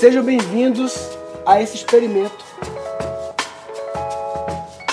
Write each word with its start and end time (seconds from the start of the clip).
Sejam 0.00 0.24
bem-vindos 0.24 0.98
a 1.44 1.60
esse 1.60 1.76
experimento. 1.76 2.42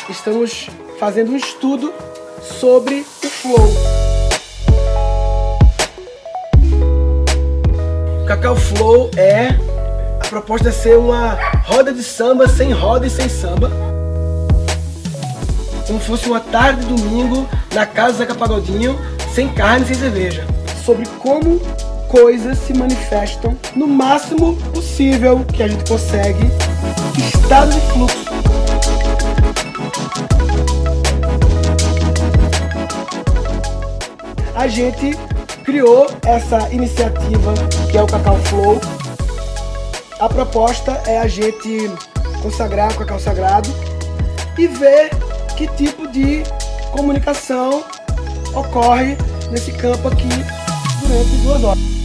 Estamos 0.10 0.70
fazendo 1.00 1.32
um 1.32 1.38
estudo 1.38 1.94
sobre 2.42 3.06
o 3.24 3.30
flow. 3.30 3.70
O 8.22 8.26
Cacau 8.26 8.58
Flow 8.58 9.10
é 9.16 9.52
a 10.20 10.28
proposta 10.28 10.68
é 10.68 10.72
ser 10.74 10.98
uma 10.98 11.38
roda 11.64 11.94
de 11.94 12.04
samba 12.04 12.50
sem 12.50 12.74
roda 12.74 13.08
e 13.08 13.10
sem 13.10 13.30
samba. 13.30 13.72
Como 15.88 16.02
fosse 16.02 16.28
uma 16.28 16.42
tarde 16.42 16.82
de 16.82 16.94
domingo 16.94 17.48
na 17.74 17.86
casa 17.86 18.12
do 18.12 18.18
Zeca 18.18 18.36
sem 19.34 19.48
carne 19.54 19.86
e 19.86 19.88
sem 19.88 19.96
cerveja. 19.96 20.46
Sobre 20.84 21.08
como 21.22 21.62
coisas 22.08 22.58
se 22.60 22.74
manifestam 22.74 23.58
no 23.76 23.88
máximo 23.88 24.56
possível 24.74 25.44
que 25.46 25.64
a 25.64 25.68
gente 25.68 25.88
consegue, 25.90 26.50
estado 27.18 27.72
de 27.72 27.82
fluxo. 27.92 28.28
A 34.56 34.68
gente 34.68 35.18
criou 35.64 36.08
essa 36.26 36.70
iniciativa 36.72 37.54
que 37.92 37.98
é 37.98 38.02
o 38.02 38.08
Cacau 38.08 38.38
Flow. 38.46 38.82
A 40.20 40.28
proposta 40.28 40.92
é 41.06 41.20
a 41.20 41.28
gente 41.28 41.92
consagrar 42.42 42.92
o 42.92 42.96
Cacau 42.96 43.20
Sagrado 43.20 43.70
e 44.58 44.68
ver 44.68 45.12
que 45.56 45.68
tipo 45.68 46.08
de 46.08 46.44
comunicação 46.92 47.84
ocorre 48.56 49.18
nesse 49.52 49.72
campo 49.74 50.08
aqui 50.08 50.30
durante 51.02 51.36
duas 51.44 51.64
horas. 51.64 51.97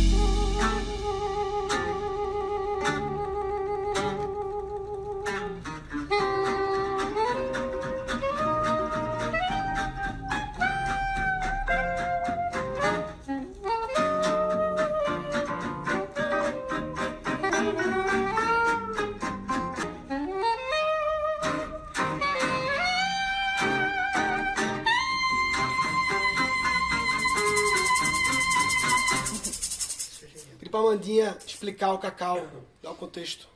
Explicar 31.62 31.92
o 31.92 31.98
cacau, 31.98 32.44
dar 32.82 32.90
o 32.90 32.96
contexto. 32.96 33.48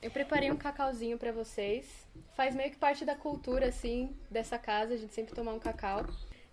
Eu 0.00 0.12
preparei 0.12 0.48
um 0.52 0.56
cacauzinho 0.56 1.18
para 1.18 1.32
vocês. 1.32 2.06
Faz 2.36 2.54
meio 2.54 2.70
que 2.70 2.76
parte 2.76 3.04
da 3.04 3.16
cultura, 3.16 3.66
assim, 3.66 4.14
dessa 4.30 4.56
casa, 4.56 4.94
a 4.94 4.96
gente 4.96 5.12
sempre 5.12 5.34
tomar 5.34 5.52
um 5.52 5.58
cacau. 5.58 6.06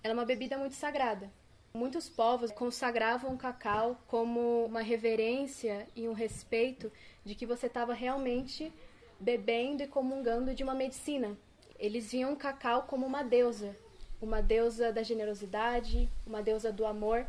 Ela 0.04 0.14
é 0.14 0.14
uma 0.14 0.26
bebida 0.26 0.58
muito 0.58 0.74
sagrada. 0.74 1.32
Muitos 1.72 2.10
povos 2.10 2.52
consagravam 2.52 3.36
o 3.36 3.38
cacau 3.38 4.02
como 4.08 4.66
uma 4.66 4.82
reverência 4.82 5.88
e 5.96 6.10
um 6.10 6.14
respeito 6.14 6.92
de 7.24 7.36
que 7.36 7.46
você 7.46 7.68
estava 7.68 7.94
realmente 7.94 8.74
bebendo 9.20 9.84
e 9.84 9.88
comungando 9.88 10.56
de 10.56 10.64
uma 10.64 10.74
medicina. 10.74 11.38
Eles 11.78 12.12
viam 12.12 12.34
o 12.34 12.36
cacau 12.36 12.84
como 12.88 13.06
uma 13.06 13.24
deusa, 13.24 13.76
uma 14.20 14.42
deusa 14.42 14.92
da 14.92 15.04
generosidade, 15.04 16.10
uma 16.26 16.42
deusa 16.42 16.72
do 16.72 16.84
amor. 16.84 17.28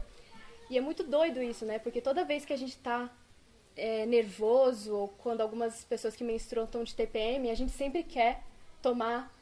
E 0.71 0.79
é 0.79 0.81
muito 0.81 1.03
doido 1.03 1.43
isso, 1.43 1.67
né? 1.67 1.79
Porque 1.79 2.01
toda 2.01 2.25
vez 2.25 2.47
que 2.47 2.55
a 2.55 2.57
gente 2.57 2.79
tá 2.79 3.11
é, 3.77 4.07
nervoso, 4.07 4.95
ou 4.95 5.09
quando 5.09 5.41
algumas 5.41 5.85
pessoas 5.85 6.17
que 6.17 6.25
menstruam 6.25 6.65
estão 6.65 6.85
de 6.85 6.95
TPM, 6.95 7.51
a 7.51 7.55
gente 7.55 7.73
sempre 7.73 8.03
quer 8.03 8.43
tomar 8.83 9.33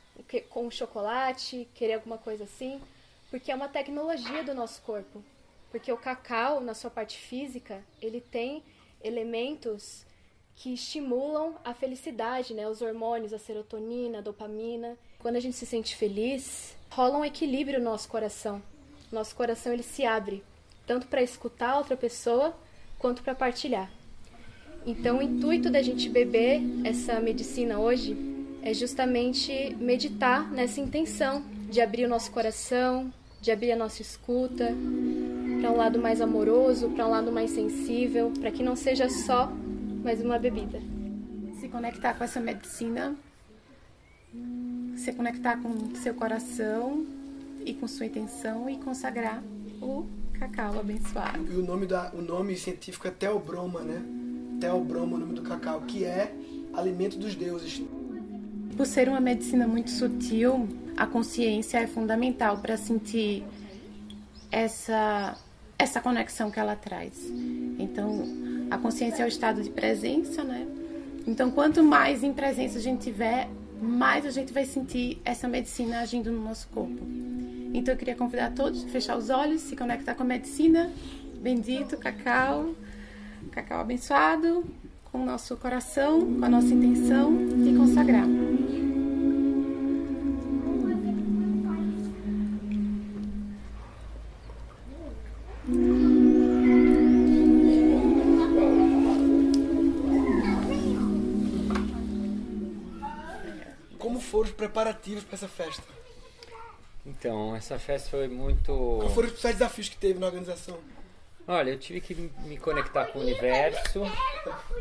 com 0.50 0.70
chocolate, 0.70 1.68
querer 1.74 1.94
alguma 1.94 2.18
coisa 2.18 2.44
assim, 2.44 2.80
porque 3.30 3.52
é 3.52 3.54
uma 3.54 3.68
tecnologia 3.68 4.42
do 4.42 4.54
nosso 4.54 4.82
corpo. 4.82 5.22
Porque 5.70 5.92
o 5.92 5.96
cacau, 5.96 6.60
na 6.60 6.74
sua 6.74 6.90
parte 6.90 7.18
física, 7.18 7.82
ele 8.00 8.20
tem 8.20 8.62
elementos 9.02 10.04
que 10.56 10.74
estimulam 10.74 11.54
a 11.64 11.72
felicidade, 11.72 12.52
né? 12.52 12.66
Os 12.68 12.82
hormônios, 12.82 13.32
a 13.32 13.38
serotonina, 13.38 14.18
a 14.18 14.22
dopamina. 14.22 14.96
Quando 15.18 15.36
a 15.36 15.40
gente 15.40 15.56
se 15.56 15.66
sente 15.66 15.94
feliz, 15.94 16.74
rola 16.90 17.18
um 17.18 17.24
equilíbrio 17.24 17.78
no 17.78 17.84
nosso 17.84 18.08
coração. 18.08 18.62
Nosso 19.12 19.36
coração 19.36 19.72
ele 19.72 19.82
se 19.82 20.04
abre 20.04 20.42
tanto 20.86 21.06
para 21.06 21.22
escutar 21.22 21.76
outra 21.76 21.96
pessoa 21.96 22.56
quanto 22.98 23.22
para 23.22 23.34
partilhar. 23.34 23.90
Então, 24.86 25.18
o 25.18 25.22
intuito 25.22 25.70
da 25.70 25.82
gente 25.82 26.08
beber 26.08 26.60
essa 26.84 27.20
medicina 27.20 27.78
hoje 27.78 28.16
é 28.62 28.72
justamente 28.72 29.76
meditar 29.78 30.50
nessa 30.50 30.80
intenção 30.80 31.42
de 31.70 31.80
abrir 31.80 32.04
o 32.06 32.08
nosso 32.08 32.30
coração, 32.30 33.12
de 33.40 33.50
abrir 33.50 33.72
a 33.72 33.76
nossa 33.76 34.02
escuta 34.02 34.74
para 35.60 35.70
um 35.70 35.76
lado 35.76 35.98
mais 35.98 36.20
amoroso, 36.20 36.90
para 36.90 37.06
um 37.06 37.10
lado 37.10 37.30
mais 37.30 37.50
sensível, 37.50 38.32
para 38.40 38.50
que 38.50 38.62
não 38.62 38.74
seja 38.74 39.08
só 39.08 39.52
mais 40.02 40.20
uma 40.20 40.38
bebida. 40.38 40.80
Se 41.60 41.68
conectar 41.68 42.14
com 42.14 42.24
essa 42.24 42.40
medicina, 42.40 43.16
se 44.96 45.12
conectar 45.12 45.56
com 45.60 45.94
seu 45.96 46.14
coração 46.14 47.06
e 47.64 47.74
com 47.74 47.86
sua 47.86 48.06
intenção 48.06 48.68
e 48.68 48.76
consagrar 48.78 49.42
o 49.80 50.06
Cacau 50.38 50.78
abençoado. 50.78 51.52
E 51.52 51.56
o 51.56 51.62
nome, 51.62 51.86
da, 51.86 52.12
o 52.14 52.22
nome 52.22 52.56
científico 52.56 53.08
é 53.08 53.10
Teobroma, 53.10 53.80
né? 53.80 54.02
Teobroma, 54.60 55.16
o 55.16 55.20
nome 55.20 55.34
do 55.34 55.42
cacau, 55.42 55.80
que 55.82 56.04
é 56.04 56.32
alimento 56.74 57.18
dos 57.18 57.34
deuses. 57.34 57.82
Por 58.76 58.86
ser 58.86 59.08
uma 59.08 59.20
medicina 59.20 59.66
muito 59.66 59.90
sutil, 59.90 60.68
a 60.96 61.06
consciência 61.06 61.78
é 61.78 61.86
fundamental 61.86 62.58
para 62.58 62.76
sentir 62.76 63.44
essa 64.50 65.36
essa 65.78 66.00
conexão 66.00 66.50
que 66.50 66.58
ela 66.58 66.74
traz. 66.74 67.30
Então, 67.78 68.24
a 68.68 68.76
consciência 68.76 69.22
é 69.22 69.26
o 69.26 69.28
estado 69.28 69.62
de 69.62 69.70
presença, 69.70 70.42
né? 70.42 70.66
Então, 71.24 71.52
quanto 71.52 71.84
mais 71.84 72.24
em 72.24 72.32
presença 72.32 72.78
a 72.78 72.82
gente 72.82 73.02
tiver, 73.02 73.48
mais 73.80 74.26
a 74.26 74.30
gente 74.30 74.52
vai 74.52 74.64
sentir 74.64 75.20
essa 75.24 75.46
medicina 75.46 76.00
agindo 76.00 76.32
no 76.32 76.42
nosso 76.42 76.66
corpo. 76.68 77.06
Então 77.72 77.94
eu 77.94 77.98
queria 77.98 78.14
convidar 78.14 78.52
todos 78.52 78.84
a 78.84 78.88
fechar 78.88 79.16
os 79.16 79.30
olhos, 79.30 79.60
se 79.60 79.76
conectar 79.76 80.14
com 80.14 80.22
a 80.22 80.26
medicina. 80.26 80.90
Bendito 81.40 81.96
cacau, 81.96 82.74
cacau 83.62 83.80
abençoado, 83.80 84.64
com 85.10 85.22
o 85.22 85.26
nosso 85.26 85.56
coração, 85.56 86.38
com 86.38 86.44
a 86.44 86.48
nossa 86.48 86.68
intenção 86.68 87.34
de 87.34 87.76
consagrar. 87.76 88.24
Como 103.98 104.20
foram 104.20 104.44
os 104.44 104.52
preparativos 104.52 105.24
para 105.24 105.34
essa 105.34 105.48
festa? 105.48 105.82
Então, 107.04 107.56
essa 107.56 107.78
festa 107.78 108.10
foi 108.10 108.28
muito. 108.28 108.98
Quais 109.00 109.14
foram 109.14 109.26
os 109.26 109.32
principais 109.32 109.56
desafios 109.56 109.88
que 109.88 109.96
teve 109.96 110.20
na 110.20 110.26
organização? 110.26 110.78
Olha, 111.50 111.70
eu 111.70 111.78
tive 111.78 111.98
que 112.02 112.14
me 112.14 112.58
conectar 112.58 113.06
com 113.06 113.20
o 113.20 113.22
universo, 113.22 114.02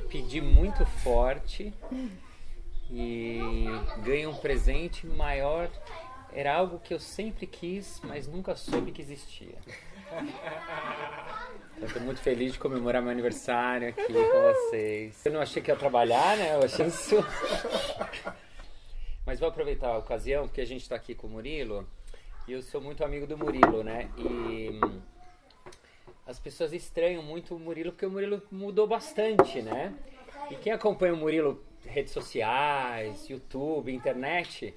pedir 0.09 0.41
muito 0.41 0.85
forte 0.85 1.73
e 2.91 3.65
ganhei 4.03 4.27
um 4.27 4.35
presente 4.35 5.07
maior. 5.07 5.69
Era 6.33 6.53
algo 6.53 6.77
que 6.77 6.93
eu 6.93 6.99
sempre 6.99 7.47
quis, 7.47 8.01
mas 8.03 8.27
nunca 8.27 8.53
soube 8.57 8.91
que 8.91 9.01
existia. 9.01 9.55
Eu 11.79 11.85
estou 11.85 12.01
muito 12.01 12.19
feliz 12.19 12.53
de 12.53 12.59
comemorar 12.59 13.03
meu 13.03 13.11
aniversário 13.11 13.89
aqui 13.89 14.11
com 14.11 14.53
vocês. 14.53 15.23
Eu 15.23 15.31
não 15.31 15.39
achei 15.39 15.61
que 15.61 15.69
ia 15.69 15.75
trabalhar, 15.75 16.35
né? 16.35 16.55
Eu 16.55 16.63
achei 16.63 16.87
isso. 16.87 17.17
Mas 19.23 19.39
vou 19.39 19.47
aproveitar 19.47 19.89
a 19.89 19.97
ocasião, 19.99 20.47
porque 20.47 20.61
a 20.61 20.65
gente 20.65 20.81
está 20.81 20.95
aqui 20.95 21.13
com 21.13 21.27
o 21.27 21.29
Murilo 21.29 21.87
e 22.47 22.53
eu 22.53 22.63
sou 22.63 22.81
muito 22.81 23.03
amigo 23.03 23.27
do 23.27 23.37
Murilo, 23.37 23.83
né? 23.83 24.09
E 24.17 24.79
as 26.27 26.37
pessoas 26.37 26.73
estranham 26.73 27.23
muito 27.23 27.55
o 27.55 27.59
Murilo 27.59 27.91
porque 27.91 28.05
o 28.05 28.11
Murilo 28.11 28.43
mudou 28.51 28.85
bastante, 28.85 29.61
né? 29.61 29.95
E 30.51 30.55
quem 30.55 30.73
acompanha 30.73 31.13
o 31.13 31.17
Murilo 31.17 31.65
redes 31.85 32.11
sociais, 32.11 33.29
YouTube, 33.29 33.93
internet, 33.93 34.75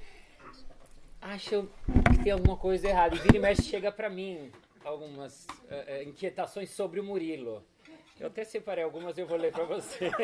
acha 1.20 1.66
que 2.10 2.22
tem 2.22 2.32
alguma 2.32 2.56
coisa 2.56 2.88
errada. 2.88 3.16
E 3.16 3.18
vira 3.18 3.36
e 3.36 3.40
mexe 3.40 3.62
chega 3.62 3.90
pra 3.90 4.08
mim 4.08 4.52
algumas 4.84 5.44
uh, 5.44 6.02
inquietações 6.06 6.70
sobre 6.70 7.00
o 7.00 7.04
Murilo. 7.04 7.64
Eu 8.18 8.28
até 8.28 8.44
separei 8.44 8.84
algumas 8.84 9.18
eu 9.18 9.26
vou 9.26 9.36
ler 9.36 9.50
pra 9.52 9.64
vocês. 9.64 10.12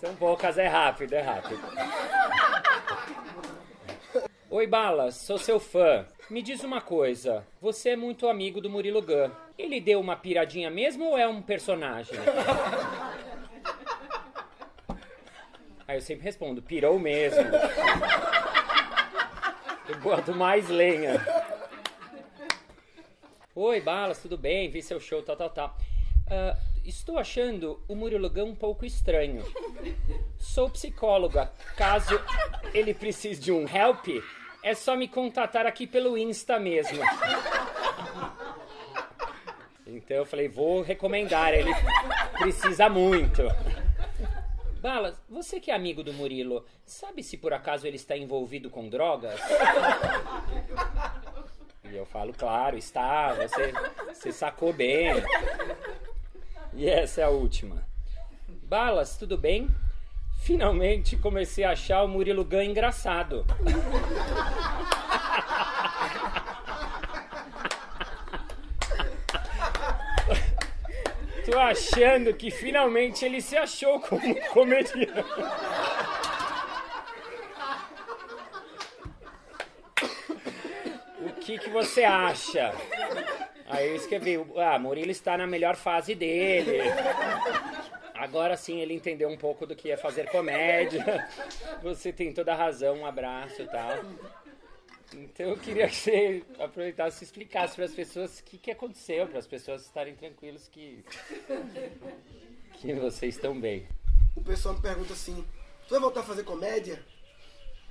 São 0.00 0.16
poucas, 0.16 0.58
é 0.58 0.66
rápido, 0.66 1.12
é 1.12 1.20
rápido. 1.20 1.60
Oi, 4.50 4.66
Balas, 4.66 5.16
sou 5.16 5.36
seu 5.36 5.60
fã. 5.60 6.06
Me 6.30 6.40
diz 6.40 6.64
uma 6.64 6.80
coisa, 6.80 7.46
você 7.60 7.90
é 7.90 7.96
muito 7.96 8.26
amigo 8.26 8.62
do 8.62 8.70
Murilo 8.70 9.02
Gun. 9.02 9.30
Ele 9.58 9.78
deu 9.78 10.00
uma 10.00 10.16
piradinha 10.16 10.70
mesmo 10.70 11.10
ou 11.10 11.18
é 11.18 11.28
um 11.28 11.42
personagem? 11.42 12.18
Aí 15.86 15.98
eu 15.98 16.00
sempre 16.00 16.24
respondo, 16.24 16.62
pirou 16.62 16.98
mesmo. 16.98 17.42
Eu 19.86 19.98
boto 20.00 20.34
mais 20.34 20.66
lenha. 20.70 21.20
Oi, 23.54 23.82
Balas, 23.82 24.22
tudo 24.22 24.38
bem? 24.38 24.70
Vi 24.70 24.80
seu 24.80 24.98
show, 24.98 25.22
tal, 25.22 25.36
tal, 25.36 25.50
tal. 25.50 25.76
Ah, 26.26 26.56
estou 26.86 27.18
achando 27.18 27.82
o 27.86 27.94
Murilo 27.94 28.30
Gun 28.30 28.46
um 28.46 28.54
pouco 28.54 28.86
estranho. 28.86 29.44
Sou 30.38 30.70
psicóloga. 30.70 31.52
Caso 31.76 32.18
ele 32.72 32.94
precise 32.94 33.40
de 33.40 33.52
um 33.52 33.66
help, 33.68 34.06
é 34.62 34.74
só 34.74 34.96
me 34.96 35.08
contatar 35.08 35.66
aqui 35.66 35.86
pelo 35.86 36.16
Insta 36.16 36.58
mesmo. 36.58 37.00
Então 39.86 40.16
eu 40.16 40.26
falei, 40.26 40.48
vou 40.48 40.82
recomendar, 40.82 41.54
ele 41.54 41.70
precisa 42.38 42.88
muito. 42.88 43.42
Balas, 44.80 45.20
você 45.28 45.58
que 45.58 45.70
é 45.70 45.74
amigo 45.74 46.04
do 46.04 46.12
Murilo, 46.12 46.64
sabe 46.84 47.22
se 47.22 47.36
por 47.36 47.52
acaso 47.52 47.86
ele 47.86 47.96
está 47.96 48.16
envolvido 48.16 48.70
com 48.70 48.88
drogas? 48.88 49.40
E 51.90 51.96
eu 51.96 52.04
falo, 52.04 52.34
claro, 52.34 52.76
está, 52.76 53.32
você, 53.32 53.72
você 54.12 54.30
sacou 54.30 54.72
bem. 54.72 55.08
E 56.74 56.88
essa 56.88 57.22
é 57.22 57.24
a 57.24 57.30
última. 57.30 57.86
Balas, 58.46 59.16
tudo 59.16 59.38
bem? 59.38 59.68
Finalmente 60.38 61.16
comecei 61.16 61.64
a 61.64 61.72
achar 61.72 62.02
o 62.04 62.08
Murilo 62.08 62.44
Gun 62.44 62.62
engraçado. 62.62 63.44
Tô 71.44 71.58
achando 71.58 72.32
que 72.34 72.50
finalmente 72.50 73.24
ele 73.24 73.40
se 73.40 73.56
achou 73.56 74.00
como 74.00 74.34
comediante. 74.50 75.24
O 81.20 81.32
que, 81.40 81.58
que 81.58 81.70
você 81.70 82.04
acha? 82.04 82.74
Aí 83.66 83.88
eu 83.88 83.96
escrevi, 83.96 84.38
ah, 84.56 84.78
Murilo 84.78 85.10
está 85.10 85.36
na 85.36 85.46
melhor 85.46 85.76
fase 85.76 86.14
dele. 86.14 86.80
Agora 88.18 88.56
sim 88.56 88.80
ele 88.80 88.94
entendeu 88.94 89.28
um 89.28 89.36
pouco 89.36 89.64
do 89.64 89.76
que 89.76 89.92
é 89.92 89.96
fazer 89.96 90.28
comédia. 90.28 91.28
Você 91.82 92.12
tem 92.12 92.32
toda 92.34 92.52
a 92.52 92.56
razão, 92.56 92.96
um 92.96 93.06
abraço 93.06 93.62
e 93.62 93.66
tal. 93.66 93.92
Então 95.14 95.46
eu 95.46 95.56
queria 95.56 95.88
que 95.88 95.94
você 95.94 96.44
aproveitasse 96.58 97.22
e 97.22 97.24
explicasse 97.24 97.76
para 97.76 97.84
as 97.84 97.94
pessoas 97.94 98.40
o 98.40 98.44
que, 98.44 98.58
que 98.58 98.70
aconteceu, 98.70 99.26
para 99.26 99.38
as 99.38 99.46
pessoas 99.46 99.82
estarem 99.82 100.14
tranquilos 100.14 100.68
que, 100.68 101.02
que 102.74 102.92
vocês 102.92 103.36
estão 103.36 103.58
bem. 103.58 103.88
O 104.36 104.42
pessoal 104.42 104.74
me 104.74 104.82
pergunta 104.82 105.12
assim: 105.14 105.42
tu 105.86 105.90
vai 105.90 106.00
voltar 106.00 106.20
a 106.20 106.24
fazer 106.24 106.42
comédia? 106.42 107.02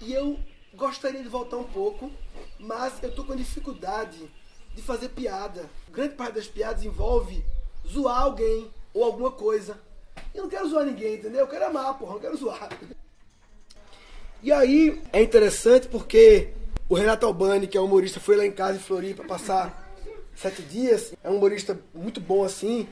E 0.01 0.13
eu 0.13 0.38
gostaria 0.75 1.23
de 1.23 1.30
voltar 1.30 1.57
um 1.57 1.63
pouco, 1.63 2.12
mas 2.59 3.01
eu 3.01 3.15
tô 3.15 3.23
com 3.23 3.35
dificuldade 3.35 4.30
de 4.75 4.81
fazer 4.83 5.09
piada. 5.09 5.68
Grande 5.89 6.15
parte 6.15 6.35
das 6.35 6.47
piadas 6.47 6.83
envolve 6.83 7.44
zoar 7.88 8.21
alguém 8.21 8.69
ou 8.94 9.03
alguma 9.03 9.31
coisa. 9.31 9.86
Eu 10.37 10.43
não 10.43 10.49
quero 10.51 10.69
zoar 10.69 10.85
ninguém, 10.85 11.15
entendeu? 11.15 11.41
Eu 11.41 11.47
quero 11.47 11.65
amar, 11.65 11.97
porra, 11.97 12.11
eu 12.11 12.13
não 12.13 12.21
quero 12.21 12.37
zoar. 12.37 12.69
E 14.43 14.51
aí 14.51 15.01
é 15.11 15.19
interessante 15.19 15.87
porque 15.87 16.49
o 16.87 16.93
Renato 16.93 17.25
Albani, 17.25 17.65
que 17.65 17.75
é 17.75 17.81
humorista, 17.81 18.19
foi 18.19 18.37
lá 18.37 18.45
em 18.45 18.51
casa 18.51 18.77
em 18.77 18.81
Floripa 18.81 19.23
passar 19.23 19.91
sete 20.35 20.61
dias. 20.61 21.15
É 21.23 21.29
um 21.29 21.37
humorista 21.37 21.79
muito 21.91 22.21
bom 22.21 22.43
assim. 22.43 22.87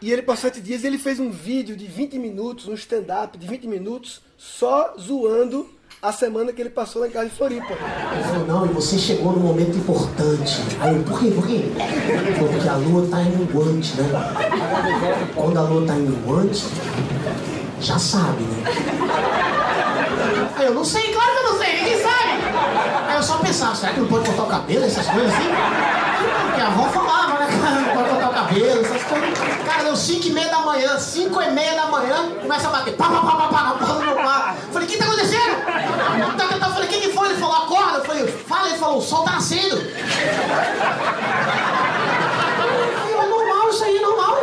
E 0.00 0.12
ele 0.12 0.22
passou 0.22 0.42
sete 0.42 0.60
dias 0.60 0.84
e 0.84 0.86
ele 0.86 0.98
fez 0.98 1.18
um 1.18 1.30
vídeo 1.30 1.76
de 1.76 1.86
20 1.86 2.16
minutos, 2.20 2.68
um 2.68 2.74
stand-up 2.74 3.36
de 3.36 3.48
20 3.48 3.66
minutos, 3.66 4.22
só 4.36 4.94
zoando 4.96 5.68
a 6.02 6.12
semana 6.12 6.52
que 6.52 6.60
ele 6.60 6.70
passou 6.70 7.06
em 7.06 7.10
casa 7.10 7.26
em 7.26 7.30
Floripa. 7.30 7.74
Falou, 8.26 8.46
não, 8.46 8.66
e 8.66 8.68
você 8.68 8.98
chegou 8.98 9.32
num 9.32 9.40
momento 9.40 9.76
importante. 9.76 10.60
Aí 10.80 10.94
eu, 10.94 11.02
por 11.02 11.18
quê, 11.18 11.30
por 11.30 11.46
quê? 11.46 11.64
Porque 12.38 12.68
a 12.68 12.76
lua 12.76 13.06
tá 13.08 13.22
em 13.22 13.30
minguante, 13.36 13.94
né? 14.00 14.10
Quando 15.34 15.58
a 15.58 15.62
lua 15.62 15.86
tá 15.86 15.94
em 15.94 16.00
minguante, 16.02 16.64
já 17.80 17.98
sabe, 17.98 18.42
né? 18.42 18.64
Aí 20.56 20.66
eu, 20.66 20.74
não 20.74 20.84
sei, 20.84 21.12
claro 21.12 21.32
que 21.32 21.38
eu 21.38 21.52
não 21.52 21.58
sei, 21.58 21.76
ninguém 21.76 22.02
sabe. 22.02 22.53
Aí 23.08 23.16
eu 23.16 23.22
só 23.22 23.36
pensava, 23.38 23.74
será 23.74 23.92
que 23.92 24.00
não 24.00 24.08
pode 24.08 24.26
cortar 24.26 24.42
o 24.42 24.46
cabelo, 24.46 24.84
essas 24.84 25.06
coisas 25.06 25.32
assim? 25.32 25.50
Porque 26.46 26.60
a 26.60 26.66
avó 26.66 26.84
falava, 26.88 27.38
né, 27.38 27.48
cara, 27.62 27.80
não 27.80 27.94
pode 27.94 28.08
cortar 28.10 28.30
o 28.30 28.34
cabelo, 28.34 28.80
essas 28.80 29.02
coisas. 29.04 29.38
Cara, 29.64 29.84
deu 29.84 29.96
5 29.96 30.26
e 30.26 30.30
meia 30.30 30.48
da 30.48 30.58
manhã, 30.58 30.98
5 30.98 31.42
e 31.42 31.50
meia 31.50 31.74
da 31.74 31.86
manhã, 31.86 32.30
começa 32.40 32.68
a 32.68 32.70
bater, 32.70 32.94
pá, 32.94 33.08
pá, 33.08 33.20
pá, 33.20 33.36
pá, 33.36 33.48
pá, 33.48 33.62
na 33.62 33.72
porta 33.72 33.94
do 33.94 34.00
meu 34.00 34.14
quarto. 34.14 34.56
Falei, 34.72 34.88
o 34.88 34.90
que 34.90 34.98
tá 34.98 35.04
acontecendo? 35.04 35.56
Então, 36.34 36.48
eu 36.50 36.74
falei, 36.74 36.88
o 36.88 36.90
que 36.90 37.00
que 37.00 37.12
foi? 37.12 37.28
Ele 37.28 37.38
falou, 37.38 37.56
acorda. 37.56 37.98
Eu 37.98 38.04
falei, 38.04 38.26
fala. 38.26 38.68
Ele 38.68 38.78
falou, 38.78 38.98
o 38.98 39.02
sol 39.02 39.22
tá 39.22 39.32
nascendo. 39.32 39.76
É 43.10 43.26
normal 43.26 43.70
isso 43.70 43.84
aí, 43.84 43.96
é 43.96 44.00
normal. 44.00 44.36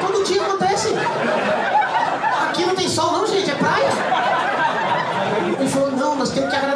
Todo 0.00 0.24
dia 0.24 0.42
acontece. 0.42 0.94
Aqui 2.48 2.64
não 2.64 2.74
tem 2.74 2.88
sol 2.88 3.12
não, 3.12 3.26
gente, 3.26 3.50
é 3.50 3.54
praia. 3.54 3.90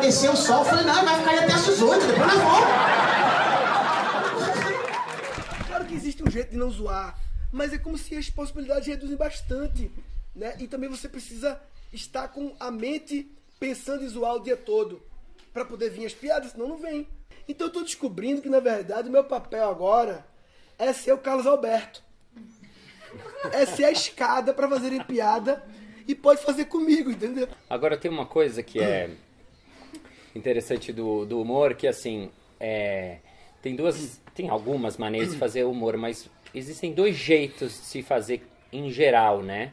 Agradecer 0.08 0.30
o 0.30 0.36
sol. 0.36 0.60
Eu 0.60 0.64
falei, 0.64 0.86
não, 0.86 1.04
vai 1.04 1.18
ficar 1.18 1.30
aí 1.32 1.38
até 1.40 1.52
às 1.52 1.66
18, 1.66 2.06
depois 2.06 2.26
nós 2.26 2.38
vamos. 2.38 2.68
Claro 5.66 5.84
que 5.84 5.94
existe 5.94 6.22
um 6.22 6.30
jeito 6.30 6.50
de 6.50 6.56
não 6.56 6.70
zoar, 6.70 7.18
mas 7.52 7.74
é 7.74 7.78
como 7.78 7.98
se 7.98 8.16
as 8.16 8.30
possibilidades 8.30 8.88
reduzem 8.88 9.18
bastante, 9.18 9.92
né? 10.34 10.56
E 10.58 10.66
também 10.66 10.88
você 10.88 11.10
precisa 11.10 11.60
estar 11.92 12.28
com 12.28 12.56
a 12.58 12.70
mente 12.70 13.30
pensando 13.60 14.02
em 14.02 14.08
zoar 14.08 14.36
o 14.36 14.38
dia 14.38 14.56
todo 14.56 15.02
para 15.52 15.66
poder 15.66 15.90
vir 15.90 16.06
as 16.06 16.14
piadas, 16.14 16.52
senão 16.52 16.68
não 16.68 16.78
vem. 16.78 17.06
Então 17.46 17.66
eu 17.66 17.72
tô 17.72 17.82
descobrindo 17.82 18.40
que 18.40 18.48
na 18.48 18.60
verdade 18.60 19.10
o 19.10 19.12
meu 19.12 19.24
papel 19.24 19.68
agora 19.68 20.26
é 20.78 20.90
ser 20.94 21.12
o 21.12 21.18
Carlos 21.18 21.46
Alberto. 21.46 22.02
É 23.52 23.66
ser 23.66 23.84
a 23.84 23.90
escada 23.90 24.54
para 24.54 24.66
fazerem 24.66 25.04
piada 25.04 25.62
e 26.06 26.14
pode 26.14 26.42
fazer 26.42 26.64
comigo, 26.64 27.10
entendeu? 27.10 27.46
Agora 27.68 27.98
tem 27.98 28.10
uma 28.10 28.24
coisa 28.24 28.62
que 28.62 28.80
é 28.80 29.10
interessante 30.38 30.92
do, 30.92 31.26
do 31.26 31.40
humor, 31.40 31.74
que 31.74 31.86
assim, 31.86 32.30
é, 32.60 33.18
tem 33.60 33.74
duas, 33.74 34.20
tem 34.34 34.48
algumas 34.48 34.96
maneiras 34.96 35.32
de 35.32 35.38
fazer 35.38 35.64
humor, 35.64 35.96
mas 35.96 36.30
existem 36.54 36.92
dois 36.92 37.16
jeitos 37.16 37.72
de 37.72 37.86
se 37.86 38.02
fazer 38.02 38.42
em 38.72 38.90
geral, 38.90 39.42
né? 39.42 39.72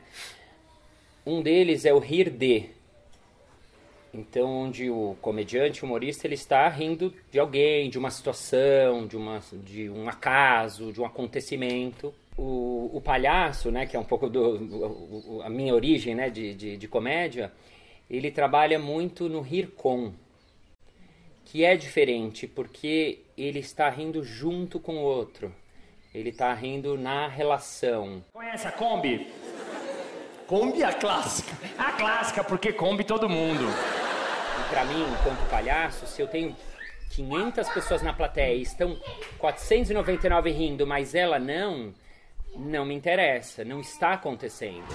Um 1.26 1.42
deles 1.42 1.86
é 1.86 1.94
o 1.94 2.00
rir 2.00 2.30
de. 2.30 2.70
Então, 4.14 4.48
onde 4.50 4.90
o 4.90 5.18
comediante, 5.22 5.84
o 5.84 5.88
humorista, 5.88 6.26
ele 6.26 6.36
está 6.36 6.68
rindo 6.70 7.14
de 7.30 7.38
alguém, 7.38 7.90
de 7.90 7.98
uma 7.98 8.10
situação, 8.10 9.06
de, 9.06 9.18
uma, 9.18 9.42
de 9.52 9.90
um 9.90 10.08
acaso, 10.08 10.94
de 10.94 11.02
um 11.02 11.06
acontecimento. 11.06 12.14
O, 12.38 12.92
o 12.94 13.02
palhaço, 13.02 13.72
né, 13.72 13.86
que 13.86 13.96
é 13.96 14.00
um 14.00 14.06
pouco 14.06 14.30
do, 14.30 15.42
a 15.44 15.50
minha 15.50 15.74
origem 15.74 16.16
né, 16.16 16.30
de, 16.30 16.54
de, 16.54 16.78
de 16.78 16.88
comédia, 16.88 17.52
ele 18.10 18.32
trabalha 18.32 18.78
muito 18.80 19.28
no 19.28 19.42
rir 19.42 19.68
com, 19.76 20.14
que 21.46 21.64
é 21.64 21.78
diferente, 21.78 22.48
porque 22.48 23.20
ele 23.38 23.60
está 23.60 23.88
rindo 23.90 24.24
junto 24.24 24.80
com 24.80 24.98
o 24.98 25.02
outro. 25.02 25.54
Ele 26.14 26.30
está 26.30 26.54
rindo 26.54 26.98
na 26.98 27.28
relação. 27.28 28.24
Conhece 28.34 28.68
a 28.68 28.72
Kombi? 28.72 29.32
Kombi 30.48 30.82
é 30.82 30.86
a 30.86 30.94
clássica. 30.94 31.56
A 31.78 31.92
clássica, 31.92 32.44
porque 32.44 32.74
Kombi 32.74 33.04
todo 33.04 33.30
mundo. 33.30 33.64
E 33.64 34.70
pra 34.70 34.86
mim, 34.86 35.04
enquanto 35.04 35.50
palhaço, 35.50 36.08
se 36.08 36.22
eu 36.22 36.28
tenho 36.28 36.56
500 37.12 37.70
pessoas 37.70 38.02
na 38.02 38.12
plateia 38.12 38.56
e 38.56 38.62
estão 38.62 38.98
499 39.38 40.52
rindo, 40.52 40.88
mas 40.88 41.14
ela 41.14 41.38
não, 41.38 41.94
não 42.56 42.86
me 42.86 42.96
interessa, 42.96 43.64
não 43.64 43.80
está 43.80 44.14
acontecendo. 44.14 44.88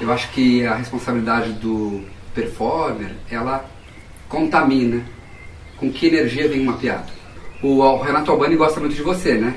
Eu 0.00 0.12
acho 0.12 0.30
que 0.32 0.66
a 0.66 0.74
responsabilidade 0.74 1.52
do 1.52 2.04
performer, 2.34 3.10
ela 3.30 3.64
contamina 4.28 5.02
com 5.76 5.90
que 5.92 6.06
energia 6.06 6.48
vem 6.48 6.60
uma 6.60 6.74
piada. 6.74 7.06
O, 7.62 7.78
o 7.78 8.02
Renato 8.02 8.30
Albani 8.30 8.56
gosta 8.56 8.80
muito 8.80 8.94
de 8.94 9.02
você, 9.02 9.34
né? 9.34 9.54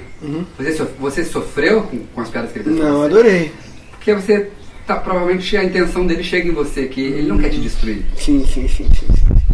Você, 0.57 0.71
so- 0.73 0.89
você 0.99 1.23
sofreu 1.25 1.83
com, 1.83 1.99
com 2.07 2.21
as 2.21 2.29
piadas 2.29 2.51
que 2.51 2.59
ele 2.59 2.65
fez? 2.65 2.77
Não, 2.77 2.99
você? 2.99 3.05
adorei. 3.05 3.51
Porque 3.91 4.13
você 4.13 4.51
tá, 4.85 4.95
provavelmente 4.97 5.57
a 5.57 5.63
intenção 5.63 6.05
dele 6.05 6.23
chega 6.23 6.47
em 6.47 6.51
você, 6.53 6.87
que 6.87 7.01
ele 7.01 7.27
não 7.27 7.37
quer 7.39 7.49
te 7.49 7.59
destruir. 7.59 8.05
Sim, 8.15 8.45
sim, 8.45 8.67
sim, 8.67 8.87
sim. 8.93 9.07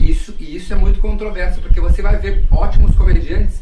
Isso, 0.06 0.36
e 0.40 0.56
isso 0.58 0.74
é 0.74 0.76
muito 0.76 1.00
controverso, 1.00 1.62
porque 1.62 1.80
você 1.80 2.02
vai 2.02 2.18
ver 2.18 2.44
ótimos 2.52 2.94
comediantes 2.96 3.62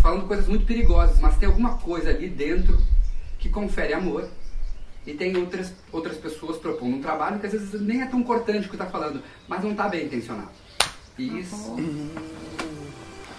falando 0.00 0.26
coisas 0.26 0.46
muito 0.48 0.64
perigosas, 0.64 1.18
mas 1.20 1.36
tem 1.36 1.46
alguma 1.48 1.74
coisa 1.74 2.08
ali 2.10 2.28
dentro 2.28 2.78
que 3.38 3.48
confere 3.50 3.92
amor. 3.92 4.26
E 5.06 5.14
tem 5.14 5.36
outras, 5.36 5.72
outras 5.90 6.16
pessoas 6.18 6.58
propondo 6.58 6.96
um 6.96 7.00
trabalho 7.00 7.40
que 7.40 7.46
às 7.46 7.52
vezes 7.52 7.80
nem 7.80 8.02
é 8.02 8.06
tão 8.06 8.22
cortante 8.22 8.66
o 8.66 8.68
que 8.68 8.74
está 8.74 8.86
falando, 8.86 9.22
mas 9.48 9.62
não 9.62 9.70
está 9.72 9.88
bem 9.88 10.04
intencionado. 10.06 10.50
E 11.18 11.40
isso 11.40 11.76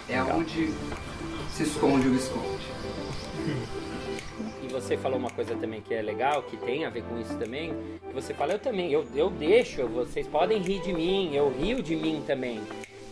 é 0.08 0.22
onde 0.22 0.72
se 1.52 1.62
esconde 1.62 2.08
o 2.08 2.14
esconde. 2.14 2.66
E 4.62 4.68
você 4.68 4.96
falou 4.96 5.18
uma 5.18 5.30
coisa 5.30 5.54
também 5.56 5.80
que 5.80 5.94
é 5.94 6.02
legal, 6.02 6.42
que 6.42 6.56
tem 6.56 6.84
a 6.84 6.90
ver 6.90 7.02
com 7.04 7.20
isso 7.20 7.34
também, 7.38 7.74
que 8.06 8.12
você 8.12 8.34
fala, 8.34 8.52
eu 8.52 8.58
também, 8.58 8.92
eu, 8.92 9.06
eu 9.14 9.30
deixo, 9.30 9.86
vocês 9.88 10.26
podem 10.26 10.60
rir 10.60 10.80
de 10.82 10.92
mim, 10.92 11.34
eu 11.34 11.48
rio 11.50 11.82
de 11.82 11.94
mim 11.94 12.22
também. 12.26 12.60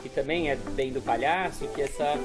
Que 0.01 0.09
também 0.09 0.51
é 0.51 0.57
bem 0.57 0.93
do 0.93 1.01
palhaço, 1.01 1.67
que 1.69 1.83
essa 1.83 2.17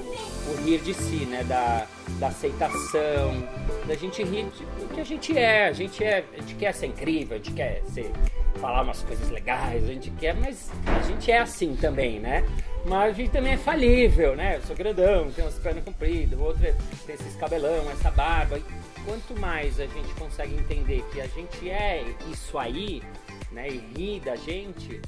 o 0.48 0.64
rir 0.64 0.80
de 0.80 0.94
si, 0.94 1.26
né? 1.26 1.44
Da, 1.44 1.86
da 2.20 2.28
aceitação, 2.28 3.48
da 3.86 3.96
gente 3.96 4.24
rir 4.24 4.46
do 4.46 4.94
que 4.94 5.02
a 5.02 5.04
gente 5.04 5.38
é. 5.38 5.68
A 5.68 5.74
gente 5.74 6.04
é, 6.04 6.24
a 6.34 6.38
gente 6.38 6.56
quer 6.56 6.74
ser 6.74 6.88
incrível, 6.88 7.36
a 7.36 7.38
gente 7.38 7.52
quer 7.52 7.82
ser, 7.94 8.12
falar 8.60 8.82
umas 8.82 9.02
coisas 9.04 9.30
legais, 9.30 9.84
a 9.84 9.94
gente 9.94 10.10
quer, 10.12 10.36
mas 10.36 10.72
a 10.86 11.02
gente 11.02 11.32
é 11.32 11.40
assim 11.40 11.76
também, 11.76 12.20
né? 12.20 12.44
Mas 12.86 13.10
a 13.10 13.14
gente 13.14 13.32
também 13.32 13.54
é 13.54 13.58
falível, 13.58 14.36
né? 14.36 14.58
Eu 14.58 14.62
sou 14.62 14.76
grandão, 14.76 15.32
tenho 15.32 15.48
umas 15.48 15.58
pernas 15.58 15.84
compridas, 15.84 16.40
o 16.40 16.44
outro 16.44 16.62
tem 17.06 17.16
esses 17.16 17.36
cabelão, 17.36 17.90
essa 17.92 18.12
barba. 18.12 18.58
E 18.58 18.64
quanto 19.04 19.40
mais 19.40 19.80
a 19.80 19.88
gente 19.88 20.14
consegue 20.20 20.56
entender 20.56 21.04
que 21.12 21.20
a 21.20 21.28
gente 21.28 21.70
é 21.70 22.04
isso 22.32 22.58
aí, 22.58 23.02
né? 23.52 23.70
E 23.70 23.78
rir 23.96 24.20
da 24.20 24.36
gente, 24.36 25.02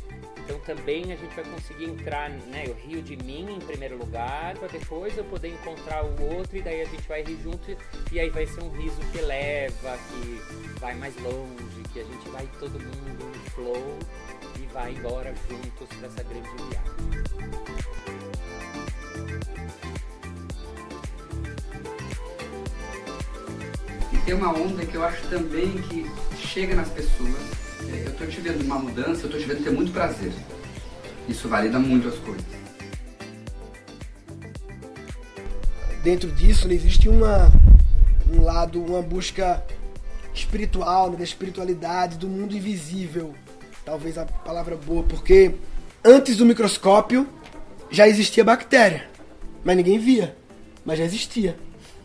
então 0.47 0.59
também 0.61 1.11
a 1.11 1.15
gente 1.17 1.35
vai 1.35 1.43
conseguir 1.43 1.85
entrar, 1.85 2.29
né? 2.29 2.63
Eu 2.65 2.73
rio 2.73 3.01
de 3.01 3.17
mim 3.17 3.57
em 3.57 3.59
primeiro 3.59 3.97
lugar, 3.97 4.55
para 4.57 4.69
depois 4.69 5.17
eu 5.17 5.25
poder 5.25 5.49
encontrar 5.49 6.05
o 6.05 6.35
outro 6.35 6.55
e 6.55 6.61
daí 6.61 6.81
a 6.81 6.85
gente 6.85 7.05
vai 7.05 7.21
rir 7.21 7.37
junto 7.43 7.77
e 8.13 8.17
aí 8.17 8.29
vai 8.29 8.47
ser 8.47 8.63
um 8.63 8.69
riso 8.69 9.01
que 9.11 9.19
leva, 9.19 9.97
que 10.09 10.79
vai 10.79 10.95
mais 10.95 11.13
longe, 11.21 11.83
que 11.91 11.99
a 11.99 12.03
gente 12.05 12.29
vai 12.29 12.47
todo 12.61 12.79
mundo 12.79 13.25
no 13.25 13.51
flow 13.51 13.99
e 14.57 14.65
vai 14.67 14.93
embora 14.93 15.33
juntos 15.49 15.89
para 15.97 16.07
essa 16.07 16.23
grande 16.23 16.49
viagem. 16.69 16.97
E 24.13 24.17
tem 24.19 24.33
uma 24.33 24.53
onda 24.57 24.85
que 24.85 24.95
eu 24.95 25.03
acho 25.03 25.27
também 25.27 25.73
que 25.81 26.09
chega 26.37 26.73
nas 26.73 26.89
pessoas. 26.89 27.56
É, 27.91 28.03
Eu 28.05 28.11
estou 28.11 28.27
te 28.27 28.41
vendo 28.41 28.61
uma 28.63 28.79
mudança, 28.79 29.21
eu 29.21 29.25
estou 29.25 29.39
te 29.39 29.45
vendo 29.45 29.63
ter 29.63 29.71
muito 29.71 29.91
prazer. 29.91 30.31
Isso 31.27 31.47
valida 31.47 31.79
muito 31.79 32.07
as 32.07 32.15
coisas. 32.15 32.45
Dentro 36.03 36.31
disso, 36.31 36.71
existe 36.71 37.09
uma, 37.09 37.51
um 38.31 38.41
lado, 38.41 38.81
uma 38.81 39.01
busca 39.01 39.63
espiritual, 40.33 41.11
né, 41.11 41.17
da 41.17 41.23
espiritualidade, 41.23 42.17
do 42.17 42.27
mundo 42.27 42.55
invisível. 42.55 43.33
Talvez 43.83 44.17
a 44.17 44.25
palavra 44.25 44.75
boa, 44.75 45.03
porque 45.03 45.53
antes 46.03 46.37
do 46.37 46.45
microscópio 46.45 47.27
já 47.89 48.07
existia 48.07 48.43
bactéria, 48.43 49.09
mas 49.63 49.75
ninguém 49.77 49.97
via, 49.97 50.35
mas 50.85 50.99
já 50.99 51.05
existia. 51.05 51.57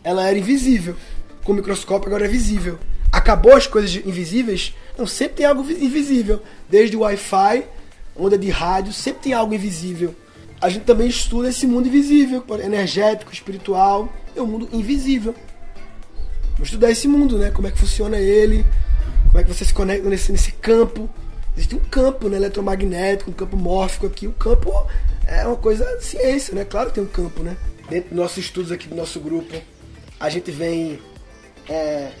Ela 0.03 0.27
era 0.27 0.37
invisível. 0.37 0.95
Com 1.43 1.51
o 1.51 1.55
microscópio 1.55 2.07
agora 2.07 2.25
é 2.25 2.27
visível. 2.27 2.79
Acabou 3.11 3.55
as 3.55 3.67
coisas 3.67 3.95
invisíveis? 3.95 4.73
Não, 4.97 5.07
sempre 5.07 5.37
tem 5.37 5.45
algo 5.45 5.63
vi- 5.63 5.83
invisível. 5.83 6.41
Desde 6.69 6.95
o 6.95 7.01
Wi-Fi, 7.01 7.65
onda 8.15 8.37
de 8.37 8.49
rádio, 8.49 8.93
sempre 8.93 9.23
tem 9.23 9.33
algo 9.33 9.53
invisível. 9.53 10.15
A 10.61 10.69
gente 10.69 10.85
também 10.85 11.07
estuda 11.07 11.49
esse 11.49 11.67
mundo 11.67 11.87
invisível, 11.87 12.43
energético, 12.63 13.33
espiritual, 13.33 14.11
é 14.35 14.41
um 14.41 14.47
mundo 14.47 14.69
invisível. 14.71 15.35
Vamos 16.53 16.69
estudar 16.69 16.91
esse 16.91 17.07
mundo, 17.07 17.37
né? 17.37 17.49
Como 17.51 17.67
é 17.67 17.71
que 17.71 17.77
funciona 17.79 18.17
ele, 18.17 18.65
como 19.27 19.39
é 19.39 19.43
que 19.43 19.53
você 19.53 19.65
se 19.65 19.73
conecta 19.73 20.07
nesse, 20.09 20.31
nesse 20.31 20.51
campo. 20.53 21.09
Existe 21.55 21.75
um 21.75 21.79
campo 21.79 22.29
né, 22.29 22.37
eletromagnético, 22.37 23.29
um 23.29 23.33
campo 23.33 23.57
mórfico 23.57 24.05
aqui. 24.05 24.25
O 24.27 24.31
campo 24.31 24.71
é 25.27 25.45
uma 25.45 25.55
coisa 25.55 25.83
de 25.97 26.05
ciência, 26.05 26.55
né? 26.55 26.63
Claro 26.63 26.89
que 26.89 26.95
tem 26.95 27.03
um 27.03 27.07
campo, 27.07 27.43
né? 27.43 27.57
Dentro 27.89 28.09
dos 28.09 28.17
nossos 28.17 28.37
estudos 28.37 28.71
aqui 28.71 28.87
do 28.87 28.95
nosso 28.95 29.19
grupo, 29.19 29.53
a 30.19 30.29
gente 30.29 30.49
vem 30.49 30.99
é, 31.67 32.11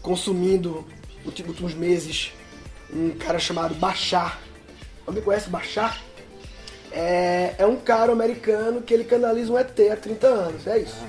consumindo 0.00 0.86
últimos 1.26 1.74
meses 1.74 2.32
um 2.92 3.10
cara 3.10 3.38
chamado 3.38 3.74
Bachar. 3.74 4.40
Alguém 5.06 5.22
conhece 5.22 5.48
o 5.48 5.50
Bachar? 5.50 6.00
É, 6.92 7.54
é 7.58 7.66
um 7.66 7.76
cara 7.76 8.12
americano 8.12 8.80
que 8.80 8.94
ele 8.94 9.04
canaliza 9.04 9.52
um 9.52 9.58
ET 9.58 9.78
há 9.92 9.96
30 9.96 10.26
anos, 10.26 10.66
é 10.66 10.78
isso. 10.78 11.04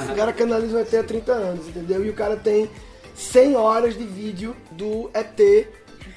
Esse 0.00 0.14
cara 0.14 0.32
canaliza 0.32 0.76
um 0.76 0.80
ET 0.80 0.94
há 0.94 1.02
30 1.02 1.32
anos, 1.32 1.68
entendeu? 1.68 2.04
E 2.04 2.10
o 2.10 2.14
cara 2.14 2.36
tem 2.36 2.70
100 3.14 3.56
horas 3.56 3.96
de 3.96 4.04
vídeo 4.04 4.56
do 4.70 5.10
ET 5.12 5.40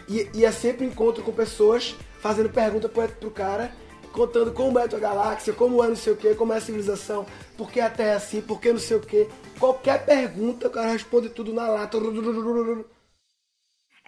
e, 0.08 0.30
e 0.34 0.46
é 0.46 0.52
sempre 0.52 0.86
encontro 0.86 1.24
com 1.24 1.32
pessoas 1.32 1.96
fazendo 2.20 2.50
pergunta 2.50 2.88
pro, 2.88 3.08
pro 3.08 3.32
cara, 3.32 3.72
contando 4.12 4.52
como 4.52 4.78
é 4.78 4.84
a 4.84 4.88
tua 4.88 5.00
galáxia, 5.00 5.54
como 5.54 5.84
é 5.84 5.88
não 5.88 5.96
sei 5.96 6.14
o 6.14 6.18
que, 6.18 6.36
como 6.36 6.54
é 6.54 6.58
a 6.58 6.62
civilização, 6.62 7.26
por 7.58 7.72
que 7.72 7.80
a 7.80 7.90
Terra 7.90 8.12
é 8.12 8.16
assim, 8.16 8.42
por 8.42 8.62
que 8.62 8.72
não 8.72 8.80
sei 8.80 8.98
o 8.98 9.00
que. 9.00 9.28
Qualquer 9.60 10.06
pergunta, 10.06 10.68
o 10.68 10.72
cara 10.72 10.92
responde 10.92 11.30
tudo 11.30 11.54
na 11.54 11.68
lata. 11.68 11.98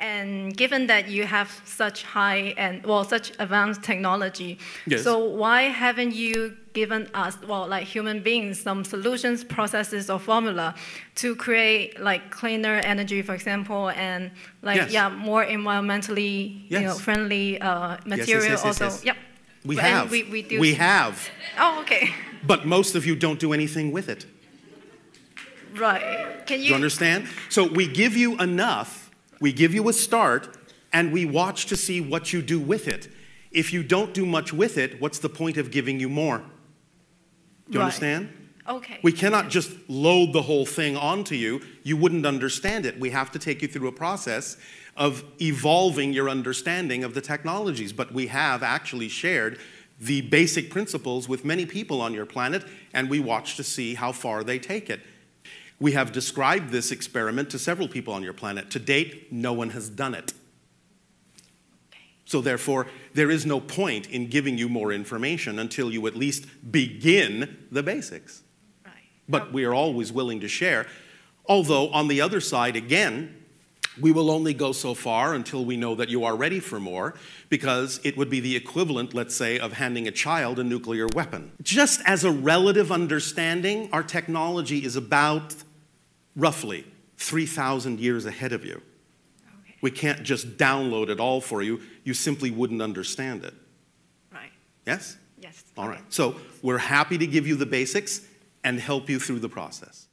And 0.03 0.55
given 0.57 0.87
that 0.87 1.03
you 1.15 1.23
have 1.37 1.49
such 1.81 2.03
high 2.03 2.53
and 2.57 2.73
well 2.85 3.05
such 3.15 3.31
advanced 3.39 3.81
technology, 3.83 4.51
Yes. 4.85 5.03
so 5.03 5.13
why 5.41 5.59
haven't 5.83 6.13
you 6.23 6.35
given 6.73 7.03
us 7.13 7.33
well 7.49 7.65
like 7.75 7.85
human 7.95 8.19
beings 8.21 8.59
some 8.67 8.83
solutions, 8.83 9.43
processes, 9.57 10.09
or 10.09 10.19
formula 10.19 10.67
to 11.21 11.27
create 11.45 11.99
like 12.09 12.21
cleaner 12.39 12.75
energy, 12.93 13.21
for 13.27 13.33
example, 13.33 13.83
and 13.91 14.31
like 14.61 14.75
Yes. 14.81 14.91
yeah 14.97 15.09
more 15.29 15.45
environmentally 15.57 16.35
you 16.69 16.79
know 16.81 16.95
friendly 17.07 17.47
uh, 17.61 17.95
yes, 18.05 18.05
material 18.17 18.49
yes, 18.57 18.65
also? 18.65 18.85
yes. 18.85 19.05
Yep. 19.05 19.17
We 19.65 19.77
And 19.77 19.87
have. 19.87 20.11
We, 20.11 20.23
we, 20.23 20.41
do 20.41 20.59
we 20.59 20.73
have. 20.75 21.15
Oh, 21.57 21.79
okay. 21.81 22.03
But 22.51 22.65
most 22.65 22.95
of 22.95 23.05
you 23.05 23.15
don't 23.15 23.39
do 23.39 23.53
anything 23.53 23.93
with 23.93 24.09
it. 24.09 24.25
Right. 25.75 26.45
Can 26.45 26.59
you? 26.59 26.69
you 26.69 26.75
understand? 26.75 27.27
So 27.49 27.63
we 27.65 27.87
give 27.87 28.17
you 28.17 28.37
enough, 28.39 29.02
we 29.43 29.51
give 29.51 29.73
you 29.73 29.89
a 29.89 29.93
start, 29.93 30.55
and 30.93 31.11
we 31.11 31.25
watch 31.25 31.65
to 31.65 31.75
see 31.75 31.99
what 31.99 32.31
you 32.31 32.41
do 32.41 32.57
with 32.57 32.87
it. 32.87 33.09
If 33.51 33.73
you 33.73 33.83
don't 33.83 34.13
do 34.13 34.25
much 34.25 34.53
with 34.53 34.77
it, 34.77 35.01
what's 35.01 35.19
the 35.19 35.27
point 35.27 35.57
of 35.57 35.69
giving 35.69 35.99
you 35.99 36.07
more? 36.07 36.37
Do 36.37 36.45
you 37.73 37.79
Right. 37.79 37.87
understand? 37.87 38.29
Okay. 38.69 38.99
We 39.01 39.11
cannot 39.11 39.49
just 39.49 39.71
load 39.89 40.31
the 40.31 40.43
whole 40.43 40.65
thing 40.65 40.95
onto 40.95 41.35
you. 41.35 41.61
You 41.83 41.97
wouldn't 41.97 42.25
understand 42.25 42.85
it. 42.85 42.97
We 42.97 43.09
have 43.09 43.33
to 43.33 43.39
take 43.39 43.61
you 43.61 43.67
through 43.67 43.89
a 43.89 43.91
process 43.91 44.55
of 44.95 45.25
evolving 45.41 46.13
your 46.13 46.29
understanding 46.29 47.03
of 47.03 47.13
the 47.13 47.19
technologies. 47.19 47.91
But 47.91 48.13
we 48.13 48.27
have 48.27 48.63
actually 48.63 49.09
shared 49.09 49.59
the 49.99 50.21
basic 50.21 50.69
principles 50.69 51.27
with 51.27 51.43
many 51.43 51.65
people 51.65 51.99
on 51.99 52.13
your 52.13 52.25
planet, 52.25 52.63
and 52.93 53.09
we 53.09 53.19
watch 53.19 53.57
to 53.57 53.63
see 53.63 53.95
how 53.95 54.13
far 54.13 54.41
they 54.45 54.57
take 54.57 54.89
it. 54.89 55.01
We 55.83 55.91
have 55.91 56.13
described 56.13 56.69
this 56.69 56.93
experiment 56.93 57.49
to 57.49 57.59
several 57.59 57.89
people 57.89 58.13
on 58.13 58.23
your 58.23 58.31
planet. 58.31 58.69
To 58.69 58.79
date, 58.79 59.33
no 59.33 59.51
one 59.51 59.71
has 59.71 59.89
done 59.89 60.15
it. 60.15 60.31
So, 62.23 62.39
therefore, 62.39 62.87
there 63.13 63.29
is 63.29 63.45
no 63.45 63.59
point 63.59 64.09
in 64.09 64.29
giving 64.29 64.57
you 64.57 64.69
more 64.69 64.93
information 64.93 65.59
until 65.59 65.91
you 65.91 66.07
at 66.07 66.15
least 66.15 66.45
begin 66.71 67.67
the 67.69 67.83
basics. 67.83 68.43
Right. 68.85 68.93
But 69.27 69.51
we 69.51 69.65
are 69.65 69.73
always 69.73 70.13
willing 70.13 70.39
to 70.39 70.47
share. 70.47 70.87
Although, 71.47 71.89
on 71.89 72.07
the 72.07 72.21
other 72.21 72.39
side, 72.39 72.77
again, 72.77 73.43
we 73.99 74.13
will 74.13 74.31
only 74.31 74.53
go 74.53 74.71
so 74.71 74.93
far 74.93 75.33
until 75.33 75.65
we 75.65 75.75
know 75.75 75.95
that 75.95 76.07
you 76.07 76.23
are 76.23 76.37
ready 76.37 76.61
for 76.61 76.79
more, 76.79 77.13
because 77.49 77.99
it 78.05 78.15
would 78.15 78.29
be 78.29 78.39
the 78.39 78.55
equivalent, 78.55 79.13
let's 79.13 79.35
say, 79.35 79.59
of 79.59 79.73
handing 79.73 80.07
a 80.07 80.11
child 80.11 80.59
a 80.59 80.63
nuclear 80.63 81.07
weapon. 81.13 81.51
Just 81.61 81.99
as 82.05 82.23
a 82.23 82.31
relative 82.31 82.89
understanding, 82.89 83.89
our 83.91 84.01
technology 84.01 84.85
is 84.85 84.95
about 84.95 85.53
roughly 86.35 86.85
3,000 87.17 87.99
years 87.99 88.25
ahead 88.25 88.53
of 88.53 88.65
you. 88.65 88.81
Okay. 89.61 89.75
We 89.81 89.91
can't 89.91 90.23
just 90.23 90.57
download 90.57 91.09
it 91.09 91.19
all 91.19 91.41
for 91.41 91.61
you, 91.61 91.81
you 92.03 92.13
simply 92.13 92.51
wouldn't 92.51 92.81
understand 92.81 93.43
it. 93.43 93.53
Right. 94.31 94.51
Yes? 94.85 95.17
Yes. 95.39 95.63
All 95.77 95.87
right. 95.87 96.03
So 96.09 96.35
we're 96.61 96.77
happy 96.77 97.17
to 97.17 97.27
give 97.27 97.47
you 97.47 97.55
the 97.55 97.65
basics 97.65 98.21
and 98.63 98.79
help 98.79 99.09
you 99.09 99.19
through 99.19 99.39
the 99.39 99.49
process. 99.49 100.07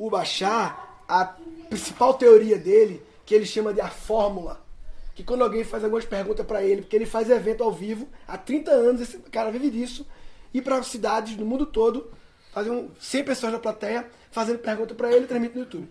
o 0.00 0.08
Bachar, 0.08 1.04
a 1.06 1.26
principal 1.68 2.14
teoria 2.14 2.56
dele, 2.56 3.02
que 3.26 3.34
ele 3.34 3.44
chama 3.44 3.74
de 3.74 3.82
a 3.82 3.90
fórmula, 3.90 4.64
que 5.14 5.22
quando 5.22 5.42
alguém 5.42 5.62
faz 5.62 5.84
algumas 5.84 6.06
perguntas 6.06 6.46
para 6.46 6.62
ele, 6.62 6.80
porque 6.80 6.96
ele 6.96 7.04
faz 7.04 7.28
evento 7.28 7.62
ao 7.62 7.70
vivo, 7.70 8.08
há 8.26 8.38
30 8.38 8.70
anos 8.70 9.02
esse 9.02 9.18
cara 9.30 9.50
vive 9.50 9.70
disso, 9.70 10.06
ir 10.54 10.62
para 10.62 10.82
cidades 10.82 11.36
no 11.36 11.44
mundo 11.44 11.66
todo, 11.66 12.10
fazer 12.52 12.70
um, 12.70 12.90
100 13.00 13.24
pessoas 13.24 13.52
na 13.52 13.58
plateia, 13.58 14.06
fazendo 14.30 14.58
pergunta 14.58 14.94
para 14.94 15.10
ele 15.12 15.24
e 15.24 15.28
transmite 15.28 15.54
no 15.54 15.60
YouTube. 15.62 15.88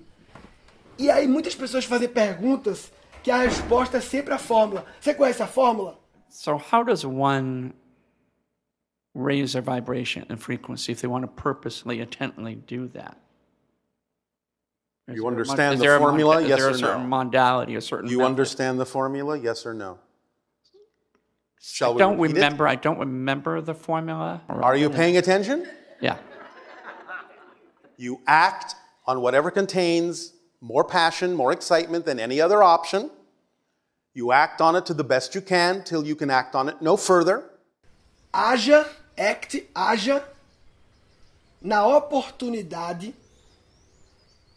E 0.97 1.09
aí 1.09 1.27
muitas 1.27 1.55
pessoas 1.55 1.85
fazem 1.85 2.09
perguntas 2.09 2.91
que 3.23 3.31
a 3.31 3.37
resposta 3.37 3.97
é 3.97 4.01
sempre 4.01 4.33
a 4.33 4.37
fórmula. 4.37 4.85
Você 4.99 5.13
conhece 5.13 5.41
a 5.43 5.47
fórmula? 5.47 5.97
So, 6.29 6.57
how 6.71 6.83
does 6.83 7.03
one 7.05 7.73
raise 9.15 9.53
their 9.53 9.61
vibration 9.63 10.25
and 10.29 10.37
frequency 10.37 10.91
if 10.91 11.01
they 11.01 11.09
want 11.09 11.23
to 11.25 11.27
purposely, 11.41 11.99
intently 12.01 12.55
do 12.55 12.87
that? 12.89 13.17
Is 15.07 15.15
You 15.15 15.23
there 15.23 15.23
mon- 15.23 15.33
understand 15.33 15.77
the 15.79 15.83
there 15.85 15.97
formula? 15.97 16.41
Is 16.41 16.49
Yes 16.49 16.59
there 16.59 16.67
or 16.67 16.71
a 16.71 16.77
certain 16.77 17.01
no? 17.03 17.07
modality, 17.23 17.75
a 17.75 17.81
certain 17.81 18.09
You 18.11 18.19
method? 18.19 18.29
understand 18.29 18.79
the 18.79 18.85
formula? 18.85 19.37
Yes 19.37 19.65
or 19.65 19.73
no? 19.73 19.97
Shall 21.61 21.91
I 21.91 21.93
we 21.93 21.99
don't 21.99 22.19
repeat 22.19 22.31
it? 22.31 22.35
remember. 22.35 22.67
I 22.67 22.75
don't 22.75 22.99
remember 22.99 23.59
the 23.61 23.73
formula. 23.73 24.41
Are 24.47 24.75
you 24.77 24.89
paying 24.89 25.17
attention? 25.17 25.65
Yeah. 25.99 26.17
You 27.99 28.21
act 28.25 28.75
on 29.05 29.21
whatever 29.21 29.51
contains 29.51 30.31
more 30.61 30.85
passion, 30.85 31.33
more 31.33 31.51
excitement 31.51 32.05
than 32.05 32.17
any 32.17 32.39
other 32.39 32.63
option. 32.63 33.11
You 34.13 34.31
act 34.31 34.61
on 34.61 34.77
it 34.77 34.85
to 34.85 34.93
the 34.93 35.03
best 35.03 35.35
you 35.35 35.41
can 35.41 35.83
till 35.83 36.05
you 36.05 36.15
can 36.15 36.29
act 36.29 36.55
on 36.55 36.69
it 36.69 36.81
no 36.81 36.95
further. 36.95 37.43
Haja, 38.33 38.87
act, 39.17 39.57
haja 39.75 40.23
na 41.61 41.85
oportunidade, 41.85 43.13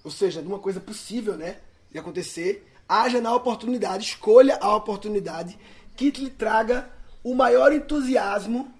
ou 0.05 0.11
seja, 0.13 0.41
de 0.41 0.47
uma 0.47 0.61
coisa 0.61 0.79
possível, 0.79 1.37
né, 1.37 1.57
de 1.91 1.99
acontecer. 1.99 2.65
Haja 2.89 3.21
na 3.21 3.35
oportunidade, 3.35 4.05
escolha 4.05 4.57
a 4.61 4.77
oportunidade 4.77 5.59
que 5.97 6.11
lhe 6.13 6.31
traga 6.31 6.89
o 7.25 7.35
maior 7.35 7.73
entusiasmo, 7.73 8.73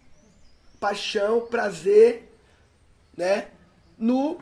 paixão, 0.79 1.41
prazer, 1.41 2.33
né, 3.17 3.49
no 3.99 4.41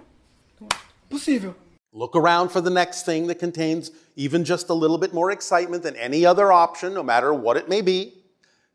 possível. 1.10 1.54
Look 1.92 2.14
around 2.14 2.50
for 2.50 2.60
the 2.60 2.70
next 2.70 3.04
thing 3.04 3.26
that 3.26 3.40
contains 3.40 3.90
even 4.14 4.44
just 4.44 4.68
a 4.68 4.74
little 4.74 4.98
bit 4.98 5.12
more 5.12 5.32
excitement 5.32 5.82
than 5.82 5.96
any 5.96 6.24
other 6.24 6.52
option, 6.52 6.94
no 6.94 7.02
matter 7.02 7.34
what 7.34 7.56
it 7.56 7.68
may 7.68 7.80
be. 7.82 8.14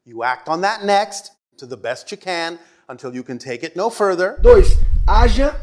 You 0.03 0.23
act 0.23 0.49
on 0.49 0.61
that 0.61 0.83
next 0.83 1.31
to 1.57 1.65
the 1.65 1.77
best 1.77 2.11
you 2.11 2.17
can 2.17 2.59
until 2.89 3.15
you 3.15 3.23
can 3.23 3.37
take 3.37 3.63
it 3.63 3.75
no 3.75 3.89
further. 3.89 4.37
Dois, 4.41 4.75
haja 5.07 5.55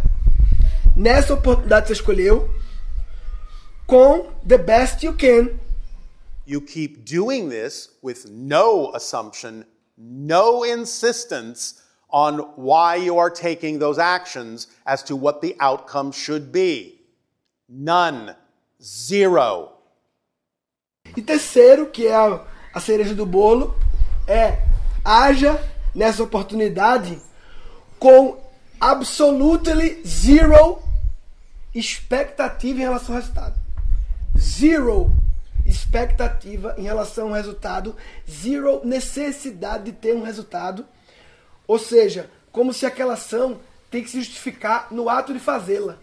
nessa 0.97 1.35
oportunidade 1.35 1.87
que 1.87 1.95
você 1.95 2.01
escolheu 2.01 2.49
com 3.87 4.33
the 4.47 4.57
best 4.57 5.03
you 5.03 5.13
can. 5.13 5.61
You 6.47 6.63
keep 6.63 7.05
doing 7.05 7.51
this 7.51 7.91
with 8.03 8.31
no 8.31 8.93
assumption, 8.95 9.67
no 9.99 10.65
insistence 10.65 11.82
on 12.13 12.39
why 12.57 12.97
you 12.97 13.19
are 13.19 13.31
taking 13.31 13.79
those 13.79 13.99
actions 13.99 14.69
as 14.87 15.03
to 15.03 15.17
what 15.17 15.41
the 15.41 15.57
outcome 15.59 16.13
should 16.13 16.53
be. 16.53 17.01
None. 17.69 18.35
Zero. 18.83 19.71
E 21.17 21.23
terceiro, 21.23 21.87
que 21.87 22.07
é 22.07 22.15
a, 22.15 22.45
a 22.75 22.81
cereja 22.81 23.15
do 23.15 23.25
bolo, 23.25 23.75
é 24.27 24.59
haja 25.05 25.61
nessa 25.95 26.23
oportunidade 26.23 27.21
com 27.99 28.41
absolutely 28.81 30.03
zero 30.07 30.83
expectativa 31.75 32.79
em 32.79 32.83
relação 32.83 33.15
ao 33.15 33.21
resultado. 33.21 33.61
Zero 34.39 35.13
expectativa 35.65 36.75
em 36.77 36.83
relação 36.83 37.29
ao 37.29 37.35
resultado, 37.35 37.97
zero 38.29 38.85
necessidade 38.85 39.85
de 39.85 39.93
ter 39.93 40.15
um 40.15 40.23
resultado. 40.23 40.85
Ou 41.67 41.79
seja, 41.79 42.31
como 42.51 42.73
se 42.73 42.87
aquela 42.87 43.15
ação 43.15 43.61
tem 43.91 44.03
que 44.03 44.11
se 44.11 44.19
justificar 44.19 44.89
no 44.91 45.09
ato 45.09 45.33
de 45.33 45.39
fazê-la. 45.39 45.99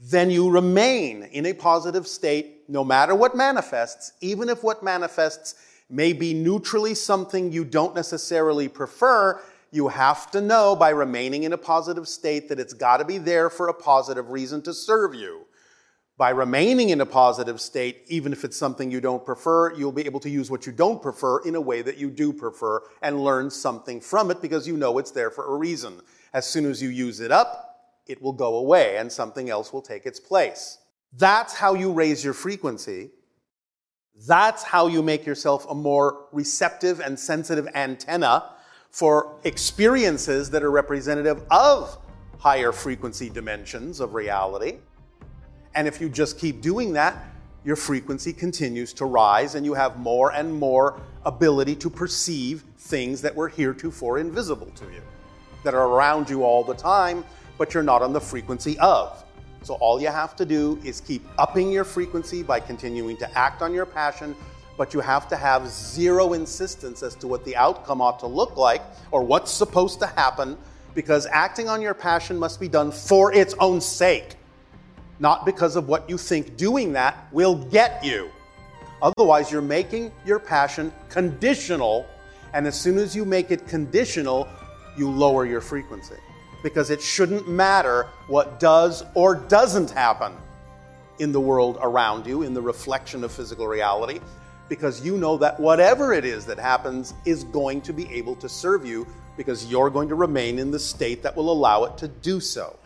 Then 0.00 0.30
you 0.30 0.48
remain 0.48 1.24
in 1.32 1.44
a 1.46 1.52
positive 1.52 2.06
state 2.06 2.64
no 2.68 2.84
matter 2.84 3.14
what 3.14 3.36
manifests, 3.36 4.12
even 4.20 4.48
if 4.48 4.62
what 4.62 4.82
manifests 4.82 5.54
may 5.90 6.12
be 6.12 6.34
neutrally 6.34 6.94
something 6.94 7.50
you 7.50 7.64
don't 7.64 7.94
necessarily 7.94 8.68
prefer. 8.68 9.40
You 9.70 9.88
have 9.88 10.30
to 10.30 10.40
know 10.40 10.76
by 10.76 10.90
remaining 10.90 11.42
in 11.42 11.52
a 11.52 11.58
positive 11.58 12.06
state 12.06 12.48
that 12.48 12.60
it's 12.60 12.74
got 12.74 12.98
to 12.98 13.04
be 13.04 13.18
there 13.18 13.50
for 13.50 13.68
a 13.68 13.74
positive 13.74 14.30
reason 14.30 14.62
to 14.62 14.72
serve 14.72 15.14
you. 15.14 15.47
By 16.18 16.30
remaining 16.30 16.90
in 16.90 17.00
a 17.00 17.06
positive 17.06 17.60
state, 17.60 18.02
even 18.08 18.32
if 18.32 18.42
it's 18.42 18.56
something 18.56 18.90
you 18.90 19.00
don't 19.00 19.24
prefer, 19.24 19.72
you'll 19.74 19.92
be 19.92 20.04
able 20.04 20.18
to 20.18 20.28
use 20.28 20.50
what 20.50 20.66
you 20.66 20.72
don't 20.72 21.00
prefer 21.00 21.38
in 21.44 21.54
a 21.54 21.60
way 21.60 21.80
that 21.80 21.96
you 21.96 22.10
do 22.10 22.32
prefer 22.32 22.82
and 23.02 23.22
learn 23.22 23.50
something 23.50 24.00
from 24.00 24.32
it 24.32 24.42
because 24.42 24.66
you 24.66 24.76
know 24.76 24.98
it's 24.98 25.12
there 25.12 25.30
for 25.30 25.54
a 25.54 25.56
reason. 25.56 26.00
As 26.32 26.44
soon 26.44 26.66
as 26.66 26.82
you 26.82 26.88
use 26.88 27.20
it 27.20 27.30
up, 27.30 27.92
it 28.08 28.20
will 28.20 28.32
go 28.32 28.56
away 28.56 28.96
and 28.96 29.12
something 29.12 29.48
else 29.48 29.72
will 29.72 29.80
take 29.80 30.06
its 30.06 30.18
place. 30.18 30.78
That's 31.16 31.54
how 31.54 31.74
you 31.74 31.92
raise 31.92 32.24
your 32.24 32.34
frequency. 32.34 33.10
That's 34.26 34.64
how 34.64 34.88
you 34.88 35.04
make 35.04 35.24
yourself 35.24 35.66
a 35.70 35.74
more 35.74 36.26
receptive 36.32 36.98
and 36.98 37.16
sensitive 37.16 37.68
antenna 37.76 38.54
for 38.90 39.38
experiences 39.44 40.50
that 40.50 40.64
are 40.64 40.70
representative 40.72 41.44
of 41.52 41.96
higher 42.38 42.72
frequency 42.72 43.30
dimensions 43.30 44.00
of 44.00 44.14
reality. 44.14 44.78
And 45.74 45.86
if 45.86 46.00
you 46.00 46.08
just 46.08 46.38
keep 46.38 46.60
doing 46.60 46.92
that, 46.94 47.16
your 47.64 47.76
frequency 47.76 48.32
continues 48.32 48.92
to 48.94 49.04
rise 49.04 49.54
and 49.54 49.66
you 49.66 49.74
have 49.74 49.98
more 49.98 50.32
and 50.32 50.52
more 50.52 51.00
ability 51.24 51.76
to 51.76 51.90
perceive 51.90 52.64
things 52.78 53.20
that 53.22 53.34
were 53.34 53.48
heretofore 53.48 54.18
invisible 54.18 54.70
to 54.76 54.84
you, 54.86 55.02
that 55.64 55.74
are 55.74 55.88
around 55.88 56.30
you 56.30 56.44
all 56.44 56.64
the 56.64 56.74
time, 56.74 57.24
but 57.58 57.74
you're 57.74 57.82
not 57.82 58.00
on 58.00 58.12
the 58.12 58.20
frequency 58.20 58.78
of. 58.78 59.24
So 59.62 59.74
all 59.74 60.00
you 60.00 60.08
have 60.08 60.36
to 60.36 60.46
do 60.46 60.80
is 60.84 61.00
keep 61.00 61.26
upping 61.36 61.70
your 61.70 61.84
frequency 61.84 62.42
by 62.42 62.60
continuing 62.60 63.16
to 63.18 63.38
act 63.38 63.60
on 63.60 63.74
your 63.74 63.84
passion, 63.84 64.34
but 64.78 64.94
you 64.94 65.00
have 65.00 65.28
to 65.28 65.36
have 65.36 65.68
zero 65.68 66.32
insistence 66.32 67.02
as 67.02 67.16
to 67.16 67.26
what 67.26 67.44
the 67.44 67.56
outcome 67.56 68.00
ought 68.00 68.20
to 68.20 68.26
look 68.26 68.56
like 68.56 68.82
or 69.10 69.22
what's 69.22 69.50
supposed 69.50 69.98
to 69.98 70.06
happen, 70.06 70.56
because 70.94 71.26
acting 71.26 71.68
on 71.68 71.82
your 71.82 71.92
passion 71.92 72.38
must 72.38 72.60
be 72.60 72.68
done 72.68 72.90
for 72.92 73.32
its 73.34 73.54
own 73.58 73.80
sake 73.80 74.36
not 75.20 75.44
because 75.44 75.76
of 75.76 75.88
what 75.88 76.08
you 76.08 76.18
think 76.18 76.56
doing 76.56 76.92
that 76.92 77.26
will 77.32 77.56
get 77.56 78.04
you. 78.04 78.30
Otherwise, 79.02 79.50
you're 79.50 79.62
making 79.62 80.12
your 80.24 80.38
passion 80.38 80.92
conditional, 81.08 82.06
and 82.52 82.66
as 82.66 82.78
soon 82.78 82.98
as 82.98 83.14
you 83.14 83.24
make 83.24 83.50
it 83.50 83.66
conditional, 83.66 84.48
you 84.96 85.10
lower 85.10 85.46
your 85.46 85.60
frequency. 85.60 86.16
Because 86.62 86.90
it 86.90 87.00
shouldn't 87.00 87.48
matter 87.48 88.08
what 88.26 88.58
does 88.58 89.04
or 89.14 89.36
doesn't 89.36 89.90
happen 89.90 90.32
in 91.20 91.30
the 91.30 91.40
world 91.40 91.78
around 91.80 92.26
you, 92.26 92.42
in 92.42 92.54
the 92.54 92.62
reflection 92.62 93.22
of 93.22 93.30
physical 93.30 93.66
reality, 93.66 94.20
because 94.68 95.04
you 95.04 95.16
know 95.16 95.36
that 95.36 95.58
whatever 95.58 96.12
it 96.12 96.24
is 96.24 96.44
that 96.46 96.58
happens 96.58 97.14
is 97.24 97.44
going 97.44 97.80
to 97.82 97.92
be 97.92 98.12
able 98.12 98.34
to 98.36 98.48
serve 98.48 98.84
you 98.84 99.06
because 99.36 99.66
you're 99.66 99.90
going 99.90 100.08
to 100.08 100.14
remain 100.14 100.58
in 100.58 100.70
the 100.70 100.78
state 100.78 101.22
that 101.22 101.34
will 101.34 101.50
allow 101.50 101.84
it 101.84 101.96
to 101.96 102.08
do 102.08 102.40
so. 102.40 102.76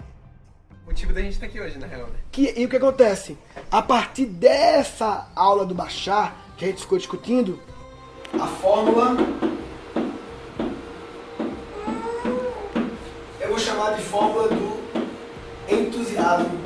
Motivo 0.93 1.15
da 1.15 1.23
gente 1.23 1.33
estar 1.33 1.47
aqui 1.47 1.59
hoje, 1.59 1.79
na 1.79 1.87
real, 1.87 2.03
né? 2.09 2.19
Que, 2.31 2.53
e 2.55 2.67
o 2.67 2.69
que 2.69 2.77
acontece? 2.77 3.39
A 3.71 3.81
partir 3.81 4.27
dessa 4.27 5.27
aula 5.35 5.65
do 5.65 5.75
Bachar, 5.75 6.37
que 6.55 6.67
a 6.67 6.69
gente 6.69 6.83
ficou 6.83 6.99
discutindo, 6.99 7.59
a 8.39 8.47
fórmula. 8.47 9.17
Eu 13.41 13.49
vou 13.49 13.59
chamar 13.59 13.95
de 13.95 14.03
fórmula 14.03 14.49
do 14.49 14.83
entusiasmo. 15.67 16.61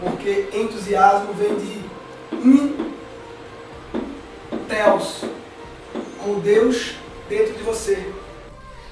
Porque 0.00 0.48
entusiasmo 0.54 1.34
vem 1.34 1.56
de 1.58 2.48
in 2.48 2.94
teos, 4.66 5.24
com 6.24 6.40
Deus. 6.40 6.97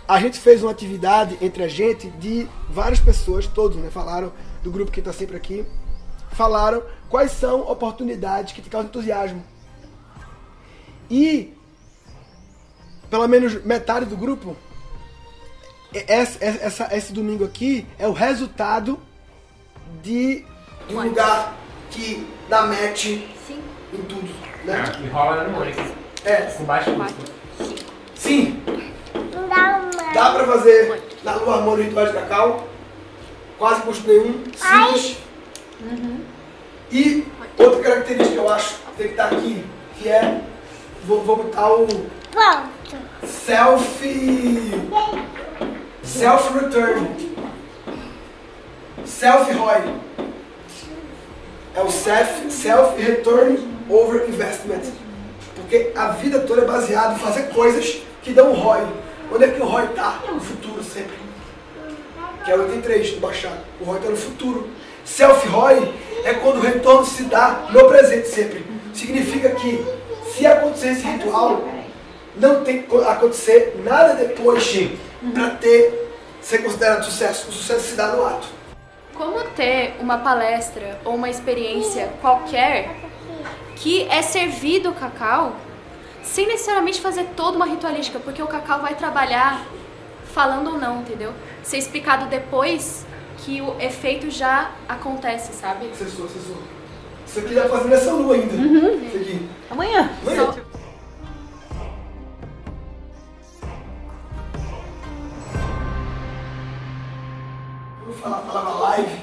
A 0.08 0.20
gente 0.20 0.38
fez 0.38 0.62
uma 0.62 0.70
atividade 0.70 1.36
entre 1.40 1.64
a 1.64 1.68
gente 1.68 2.08
de 2.10 2.48
várias 2.70 3.00
pessoas, 3.00 3.46
todos, 3.46 3.76
né? 3.76 3.90
Falaram 3.90 4.32
do 4.62 4.70
grupo 4.70 4.92
que 4.92 5.00
está 5.00 5.12
sempre 5.12 5.36
aqui. 5.36 5.66
Falaram 6.32 6.82
quais 7.08 7.32
são 7.32 7.62
oportunidades 7.62 8.52
que 8.52 8.62
te 8.62 8.70
causam 8.70 8.88
entusiasmo. 8.88 9.42
E 11.10 11.56
pelo 13.10 13.26
menos 13.26 13.64
metade 13.64 14.06
do 14.06 14.16
grupo, 14.16 14.56
essa, 15.92 16.44
essa, 16.44 16.96
esse 16.96 17.12
domingo 17.12 17.44
aqui 17.44 17.86
é 17.98 18.06
o 18.06 18.12
resultado 18.12 18.98
de, 20.02 20.44
de 20.88 20.94
um 20.94 21.02
lugar 21.02 21.56
que 21.90 22.26
dá 22.48 22.62
match 22.62 23.06
em 23.06 24.02
tudo. 24.08 24.28
Né? 24.64 24.84
E 25.04 25.08
rola 25.08 25.44
na 25.44 25.48
Mônica. 25.48 25.82
É. 26.24 26.42
Com 26.42 26.64
baixo 26.64 26.90
custo. 26.94 27.84
Sim. 28.14 28.60
Dá 30.16 30.30
pra 30.30 30.46
fazer 30.46 31.02
na 31.22 31.34
lua 31.34 31.56
harmônica 31.56 31.88
ritual 31.88 32.06
de 32.06 32.12
cacau. 32.14 32.66
Quase 33.58 33.82
custo 33.82 34.08
nenhum. 34.08 34.44
Simples. 34.56 35.18
E 36.90 37.26
outra 37.58 37.82
característica 37.82 38.32
que 38.32 38.38
eu 38.38 38.48
acho 38.48 38.76
que 38.76 38.96
tem 38.96 39.06
que 39.08 39.12
estar 39.12 39.26
aqui, 39.26 39.62
que 39.98 40.08
é. 40.08 40.40
Vou, 41.04 41.22
vou 41.22 41.36
botar 41.36 41.70
o. 41.70 41.86
Self. 43.26 44.08
Self 46.02 46.58
return. 46.60 47.34
Self 49.04 49.52
ROI. 49.52 49.96
É 51.74 51.82
o 51.82 51.90
self, 51.90 52.50
self 52.50 53.02
return 53.02 53.58
over 53.90 54.26
investment. 54.26 54.80
Porque 55.54 55.92
a 55.94 56.08
vida 56.08 56.40
toda 56.40 56.62
é 56.62 56.64
baseada 56.64 57.16
em 57.16 57.18
fazer 57.18 57.50
coisas 57.50 57.98
que 58.22 58.32
dão 58.32 58.54
ROI. 58.54 59.05
Onde 59.32 59.44
é 59.44 59.48
que 59.48 59.60
o 59.60 59.66
ROI 59.66 59.86
está? 59.86 60.20
No 60.28 60.40
futuro 60.40 60.82
sempre. 60.82 61.16
que 62.44 62.50
é 62.50 62.56
o 62.56 62.66
item 62.68 62.80
3 62.80 63.12
do 63.12 63.20
baixado. 63.20 63.60
O 63.80 63.84
ROI 63.84 63.98
está 63.98 64.10
no 64.10 64.16
futuro. 64.16 64.70
Self-ROI 65.04 65.94
é 66.24 66.34
quando 66.34 66.56
o 66.56 66.60
retorno 66.60 67.04
se 67.04 67.24
dá 67.24 67.66
no 67.70 67.88
presente 67.88 68.28
sempre. 68.28 68.64
Significa 68.94 69.50
que 69.50 69.84
se 70.32 70.46
acontecer 70.46 70.88
esse 70.88 71.06
ritual, 71.06 71.62
não 72.36 72.62
tem 72.62 72.82
que 72.82 72.96
acontecer 72.96 73.80
nada 73.84 74.14
depois 74.14 74.64
para 75.34 75.50
ter 75.50 76.06
ser 76.40 76.58
considerado 76.58 77.04
sucesso. 77.04 77.48
O 77.48 77.52
sucesso 77.52 77.80
se 77.80 77.94
dá 77.94 78.08
no 78.08 78.24
ato. 78.24 78.46
Como 79.14 79.42
ter 79.50 79.96
uma 79.98 80.18
palestra 80.18 81.00
ou 81.04 81.14
uma 81.14 81.30
experiência 81.30 82.12
qualquer 82.20 82.94
que 83.76 84.06
é 84.08 84.22
servido 84.22 84.92
cacau 84.92 85.56
sem 86.26 86.46
necessariamente 86.46 87.00
fazer 87.00 87.24
toda 87.36 87.56
uma 87.56 87.66
ritualística, 87.66 88.18
porque 88.18 88.42
o 88.42 88.46
cacau 88.46 88.80
vai 88.80 88.94
trabalhar 88.94 89.64
falando 90.34 90.72
ou 90.72 90.78
não, 90.78 91.00
entendeu? 91.00 91.32
Ser 91.62 91.78
explicado 91.78 92.26
depois 92.26 93.06
que 93.38 93.60
o 93.62 93.76
efeito 93.80 94.30
já 94.30 94.70
acontece, 94.88 95.52
sabe? 95.54 95.86
Acessou, 95.90 96.26
acessou. 96.26 96.56
Isso 97.26 97.38
aqui 97.38 97.54
já 97.54 97.68
fazendo 97.68 97.94
essa 97.94 98.12
lua 98.12 98.34
ainda. 98.34 98.54
Uhum. 98.54 99.06
Isso 99.06 99.16
aqui. 99.16 99.48
Amanhã. 99.70 100.10
Amanhã. 100.22 100.52
Só- 100.52 100.54
Vamos 108.04 108.20
falar 108.20 108.36
a 108.38 108.40
palavra 108.42 108.72
live, 108.74 109.20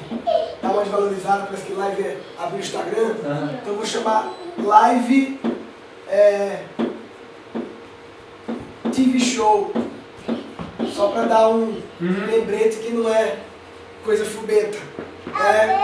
dá 0.62 0.70
uma 0.72 0.82
desvalorizada, 0.84 1.46
parece 1.46 1.66
que 1.66 1.74
live 1.74 2.02
é 2.04 2.18
abrir 2.38 2.58
o 2.58 2.60
Instagram. 2.60 3.16
Então 3.62 3.74
eu 3.74 3.76
vou 3.78 3.86
chamar 3.86 4.34
live 4.58 5.40
é, 6.10 6.64
TV 8.94 9.20
show. 9.20 9.72
Só 10.94 11.08
para 11.08 11.24
dar 11.24 11.50
um 11.50 11.76
lembrete 12.00 12.78
que 12.78 12.92
não 12.92 13.14
é 13.14 13.38
coisa 14.04 14.26
fubenta. 14.26 14.78
É 15.28 15.76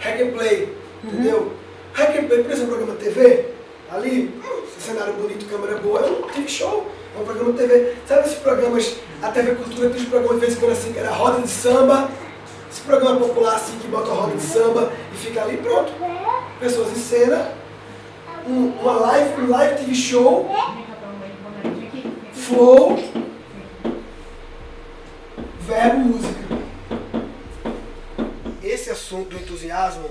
hack 0.00 0.20
and 0.20 0.30
play, 0.32 0.74
entendeu? 1.04 1.52
Hack 1.92 2.16
and 2.16 2.26
play, 2.26 2.42
por 2.42 2.52
exemplo, 2.52 2.76
programa 2.76 2.94
TV, 2.94 3.46
ali, 3.90 4.40
cenário 4.78 5.12
bonito, 5.14 5.46
câmera 5.46 5.78
boa, 5.78 6.00
é 6.00 6.10
um 6.10 6.22
TV 6.22 6.48
show, 6.48 6.86
é 7.16 7.20
um 7.20 7.24
programa 7.24 7.52
de 7.52 7.58
TV. 7.58 7.94
Sabe 8.06 8.26
esses 8.26 8.38
programas, 8.38 8.96
a 9.22 9.28
TV 9.28 9.54
Cultura 9.56 9.90
tem 9.90 10.00
uns 10.00 10.08
programas 10.08 10.40
de 10.40 10.46
vez 10.46 10.56
em 10.56 10.60
quando 10.60 10.72
assim, 10.72 10.92
que 10.92 10.98
era 10.98 11.10
roda 11.10 11.42
de 11.42 11.48
samba, 11.48 12.10
esse 12.70 12.80
programa 12.82 13.20
popular 13.20 13.56
assim, 13.56 13.78
que 13.78 13.88
bota 13.88 14.10
roda 14.10 14.36
de 14.36 14.42
samba 14.42 14.90
e 15.12 15.16
fica 15.16 15.42
ali, 15.42 15.58
pronto. 15.58 15.92
Pessoas 16.60 16.90
em 16.92 17.00
cena, 17.00 17.52
um, 18.46 18.72
uma 18.80 18.92
live, 18.92 19.42
um 19.42 19.50
live 19.50 19.76
TV 19.76 19.94
show, 19.94 20.48
flow, 22.48 22.96
verbo, 25.60 25.98
música. 25.98 26.38
Esse 28.62 28.90
assunto 28.90 29.30
do 29.30 29.36
entusiasmo 29.36 30.10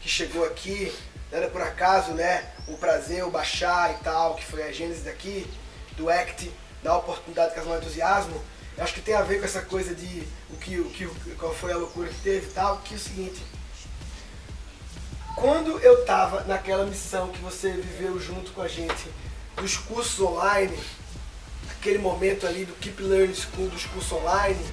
que 0.00 0.08
chegou 0.08 0.44
aqui, 0.44 0.92
não 1.32 1.38
era 1.38 1.48
por 1.50 1.60
acaso, 1.60 2.12
né? 2.12 2.52
O 2.68 2.76
prazer, 2.76 3.24
o 3.24 3.30
baixar 3.30 3.90
e 3.90 4.04
tal, 4.04 4.36
que 4.36 4.44
foi 4.44 4.62
a 4.62 4.70
gênese 4.70 5.02
daqui, 5.02 5.44
do 5.96 6.08
ACT, 6.08 6.48
da 6.80 6.96
oportunidade 6.96 7.56
casar 7.56 7.70
um 7.70 7.76
entusiasmo, 7.76 8.40
eu 8.76 8.84
acho 8.84 8.94
que 8.94 9.02
tem 9.02 9.14
a 9.14 9.22
ver 9.22 9.40
com 9.40 9.44
essa 9.44 9.62
coisa 9.62 9.94
de 9.94 10.22
o 10.48 10.56
que, 10.56 10.78
o 10.78 10.90
que, 10.90 11.06
qual 11.36 11.52
foi 11.52 11.72
a 11.72 11.76
loucura 11.76 12.08
que 12.08 12.20
teve 12.20 12.46
e 12.46 12.52
tal, 12.52 12.78
que 12.78 12.94
é 12.94 12.96
o 12.96 13.00
seguinte. 13.00 13.42
Quando 15.34 15.80
eu 15.80 16.04
tava 16.04 16.44
naquela 16.44 16.86
missão 16.86 17.28
que 17.28 17.40
você 17.40 17.72
viveu 17.72 18.20
junto 18.20 18.52
com 18.52 18.62
a 18.62 18.68
gente, 18.68 19.08
dos 19.56 19.76
cursos 19.76 20.20
online, 20.20 20.78
aquele 21.82 21.98
momento 21.98 22.46
ali 22.46 22.64
do 22.64 22.74
Keep 22.74 23.02
Learning 23.02 23.34
School, 23.34 23.68
dos 23.68 23.86
cursos 23.86 24.12
online, 24.12 24.64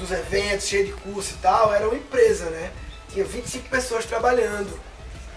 dos 0.00 0.10
eventos, 0.10 0.66
cheio 0.66 0.86
de 0.86 0.92
curso 0.94 1.34
e 1.34 1.36
tal, 1.36 1.72
era 1.72 1.88
uma 1.88 1.96
empresa, 1.96 2.50
né? 2.50 2.72
Tinha 3.08 3.24
25 3.24 3.68
pessoas 3.68 4.04
trabalhando, 4.04 4.80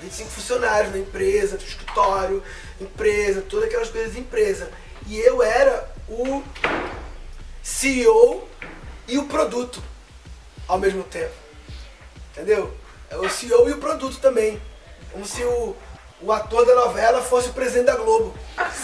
25 0.01 0.31
funcionários 0.31 0.91
na 0.91 0.97
empresa, 0.97 1.55
do 1.55 1.63
escritório, 1.63 2.43
empresa, 2.81 3.43
todas 3.43 3.65
aquelas 3.65 3.89
coisas 3.89 4.13
de 4.13 4.21
empresa. 4.21 4.71
E 5.05 5.19
eu 5.19 5.43
era 5.43 5.87
o 6.09 6.41
CEO 7.61 8.49
e 9.07 9.19
o 9.19 9.27
produto 9.27 9.83
ao 10.67 10.79
mesmo 10.79 11.03
tempo. 11.03 11.35
Entendeu? 12.31 12.82
É 13.09 13.17
o 13.17 13.29
CEO 13.29 13.69
e 13.69 13.73
o 13.73 13.77
produto 13.77 14.19
também. 14.19 14.61
Como 15.11 15.25
se 15.25 15.43
o, 15.43 15.75
o 16.21 16.31
ator 16.31 16.65
da 16.65 16.73
novela 16.73 17.21
fosse 17.21 17.49
o 17.49 17.53
presidente 17.53 17.85
da 17.85 17.95
Globo. 17.95 18.33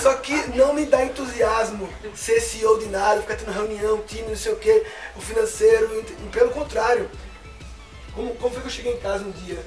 Só 0.01 0.13
que 0.15 0.36
não 0.55 0.73
me 0.73 0.86
dá 0.86 1.03
entusiasmo 1.03 1.89
ser 2.13 2.41
CEO 2.41 2.79
de 2.79 2.88
nada, 2.88 3.21
ficar 3.21 3.36
tendo 3.36 3.51
reunião, 3.51 4.01
time, 4.03 4.29
não 4.29 4.36
sei 4.36 4.53
o 4.53 4.58
que, 4.58 4.86
o 5.15 5.21
financeiro. 5.21 6.03
Pelo 6.32 6.51
contrário. 6.51 7.10
Como, 8.13 8.36
como 8.36 8.53
foi 8.53 8.62
que 8.62 8.67
eu 8.67 8.71
cheguei 8.71 8.93
em 8.93 8.99
casa 8.99 9.23
um 9.23 9.32
dia? 9.32 9.63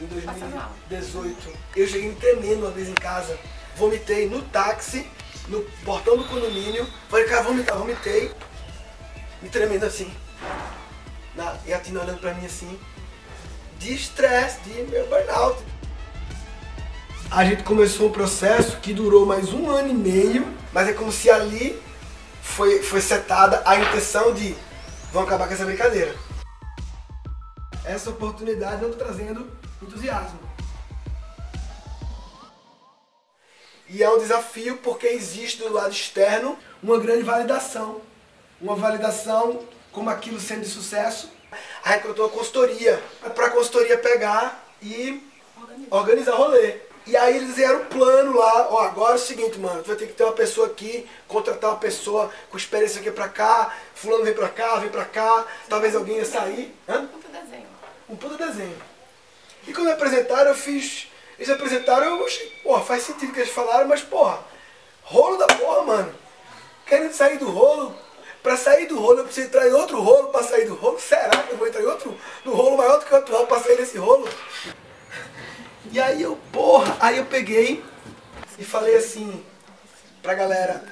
Em 0.00 0.06
2018. 0.06 1.52
Eu 1.76 1.86
cheguei 1.86 2.14
tremendo 2.14 2.62
uma 2.62 2.70
vez 2.70 2.88
em 2.88 2.94
casa. 2.94 3.38
Vomitei 3.76 4.28
no 4.28 4.42
táxi, 4.42 5.06
no 5.48 5.62
portão 5.84 6.16
do 6.16 6.24
condomínio. 6.24 6.86
Falei, 7.08 7.26
cara, 7.26 7.42
vomitar, 7.42 7.76
vomitei. 7.76 8.32
Me 9.42 9.48
tremendo 9.48 9.84
assim. 9.84 10.12
Na, 11.34 11.56
e 11.66 11.72
a 11.72 11.78
Tina 11.78 12.00
olhando 12.00 12.20
pra 12.20 12.32
mim 12.34 12.46
assim. 12.46 12.78
De 13.78 13.94
estresse, 13.94 14.60
de 14.60 14.82
meu 14.84 15.06
burnout. 15.08 15.62
A 17.30 17.44
gente 17.44 17.62
começou 17.64 18.08
um 18.08 18.12
processo 18.12 18.78
que 18.78 18.94
durou 18.94 19.26
mais 19.26 19.52
um 19.52 19.68
ano 19.70 19.90
e 19.90 19.94
meio, 19.94 20.46
mas 20.72 20.88
é 20.88 20.92
como 20.92 21.10
se 21.10 21.28
ali 21.28 21.80
foi, 22.42 22.82
foi 22.82 23.00
setada 23.00 23.62
a 23.66 23.76
intenção 23.76 24.32
de 24.32 24.54
vamos 25.12 25.28
acabar 25.28 25.48
com 25.48 25.54
essa 25.54 25.64
brincadeira. 25.64 26.14
Essa 27.84 28.10
oportunidade 28.10 28.82
eu 28.82 28.90
tô 28.90 28.96
trazendo 28.96 29.50
entusiasmo. 29.82 30.38
E 33.88 34.02
é 34.02 34.10
um 34.10 34.18
desafio 34.18 34.78
porque 34.78 35.06
existe 35.06 35.58
do 35.58 35.72
lado 35.72 35.92
externo 35.92 36.58
uma 36.82 36.98
grande 36.98 37.22
validação. 37.22 38.00
Uma 38.60 38.74
validação 38.74 39.60
como 39.92 40.08
aquilo 40.08 40.40
sendo 40.40 40.62
de 40.62 40.68
sucesso. 40.68 41.30
A 41.84 41.92
gente 41.92 42.02
contratou 42.02 42.26
uma 42.26 42.32
consultoria 42.32 43.02
para 43.34 43.46
a 43.46 43.50
consultoria 43.50 43.98
pegar 43.98 44.66
e 44.82 45.22
organizar 45.90 46.34
rolê. 46.34 46.76
E 47.06 47.16
aí 47.16 47.36
eles 47.36 47.50
fizeram 47.50 47.82
um 47.82 47.84
plano 47.84 48.34
lá, 48.34 48.68
ó, 48.70 48.80
agora 48.80 49.12
é 49.12 49.16
o 49.16 49.18
seguinte, 49.18 49.58
mano, 49.58 49.82
tu 49.82 49.88
vai 49.88 49.96
ter 49.96 50.06
que 50.06 50.14
ter 50.14 50.24
uma 50.24 50.32
pessoa 50.32 50.68
aqui, 50.68 51.06
contratar 51.28 51.70
uma 51.70 51.78
pessoa 51.78 52.30
com 52.50 52.56
experiência 52.56 52.98
aqui 52.98 53.10
pra 53.10 53.28
cá, 53.28 53.74
fulano 53.94 54.24
vem 54.24 54.32
pra 54.32 54.48
cá, 54.48 54.76
vem 54.76 54.88
pra 54.88 55.04
cá, 55.04 55.46
talvez 55.68 55.94
alguém 55.94 56.16
ia 56.16 56.24
sair. 56.24 56.74
Hã? 56.88 57.02
Um 58.08 58.16
puta 58.16 58.38
desenho. 58.38 58.76
E 59.66 59.72
quando 59.74 59.88
me 59.88 59.92
apresentaram, 59.92 60.50
eu 60.50 60.54
fiz. 60.54 61.08
Eles 61.38 61.50
apresentaram, 61.50 62.06
eu 62.06 62.24
achei, 62.24 62.48
porra, 62.62 62.82
faz 62.82 63.02
sentido 63.02 63.30
o 63.30 63.32
que 63.34 63.40
eles 63.40 63.52
falaram, 63.52 63.86
mas 63.86 64.00
porra, 64.00 64.38
rolo 65.02 65.36
da 65.36 65.46
porra, 65.46 65.82
mano. 65.82 66.14
Querendo 66.86 67.12
sair 67.12 67.38
do 67.38 67.50
rolo. 67.50 67.94
Pra 68.44 68.58
sair 68.58 68.84
do 68.84 69.00
rolo, 69.00 69.20
eu 69.20 69.24
preciso 69.24 69.46
entrar 69.46 69.66
em 69.66 69.72
outro 69.72 69.98
rolo 70.02 70.28
pra 70.28 70.42
sair 70.42 70.66
do 70.66 70.74
rolo. 70.74 71.00
Será 71.00 71.30
que 71.30 71.52
eu 71.52 71.56
vou 71.56 71.66
entrar 71.66 71.80
em 71.80 71.86
outro 71.86 72.14
no 72.44 72.52
rolo 72.52 72.76
maior 72.76 72.98
do 72.98 73.06
que 73.06 73.14
o 73.14 73.16
atual 73.16 73.46
pra 73.46 73.58
sair 73.58 73.78
desse 73.78 73.96
rolo? 73.96 74.28
E 75.90 75.98
aí 75.98 76.20
eu, 76.20 76.38
porra, 76.52 76.94
aí 77.00 77.16
eu 77.16 77.24
peguei 77.24 77.82
e 78.58 78.62
falei 78.64 78.96
assim 78.96 79.42
pra 80.22 80.34
galera, 80.34 80.84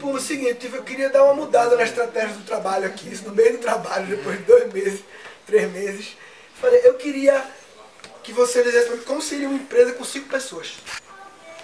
pô, 0.00 0.10
é 0.10 0.14
o 0.14 0.20
seguinte, 0.20 0.68
eu 0.72 0.82
queria 0.82 1.08
dar 1.08 1.22
uma 1.22 1.34
mudada 1.34 1.76
na 1.76 1.84
estratégia 1.84 2.34
do 2.34 2.44
trabalho 2.44 2.86
aqui, 2.86 3.12
isso 3.12 3.28
no 3.28 3.34
meio 3.34 3.52
do 3.52 3.58
trabalho, 3.58 4.06
depois 4.06 4.38
de 4.38 4.44
dois 4.44 4.72
meses, 4.72 5.04
três 5.46 5.70
meses. 5.70 6.16
Falei, 6.60 6.80
eu 6.82 6.94
queria 6.94 7.44
que 8.24 8.32
você 8.32 8.60
dissesse 8.64 8.88
pra 8.88 8.96
como 8.98 9.22
seria 9.22 9.48
uma 9.48 9.56
empresa 9.56 9.92
com 9.92 10.04
cinco 10.04 10.28
pessoas. 10.28 10.78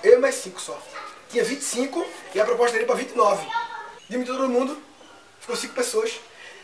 Eu 0.01 0.21
mais 0.21 0.37
cinco 0.37 0.61
só. 0.61 0.81
Tinha 1.29 1.43
25 1.43 2.07
e 2.37 2.41
a 2.41 2.45
proposta 2.45 2.77
era 2.77 2.85
ir 2.85 2.87
pra 2.87 2.95
29. 2.95 3.47
Diminuiu 4.09 4.37
todo 4.37 4.49
mundo, 4.49 4.88
ficou 5.49 5.57
cinco 5.57 5.75
pessoas. 5.75 6.21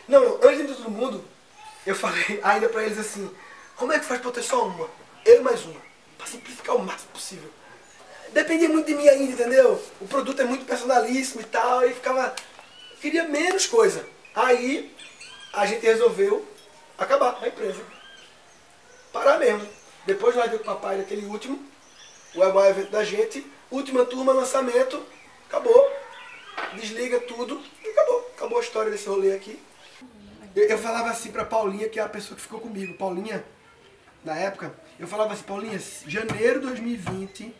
Não, 0.07 0.35
antes 0.35 0.49
de 0.49 0.57
diminuir 0.57 0.75
todo 0.75 0.91
mundo, 0.91 1.25
eu 1.87 1.95
falei 1.95 2.39
ainda 2.43 2.69
pra 2.69 2.83
eles 2.83 2.99
assim, 2.99 3.29
como 3.75 3.91
é 3.91 3.99
que 3.99 4.05
faz 4.05 4.21
pra 4.21 4.31
ter 4.31 4.43
só 4.43 4.67
uma? 4.67 4.87
Eu 5.25 5.41
mais 5.41 5.65
uma. 5.65 5.81
Pra 6.17 6.27
simplificar 6.27 6.75
o 6.75 6.83
máximo 6.83 7.11
possível. 7.11 7.49
Dependia 8.31 8.69
muito 8.69 8.85
de 8.85 8.93
mim 8.93 9.07
ainda, 9.07 9.31
entendeu? 9.31 9.83
O 9.99 10.07
produto 10.07 10.39
é 10.39 10.45
muito 10.45 10.65
personalíssimo 10.65 11.41
e 11.41 11.45
tal, 11.45 11.83
e 11.83 11.93
ficava. 11.93 12.35
Eu 12.91 12.97
queria 12.97 13.23
menos 13.23 13.65
coisa. 13.65 14.05
Aí 14.35 14.93
a 15.53 15.65
gente 15.65 15.83
resolveu 15.83 16.45
acabar 16.97 17.39
a 17.41 17.47
empresa. 17.47 17.81
Parar 19.11 19.39
mesmo. 19.39 19.67
Depois 20.05 20.35
nós 20.35 20.49
viu 20.49 20.59
com 20.59 20.65
o 20.65 20.75
papai 20.75 20.97
daquele 20.97 21.25
último, 21.25 21.63
o 22.35 22.39
maior 22.39 22.69
evento 22.69 22.91
da 22.91 23.03
gente, 23.03 23.45
última 23.71 24.05
turma, 24.05 24.33
lançamento, 24.33 25.03
acabou. 25.47 25.91
Desliga 26.75 27.19
tudo 27.21 27.63
acabou. 27.95 28.31
Acabou 28.35 28.57
a 28.57 28.61
história 28.61 28.91
desse 28.91 29.07
rolê 29.07 29.33
aqui. 29.33 29.59
Eu, 30.55 30.65
eu 30.65 30.77
falava 30.77 31.09
assim 31.09 31.31
pra 31.31 31.45
Paulinha, 31.45 31.89
que 31.89 31.99
é 31.99 32.03
a 32.03 32.09
pessoa 32.09 32.35
que 32.35 32.41
ficou 32.41 32.59
comigo. 32.59 32.93
Paulinha, 32.95 33.43
na 34.23 34.35
época, 34.35 34.73
eu 34.99 35.07
falava 35.07 35.33
assim, 35.33 35.43
Paulinha, 35.43 35.79
janeiro 36.07 36.59
de 36.59 36.67
2020, 36.67 37.53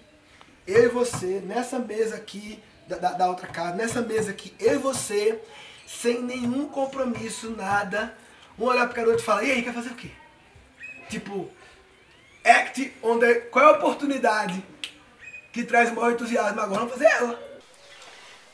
eu 0.68 0.84
e 0.84 0.88
você, 0.88 1.42
nessa 1.46 1.80
mesa 1.80 2.16
aqui, 2.16 2.62
da, 2.88 2.98
da, 2.98 3.12
da 3.12 3.30
outra 3.30 3.48
casa, 3.48 3.76
nessa 3.76 4.02
mesa 4.02 4.32
aqui, 4.32 4.54
eu 4.60 4.76
e 4.76 4.78
você, 4.78 5.42
sem 5.88 6.22
nenhum 6.22 6.68
compromisso, 6.68 7.52
nada, 7.52 8.16
um 8.58 8.66
olhar 8.66 8.88
pro 8.88 8.96
garoto 8.96 9.22
e 9.22 9.26
falar, 9.26 9.44
e 9.44 9.52
aí, 9.52 9.64
quer 9.64 9.74
fazer 9.74 9.90
o 9.90 9.96
quê? 9.96 10.10
Tipo, 11.10 11.50
act 12.44 12.94
on 13.04 13.20
the... 13.20 13.36
Qual 13.36 13.64
é 13.64 13.68
a 13.68 13.78
oportunidade 13.78 14.64
que 15.52 15.64
traz 15.64 15.92
o 15.92 15.96
maior 15.96 16.14
entusiasmo 16.14 16.60
agora? 16.60 16.80
Vamos 16.80 16.94
fazer 16.94 17.06
ela. 17.06 17.60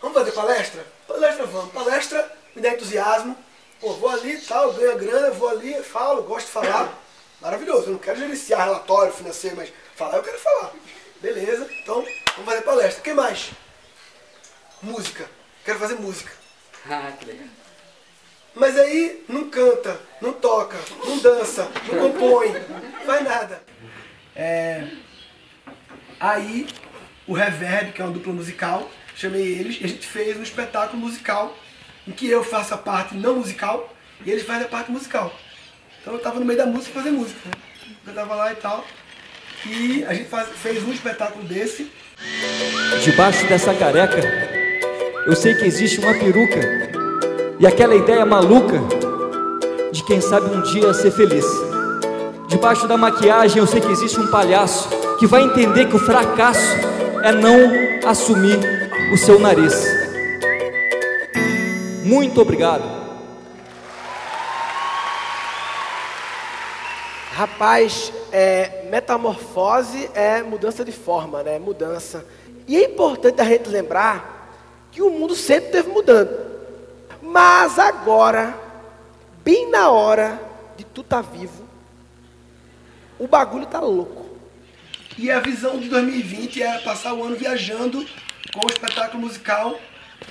Vamos 0.02 0.18
fazer 0.18 0.32
palestra? 0.32 0.86
Palestra 1.12 1.46
vamos. 1.46 1.72
Palestra 1.74 2.38
me 2.56 2.62
dá 2.62 2.70
entusiasmo. 2.70 3.38
Pô, 3.80 3.94
vou 3.94 4.10
ali 4.10 4.34
e 4.34 4.42
tal, 4.42 4.74
ganho 4.74 4.98
grana, 4.98 5.32
vou 5.32 5.50
ali, 5.50 5.74
falo, 5.82 6.24
gosto 6.24 6.46
de 6.46 6.52
falar. 6.52 6.98
Maravilhoso. 7.42 7.88
Eu 7.88 7.94
não 7.94 8.00
quero 8.00 8.20
gerenciar 8.20 8.66
relatório 8.66 9.12
financeiro, 9.12 9.58
mas 9.58 9.74
falar 9.96 10.18
eu 10.18 10.24
quero 10.24 10.40
falar. 10.40 10.72
Beleza, 11.20 11.68
então 11.82 12.06
vamos 12.36 12.46
fazer 12.46 12.62
palestra. 12.62 13.00
O 13.00 13.04
que 13.04 13.14
mais? 13.14 13.52
Música. 14.82 15.30
Quero 15.66 15.80
fazer 15.80 15.96
música. 15.96 16.32
Ah, 16.90 17.12
que 17.20 17.26
legal. 17.26 17.48
Mas 18.54 18.78
aí 18.78 19.24
não 19.30 19.50
canta, 19.50 20.00
não 20.20 20.34
toca, 20.34 20.78
não 21.06 21.18
dança, 21.20 21.70
não 21.88 22.12
compõe, 22.12 22.50
não 22.52 23.06
faz 23.06 23.24
nada. 23.24 23.64
É... 24.36 24.88
Aí 26.20 26.68
o 27.28 27.34
Reverb, 27.34 27.94
que 27.94 28.02
é 28.02 28.06
uma 28.06 28.14
dupla 28.14 28.34
musical, 28.34 28.90
chamei 29.22 29.54
eles 29.60 29.78
e 29.80 29.86
a 29.86 29.88
gente 29.88 30.08
fez 30.08 30.36
um 30.36 30.42
espetáculo 30.42 31.00
musical 31.00 31.56
em 32.08 32.12
que 32.12 32.28
eu 32.28 32.44
faço 32.44 32.74
a 32.74 32.78
parte 32.78 33.16
não 33.16 33.36
musical 33.36 33.94
e 34.26 34.32
eles 34.32 34.44
fazem 34.44 34.64
a 34.64 34.68
parte 34.68 34.92
musical. 34.92 35.32
Então 36.02 36.14
eu 36.14 36.20
tava 36.20 36.40
no 36.40 36.46
meio 36.46 36.58
da 36.58 36.66
música 36.66 36.92
fazer 36.94 37.12
música. 37.12 37.40
Né? 37.46 37.52
Eu 38.08 38.14
tava 38.14 38.34
lá 38.34 38.52
e 38.52 38.56
tal. 38.56 38.84
E 39.68 40.04
a 40.06 40.14
gente 40.16 40.28
faz, 40.28 40.50
fez 40.50 40.84
um 40.84 40.92
espetáculo 40.92 41.44
desse. 41.44 41.92
Debaixo 43.04 43.46
dessa 43.46 43.74
careca, 43.76 44.22
eu 45.28 45.36
sei 45.36 45.54
que 45.54 45.66
existe 45.66 46.00
uma 46.00 46.14
peruca 46.16 46.60
e 47.60 47.68
aquela 47.68 47.96
ideia 47.96 48.26
maluca 48.26 48.80
de 49.92 50.04
quem 50.04 50.20
sabe 50.20 50.48
um 50.48 50.64
dia 50.64 50.92
ser 50.96 51.12
feliz. 51.12 51.46
Debaixo 52.48 52.88
da 52.88 52.98
maquiagem, 52.98 53.60
eu 53.60 53.68
sei 53.68 53.82
que 53.82 53.92
existe 53.92 54.20
um 54.20 54.28
palhaço 54.28 54.90
que 55.20 55.28
vai 55.28 55.44
entender 55.44 55.86
que 55.86 55.96
o 55.96 56.00
fracasso 56.00 56.76
é 57.24 57.32
não 57.32 58.10
assumir 58.10 58.81
o 59.12 59.18
seu 59.18 59.38
nariz. 59.38 59.74
Muito 62.06 62.40
obrigado. 62.42 62.84
Rapaz, 67.34 68.14
é, 68.32 68.86
metamorfose 68.90 70.10
é 70.14 70.42
mudança 70.42 70.86
de 70.86 70.94
forma, 70.94 71.44
né? 71.44 71.60
Mudança. 71.60 72.26
E 72.66 72.78
é 72.78 72.86
importante 72.86 73.42
a 73.42 73.44
gente 73.44 73.68
lembrar 73.68 74.50
que 74.92 75.02
o 75.02 75.10
mundo 75.10 75.36
sempre 75.36 75.66
esteve 75.66 75.90
mudando. 75.90 76.32
Mas 77.22 77.78
agora, 77.80 78.58
bem 79.44 79.70
na 79.70 79.90
hora 79.90 80.40
de 80.78 80.86
tu 80.86 81.02
estar 81.02 81.22
tá 81.22 81.30
vivo, 81.30 81.66
o 83.20 83.28
bagulho 83.28 83.66
tá 83.66 83.82
louco. 83.82 84.26
E 85.18 85.30
a 85.30 85.42
visão 85.42 85.78
de 85.78 85.90
2020 85.90 86.64
era 86.64 86.80
passar 86.80 87.14
o 87.14 87.24
ano 87.24 87.36
viajando 87.36 88.06
com 88.54 88.66
o 88.66 88.70
espetáculo 88.70 89.22
musical. 89.22 89.80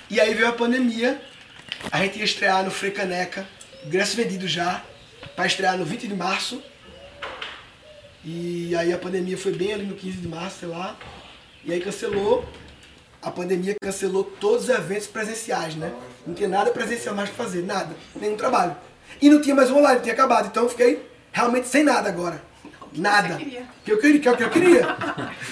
E 0.09 0.21
aí 0.21 0.35
veio 0.35 0.49
a 0.49 0.53
pandemia. 0.53 1.21
A 1.91 1.99
gente 2.03 2.19
ia 2.19 2.25
estrear 2.25 2.63
no 2.65 2.71
Frecaneca, 2.71 3.47
ingresso 3.85 4.17
vendido 4.17 4.47
já, 4.47 4.83
para 5.35 5.47
estrear 5.47 5.79
no 5.79 5.85
20 5.85 6.09
de 6.09 6.15
março. 6.15 6.63
E 8.25 8.77
aí 8.77 8.93
a 8.93 8.99
pandemia 8.99 9.39
foi 9.39 9.53
bem 9.53 9.73
ali 9.73 9.85
no 9.85 9.95
15 9.95 10.19
de 10.19 10.29
março, 10.29 10.59
sei 10.61 10.69
lá. 10.69 10.97
E 11.65 11.73
aí 11.73 11.81
cancelou. 11.81 12.47
A 13.23 13.31
pandemia 13.31 13.75
cancelou 13.81 14.25
todos 14.25 14.65
os 14.65 14.71
eventos 14.71 15.07
presenciais, 15.07 15.75
né? 15.75 15.93
Não 16.27 16.35
tinha 16.35 16.49
nada 16.49 16.71
presencial 16.71 17.15
mais 17.15 17.31
pra 17.31 17.45
fazer, 17.45 17.63
nada. 17.63 17.95
Nenhum 18.15 18.37
trabalho. 18.37 18.77
E 19.21 19.29
não 19.29 19.41
tinha 19.41 19.55
mais 19.55 19.71
online, 19.71 20.01
tinha 20.01 20.15
acabado. 20.15 20.47
Então 20.47 20.65
eu 20.65 20.69
fiquei 20.69 21.07
realmente 21.33 21.69
sem 21.69 21.83
nada 21.83 22.09
agora. 22.09 22.43
Nada. 22.93 23.37
Que 23.85 23.93
eu 23.93 23.99
queria, 23.99 24.21
que 24.21 24.29
eu, 24.29 24.37
que 24.37 24.43
eu 24.43 24.51
queria. 24.51 24.87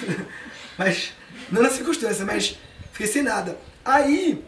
mas, 0.77 1.13
não 1.51 1.61
na 1.61 1.69
circunstância, 1.69 2.25
mas 2.25 2.57
fiquei 2.91 3.07
sem 3.07 3.23
nada. 3.23 3.57
Aí, 3.83 4.43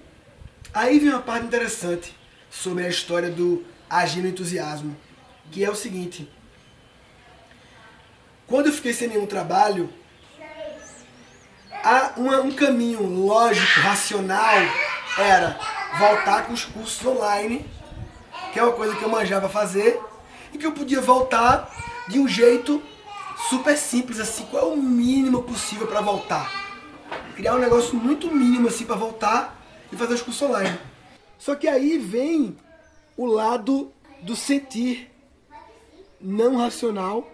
aí 0.74 1.00
vem 1.00 1.10
uma 1.10 1.22
parte 1.22 1.46
interessante 1.46 2.16
sobre 2.50 2.86
a 2.86 2.90
história 2.90 3.30
do 3.30 3.66
agir 3.90 4.22
no 4.22 4.28
entusiasmo. 4.28 4.96
Que 5.52 5.66
é 5.66 5.70
o 5.70 5.76
seguinte 5.76 6.30
quando 8.52 8.68
eu 8.68 8.74
fiquei 8.74 8.92
sem 8.92 9.08
nenhum 9.08 9.26
trabalho, 9.26 9.90
uma, 12.18 12.42
um 12.42 12.52
caminho 12.52 13.02
lógico, 13.02 13.80
racional, 13.80 14.58
era 15.18 15.58
voltar 15.98 16.46
com 16.46 16.52
os 16.52 16.66
cursos 16.66 17.04
online, 17.06 17.66
que 18.52 18.60
é 18.60 18.64
uma 18.64 18.74
coisa 18.74 18.94
que 18.94 19.04
eu 19.04 19.08
manjava 19.08 19.48
fazer, 19.48 19.98
e 20.54 20.58
que 20.58 20.66
eu 20.66 20.74
podia 20.74 21.00
voltar 21.00 21.72
de 22.10 22.20
um 22.20 22.28
jeito 22.28 22.84
super 23.50 23.78
simples, 23.78 24.20
assim, 24.20 24.46
qual 24.52 24.64
é 24.64 24.74
o 24.74 24.76
mínimo 24.76 25.44
possível 25.44 25.88
para 25.88 26.02
voltar. 26.02 26.52
Criar 27.42 27.56
um 27.56 27.60
negócio 27.60 27.96
muito 27.96 28.30
mínimo 28.32 28.68
assim 28.68 28.86
para 28.86 28.96
voltar 28.96 29.60
e 29.92 29.96
fazer 29.96 30.14
os 30.14 30.22
cursos 30.22 30.48
online. 30.48 30.78
Só 31.40 31.56
que 31.56 31.68
aí 31.68 31.98
vem 31.98 32.56
o 33.18 33.26
lado 33.26 33.92
do 34.22 34.36
sentir 34.36 35.10
não 36.20 36.58
racional 36.58 37.28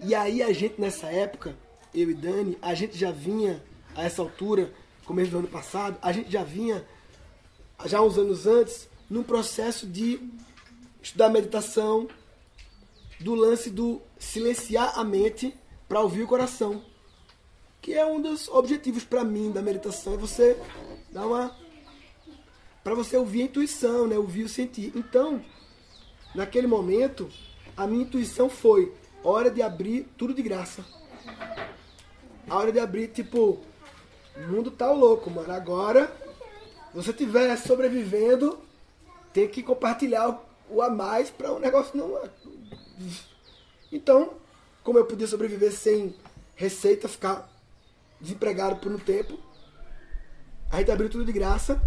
e 0.00 0.14
aí 0.14 0.42
a 0.42 0.50
gente 0.50 0.80
nessa 0.80 1.08
época, 1.08 1.54
eu 1.94 2.10
e 2.10 2.14
Dani, 2.14 2.56
a 2.62 2.72
gente 2.72 2.96
já 2.96 3.10
vinha 3.10 3.62
a 3.94 4.04
essa 4.04 4.22
altura, 4.22 4.72
começo 5.04 5.32
do 5.32 5.40
ano 5.40 5.48
passado, 5.48 5.98
a 6.00 6.10
gente 6.10 6.32
já 6.32 6.42
vinha 6.42 6.82
já 7.84 8.00
uns 8.00 8.16
anos 8.16 8.46
antes 8.46 8.88
num 9.10 9.22
processo 9.22 9.86
de 9.86 10.26
estudar 11.02 11.28
meditação, 11.28 12.08
do 13.20 13.34
lance 13.34 13.68
do 13.68 14.00
silenciar 14.18 14.98
a 14.98 15.04
mente 15.04 15.54
para 15.86 16.00
ouvir 16.00 16.22
o 16.22 16.26
coração. 16.26 16.93
Que 17.84 17.92
é 17.92 18.06
um 18.06 18.18
dos 18.18 18.48
objetivos 18.48 19.04
para 19.04 19.22
mim 19.22 19.52
da 19.52 19.60
meditação, 19.60 20.14
é 20.14 20.16
você 20.16 20.58
dar 21.10 21.26
uma 21.26 21.54
para 22.82 22.94
você 22.94 23.14
ouvir 23.14 23.42
a 23.42 23.44
intuição, 23.44 24.06
né, 24.06 24.16
ouvir 24.16 24.44
o 24.44 24.48
sentir. 24.48 24.90
Então, 24.96 25.44
naquele 26.34 26.66
momento, 26.66 27.30
a 27.76 27.86
minha 27.86 28.04
intuição 28.04 28.48
foi 28.48 28.94
hora 29.22 29.50
de 29.50 29.60
abrir 29.60 30.08
tudo 30.16 30.32
de 30.32 30.40
graça. 30.40 30.82
A 32.48 32.56
hora 32.56 32.72
de 32.72 32.80
abrir, 32.80 33.08
tipo, 33.08 33.60
o 34.34 34.40
mundo 34.50 34.70
tá 34.70 34.90
louco, 34.90 35.30
mano. 35.30 35.52
Agora, 35.52 36.10
você 36.94 37.10
estiver 37.10 37.54
sobrevivendo, 37.58 38.58
tem 39.30 39.46
que 39.46 39.62
compartilhar 39.62 40.42
o 40.70 40.80
a 40.80 40.88
mais 40.88 41.28
para 41.28 41.52
o 41.52 41.56
um 41.56 41.60
negócio 41.60 41.94
não. 41.94 42.18
Então, 43.92 44.38
como 44.82 44.98
eu 44.98 45.04
podia 45.04 45.26
sobreviver 45.26 45.70
sem 45.70 46.14
receita, 46.54 47.08
ficar 47.08 47.53
desempregado 48.20 48.76
por 48.76 48.90
um 48.92 48.98
tempo, 48.98 49.38
a 50.70 50.78
gente 50.78 50.90
abriu 50.90 51.08
tudo 51.08 51.24
de 51.24 51.32
graça. 51.32 51.80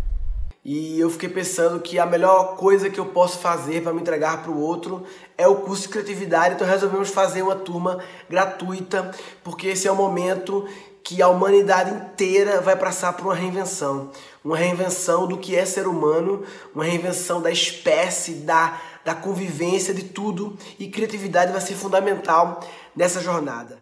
E 0.63 0.99
eu 0.99 1.09
fiquei 1.09 1.29
pensando 1.29 1.79
que 1.79 1.97
a 1.97 2.05
melhor 2.05 2.57
coisa 2.57 2.89
que 2.89 2.99
eu 2.99 3.05
posso 3.05 3.39
fazer 3.39 3.81
para 3.81 3.93
me 3.93 4.01
entregar 4.01 4.43
para 4.43 4.51
o 4.51 4.59
outro 4.59 5.05
é 5.37 5.47
o 5.47 5.61
curso 5.61 5.83
de 5.83 5.89
criatividade. 5.89 6.55
Então 6.55 6.67
resolvemos 6.67 7.09
fazer 7.09 7.41
uma 7.41 7.55
turma 7.55 8.03
gratuita, 8.29 9.11
porque 9.43 9.67
esse 9.67 9.87
é 9.87 9.91
o 9.91 9.95
momento 9.95 10.67
que 11.03 11.21
a 11.21 11.29
humanidade 11.29 11.91
inteira 11.91 12.59
vai 12.59 12.75
passar 12.75 13.13
por 13.13 13.27
uma 13.27 13.35
reinvenção. 13.35 14.11
Uma 14.43 14.57
reinvenção 14.57 15.25
do 15.25 15.37
que 15.37 15.55
é 15.55 15.65
ser 15.65 15.87
humano, 15.87 16.43
uma 16.75 16.83
reinvenção 16.83 17.41
da 17.41 17.49
espécie, 17.49 18.33
da, 18.33 18.77
da 19.05 19.15
convivência, 19.15 19.93
de 19.93 20.03
tudo. 20.03 20.57
E 20.77 20.89
criatividade 20.89 21.53
vai 21.53 21.61
ser 21.61 21.75
fundamental 21.75 22.59
nessa 22.93 23.21
jornada. 23.21 23.81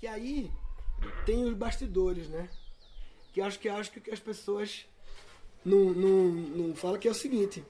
E 0.00 0.06
aí 0.06 0.48
tem 1.24 1.44
os 1.44 1.54
bastidores, 1.54 2.28
né? 2.28 2.48
Que 3.32 3.40
acho 3.40 3.58
que 3.58 3.68
acho 3.68 3.90
que 3.90 4.10
as 4.10 4.20
pessoas 4.20 4.86
não, 5.64 5.90
não, 5.90 6.24
não 6.30 6.74
fala 6.74 6.98
que 6.98 7.08
é 7.08 7.10
o 7.10 7.14
seguinte. 7.14 7.64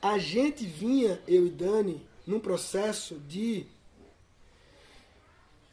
A 0.00 0.18
gente 0.18 0.64
vinha, 0.64 1.20
eu 1.26 1.46
e 1.46 1.50
Dani, 1.50 2.06
num 2.26 2.40
processo 2.40 3.16
de. 3.28 3.66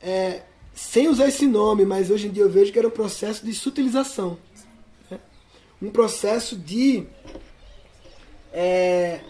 É, 0.01 0.43
sem 0.73 1.07
usar 1.07 1.27
esse 1.27 1.47
nome, 1.47 1.85
mas 1.85 2.09
hoje 2.09 2.27
em 2.27 2.31
dia 2.31 2.43
eu 2.43 2.49
vejo 2.49 2.71
que 2.71 2.77
era 2.77 2.87
um 2.87 2.91
processo 2.91 3.45
de 3.45 3.53
sutilização. 3.53 4.37
Né? 5.09 5.19
Um 5.81 5.91
processo 5.91 6.55
de. 6.55 7.05
É, 8.51 9.21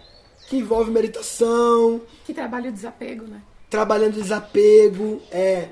que 0.48 0.58
envolve 0.58 0.92
meditação. 0.92 2.02
Que 2.26 2.34
trabalha 2.34 2.70
o 2.70 2.74
desapego, 2.74 3.26
né? 3.26 3.42
Trabalhando 3.70 4.14
desapego, 4.14 5.22
é 5.32 5.70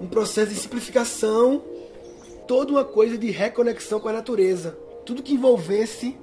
um 0.00 0.06
processo 0.06 0.52
de 0.52 0.58
simplificação, 0.58 1.62
toda 2.46 2.72
uma 2.72 2.84
coisa 2.84 3.18
de 3.18 3.30
reconexão 3.30 4.00
com 4.00 4.08
a 4.08 4.12
natureza 4.12 4.88
tudo 5.08 5.22
que 5.22 5.32
envolvesse 5.32 6.14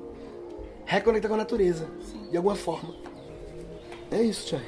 reconectar 0.85 1.27
com 1.27 1.33
a 1.33 1.39
natureza, 1.39 1.87
Sim. 2.01 2.29
de 2.29 2.37
alguma 2.37 2.53
forma. 2.53 2.93
É 4.11 4.21
isso, 4.21 4.49
Chay. 4.49 4.61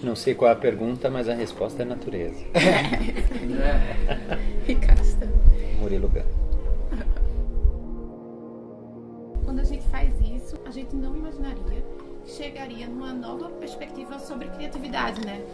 Não 0.00 0.14
sei 0.14 0.36
qual 0.36 0.48
é 0.48 0.54
a 0.54 0.56
pergunta, 0.56 1.10
mas 1.10 1.28
a 1.28 1.34
resposta 1.34 1.82
é 1.82 1.84
natureza. 1.84 2.44
Ricasta. 4.64 5.28
Murilo 5.80 6.08
Gun. 6.08 6.22
Quando 9.44 9.58
a 9.58 9.64
gente 9.64 9.84
faz 9.88 10.14
isso, 10.20 10.56
a 10.64 10.70
gente 10.70 10.94
não 10.94 11.16
imaginaria 11.16 11.84
que 12.24 12.30
chegaria 12.30 12.86
numa 12.86 13.12
nova 13.12 13.48
perspectiva 13.48 14.20
sobre 14.20 14.46
criatividade, 14.50 15.26
né? 15.26 15.44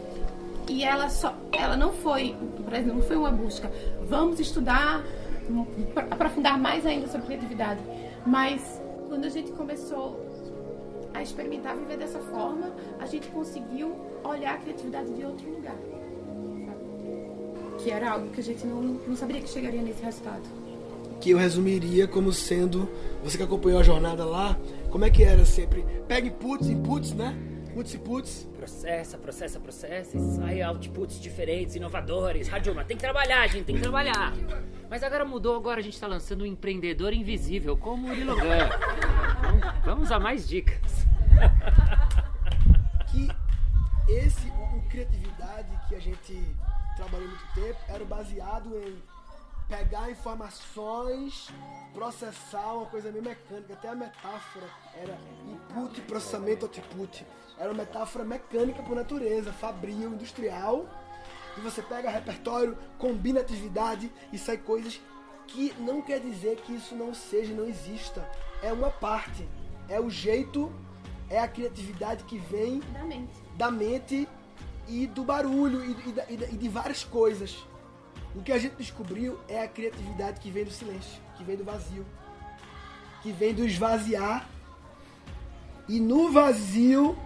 E 0.67 0.83
ela 0.83 1.09
só, 1.09 1.35
ela 1.51 1.75
não 1.75 1.91
foi, 1.91 2.35
por 2.63 2.73
exemplo, 2.73 2.95
não 2.95 3.01
foi 3.01 3.15
uma 3.17 3.31
busca. 3.31 3.71
Vamos 4.07 4.39
estudar, 4.39 5.03
aprofundar 6.09 6.57
mais 6.57 6.85
ainda 6.85 7.07
sobre 7.07 7.27
criatividade. 7.27 7.81
Mas 8.25 8.81
quando 9.09 9.25
a 9.25 9.29
gente 9.29 9.51
começou 9.51 10.25
a 11.13 11.21
experimentar 11.21 11.75
viver 11.75 11.97
dessa 11.97 12.19
forma, 12.19 12.71
a 12.99 13.05
gente 13.05 13.27
conseguiu 13.27 13.95
olhar 14.23 14.55
a 14.55 14.57
criatividade 14.57 15.13
de 15.13 15.25
outro 15.25 15.49
lugar. 15.49 15.75
Que 17.79 17.91
era 17.91 18.11
algo 18.11 18.29
que 18.29 18.39
a 18.39 18.43
gente 18.43 18.65
não, 18.65 18.81
não 18.81 19.15
saberia 19.15 19.41
que 19.41 19.49
chegaria 19.49 19.81
nesse 19.81 20.01
resultado. 20.01 20.41
Que 21.19 21.31
eu 21.31 21.37
resumiria 21.37 22.07
como 22.07 22.31
sendo, 22.31 22.89
você 23.23 23.37
que 23.37 23.43
acompanhou 23.43 23.79
a 23.79 23.83
jornada 23.83 24.25
lá, 24.25 24.57
como 24.89 25.05
é 25.05 25.09
que 25.09 25.23
era 25.23 25.45
sempre? 25.45 25.85
Pega 26.07 26.27
inputs, 26.27 26.69
inputs, 26.69 27.13
né? 27.13 27.37
Inputs, 27.73 27.95
inputs. 27.95 28.47
Processa, 28.55 29.17
processa, 29.17 29.59
processa 29.59 30.15
e 30.15 30.21
sai 30.35 30.61
outputs 30.61 31.19
diferentes, 31.19 31.75
inovadores. 31.75 32.47
Radilma, 32.47 32.85
tem 32.85 32.95
que 32.95 33.01
trabalhar, 33.01 33.47
gente, 33.47 33.65
tem 33.65 33.75
que 33.75 33.81
trabalhar. 33.81 34.31
Mas 34.87 35.01
agora 35.01 35.25
mudou, 35.25 35.55
agora 35.55 35.79
a 35.79 35.83
gente 35.83 35.99
tá 35.99 36.05
lançando 36.05 36.43
um 36.43 36.45
empreendedor 36.45 37.13
invisível, 37.13 37.75
como 37.75 38.13
o. 38.13 38.69
Vamos, 39.41 39.83
vamos 39.83 40.11
a 40.11 40.19
mais 40.19 40.47
dicas. 40.47 41.07
que 43.09 43.27
esse, 44.07 44.47
o, 44.49 44.77
o 44.77 44.81
criatividade 44.87 45.69
que 45.89 45.95
a 45.95 45.99
gente 45.99 46.39
trabalhou 46.95 47.27
muito 47.27 47.53
tempo, 47.55 47.79
era 47.87 48.05
baseado 48.05 48.69
em 48.77 48.95
pegar 49.67 50.09
informações, 50.09 51.49
processar 51.93 52.73
uma 52.73 52.85
coisa 52.85 53.11
meio 53.11 53.23
mecânica, 53.23 53.73
até 53.73 53.89
a 53.89 53.95
metáfora 53.95 54.67
era 54.95 55.17
input, 55.45 56.01
processamento, 56.01 56.65
output. 56.65 57.25
Era 57.57 57.69
uma 57.69 57.83
metáfora 57.83 58.25
mecânica 58.25 58.81
por 58.83 58.95
natureza, 58.95 59.53
fabril, 59.53 60.13
industrial. 60.13 60.85
E 61.57 61.61
você 61.61 61.81
pega 61.81 62.09
repertório, 62.09 62.77
combina 62.97 63.39
atividade 63.39 64.11
e 64.31 64.37
sai 64.37 64.57
coisas 64.57 64.99
que 65.47 65.73
não 65.79 66.01
quer 66.01 66.19
dizer 66.19 66.57
que 66.57 66.73
isso 66.73 66.95
não 66.95 67.13
seja, 67.13 67.53
não 67.53 67.65
exista. 67.65 68.27
É 68.61 68.73
uma 68.73 68.89
parte. 68.89 69.47
É 69.87 69.99
o 69.99 70.09
jeito, 70.09 70.73
é 71.29 71.39
a 71.39 71.47
criatividade 71.47 72.23
que 72.23 72.39
vem 72.39 72.79
da 72.91 73.03
mente, 73.03 73.43
da 73.55 73.71
mente 73.71 74.27
e 74.87 75.05
do 75.07 75.23
barulho 75.23 75.83
e, 75.83 75.91
e, 75.91 76.33
e, 76.33 76.53
e 76.53 76.57
de 76.57 76.69
várias 76.69 77.03
coisas. 77.03 77.63
O 78.35 78.41
que 78.41 78.51
a 78.51 78.57
gente 78.57 78.75
descobriu 78.75 79.39
é 79.47 79.61
a 79.61 79.67
criatividade 79.67 80.39
que 80.39 80.49
vem 80.49 80.63
do 80.65 80.71
silêncio, 80.71 81.21
que 81.37 81.43
vem 81.43 81.55
do 81.55 81.63
vazio, 81.63 82.05
que 83.21 83.31
vem 83.31 83.53
do 83.53 83.65
esvaziar. 83.65 84.49
E 85.87 85.99
no 85.99 86.31
vazio, 86.31 87.17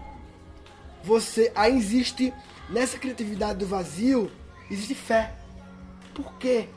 você 1.02 1.50
aí 1.54 1.76
existe 1.76 2.32
nessa 2.68 2.98
criatividade 2.98 3.58
do 3.58 3.66
vazio, 3.66 4.30
existe 4.70 4.94
fé. 4.94 5.34
Por 6.14 6.34
quê? 6.34 6.68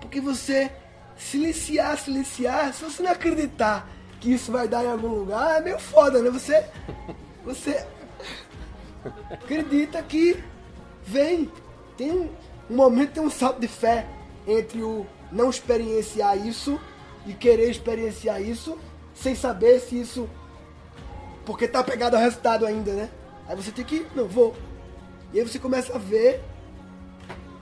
Porque 0.00 0.20
você 0.20 0.70
silenciar, 1.16 1.98
silenciar, 1.98 2.72
se 2.72 2.84
você 2.84 3.02
não 3.02 3.10
acreditar 3.10 3.88
que 4.20 4.32
isso 4.32 4.52
vai 4.52 4.68
dar 4.68 4.84
em 4.84 4.88
algum 4.88 5.08
lugar, 5.08 5.58
é 5.58 5.64
meio 5.64 5.78
foda, 5.78 6.22
né? 6.22 6.30
Você 6.30 6.64
você 7.44 7.84
acredita 9.30 10.00
que 10.02 10.42
vem, 11.04 11.50
tem 11.96 12.30
um, 12.72 12.76
momento, 12.76 13.12
tem 13.12 13.22
um 13.22 13.30
salto 13.30 13.60
de 13.60 13.68
fé 13.68 14.06
entre 14.46 14.82
o 14.82 15.06
não 15.30 15.50
experienciar 15.50 16.36
isso 16.36 16.80
e 17.26 17.34
querer 17.34 17.70
experienciar 17.70 18.40
isso, 18.40 18.78
sem 19.14 19.34
saber 19.34 19.80
se 19.80 20.00
isso. 20.00 20.28
Porque 21.44 21.68
tá 21.68 21.82
pegado 21.84 22.16
ao 22.16 22.22
resultado 22.22 22.64
ainda, 22.66 22.92
né? 22.92 23.10
Aí 23.46 23.56
você 23.56 23.70
tem 23.70 23.84
que. 23.84 24.06
Não, 24.14 24.26
vou. 24.26 24.54
E 25.32 25.38
aí 25.38 25.46
você 25.46 25.58
começa 25.58 25.94
a 25.94 25.98
ver 25.98 26.42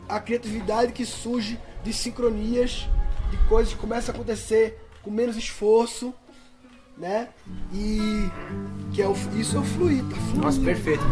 a 0.09 0.21
criatividade 0.21 0.93
que 0.93 1.05
surge 1.05 1.59
de 1.83 1.93
sincronias, 1.93 2.89
de 3.31 3.37
coisas 3.49 3.73
que 3.73 3.79
começam 3.81 4.13
a 4.13 4.17
acontecer 4.17 4.79
com 5.03 5.11
menos 5.11 5.37
esforço, 5.37 6.15
né? 6.97 7.29
E 7.73 8.29
que 8.93 9.03
é 9.03 9.09
o, 9.09 9.15
isso 9.37 9.57
é 9.57 9.61
o 9.61 9.65
fluir, 9.65 10.05
tá 10.05 10.17
fluindo. 10.17 10.43
Nossa, 10.43 10.61
perfeito, 10.61 11.03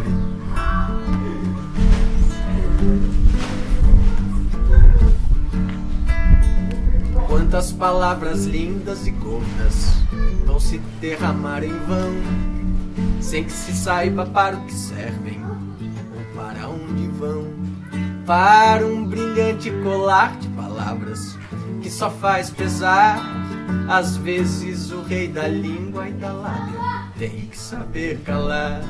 Quantas 7.29 7.71
palavras 7.71 8.47
lindas 8.47 9.07
e 9.07 9.11
gordas 9.11 9.93
vão 10.47 10.59
se 10.59 10.79
derramar 11.01 11.63
em 11.63 11.77
vão, 11.87 12.15
sem 13.21 13.45
que 13.45 13.53
se 13.53 13.73
saiba 13.75 14.25
para 14.25 14.57
o 14.57 14.65
que 14.65 14.73
servem 14.73 15.39
ou 15.45 16.35
para 16.35 16.69
onde 16.69 17.07
vão. 17.09 17.47
Para 18.27 18.87
um 18.87 19.05
brilhante 19.05 19.71
colar 19.83 20.39
de 20.39 20.49
palavras 20.49 21.39
que 21.83 21.91
só 21.91 22.11
faz 22.11 22.51
pesar. 22.51 23.21
Às 23.89 24.17
vezes 24.17 24.91
o 24.91 25.03
rei 25.03 25.29
da 25.29 25.47
língua 25.47 26.09
e 26.09 26.13
da 26.13 26.33
lábia 26.33 26.79
tem 27.19 27.47
que 27.47 27.59
saber 27.59 28.21
calar. 28.21 28.81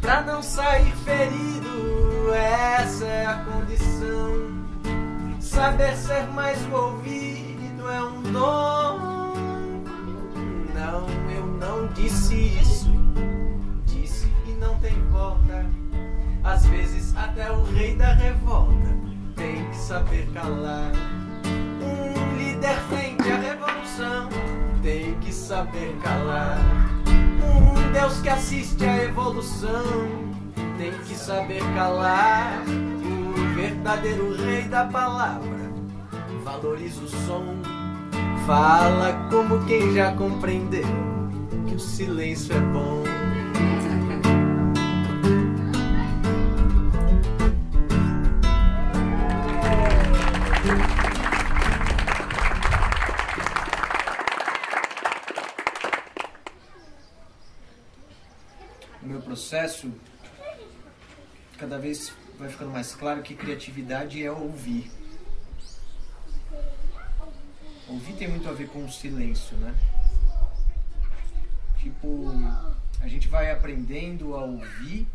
Pra 0.00 0.22
não 0.22 0.42
sair 0.42 0.92
ferido, 1.04 1.59
essa 2.34 3.04
é 3.04 3.26
a 3.26 3.34
condição. 3.44 4.60
Saber 5.40 5.96
ser 5.96 6.26
mais 6.28 6.58
ouvido 6.72 7.88
é 7.90 8.02
um 8.02 8.22
dom. 8.22 9.10
Não, 10.74 11.06
eu 11.34 11.46
não 11.46 11.86
disse 11.88 12.34
isso. 12.34 12.90
Disse 13.86 14.26
que 14.44 14.52
não 14.52 14.78
tem 14.78 14.94
volta. 15.10 15.66
Às 16.42 16.66
vezes 16.66 17.14
até 17.16 17.50
o 17.50 17.62
rei 17.64 17.96
da 17.96 18.14
revolta 18.14 18.96
tem 19.36 19.68
que 19.68 19.76
saber 19.76 20.28
calar. 20.32 20.92
Um 21.82 22.36
líder 22.36 22.76
frente 22.88 23.30
à 23.30 23.36
revolução 23.36 24.28
tem 24.82 25.14
que 25.20 25.32
saber 25.32 25.96
calar. 26.02 26.58
Um 27.42 27.92
Deus 27.92 28.20
que 28.20 28.28
assiste 28.28 28.84
à 28.84 29.04
evolução 29.04 30.30
tem 30.80 30.92
que 31.00 31.14
saber 31.14 31.60
calar. 31.74 32.64
O 32.66 33.54
verdadeiro 33.54 34.34
rei 34.34 34.62
da 34.62 34.86
palavra 34.86 35.70
valoriza 36.42 37.02
o 37.02 37.08
som. 37.08 37.44
Fala 38.46 39.28
como 39.30 39.64
quem 39.66 39.92
já 39.92 40.12
compreendeu 40.12 40.88
que 41.68 41.74
o 41.74 41.78
silêncio 41.78 42.56
é 42.56 42.60
bom. 42.60 43.19
Vez 61.90 62.12
vai 62.38 62.48
ficando 62.48 62.70
mais 62.70 62.94
claro 62.94 63.20
que 63.20 63.34
criatividade 63.34 64.24
é 64.24 64.30
ouvir. 64.30 64.90
Ouvir 67.88 68.12
tem 68.14 68.28
muito 68.28 68.48
a 68.48 68.52
ver 68.52 68.68
com 68.68 68.84
o 68.84 68.90
silêncio, 68.90 69.56
né? 69.56 69.74
Tipo, 71.78 72.32
a 73.00 73.08
gente 73.08 73.26
vai 73.26 73.50
aprendendo 73.50 74.36
a 74.36 74.44
ouvir 74.44 75.08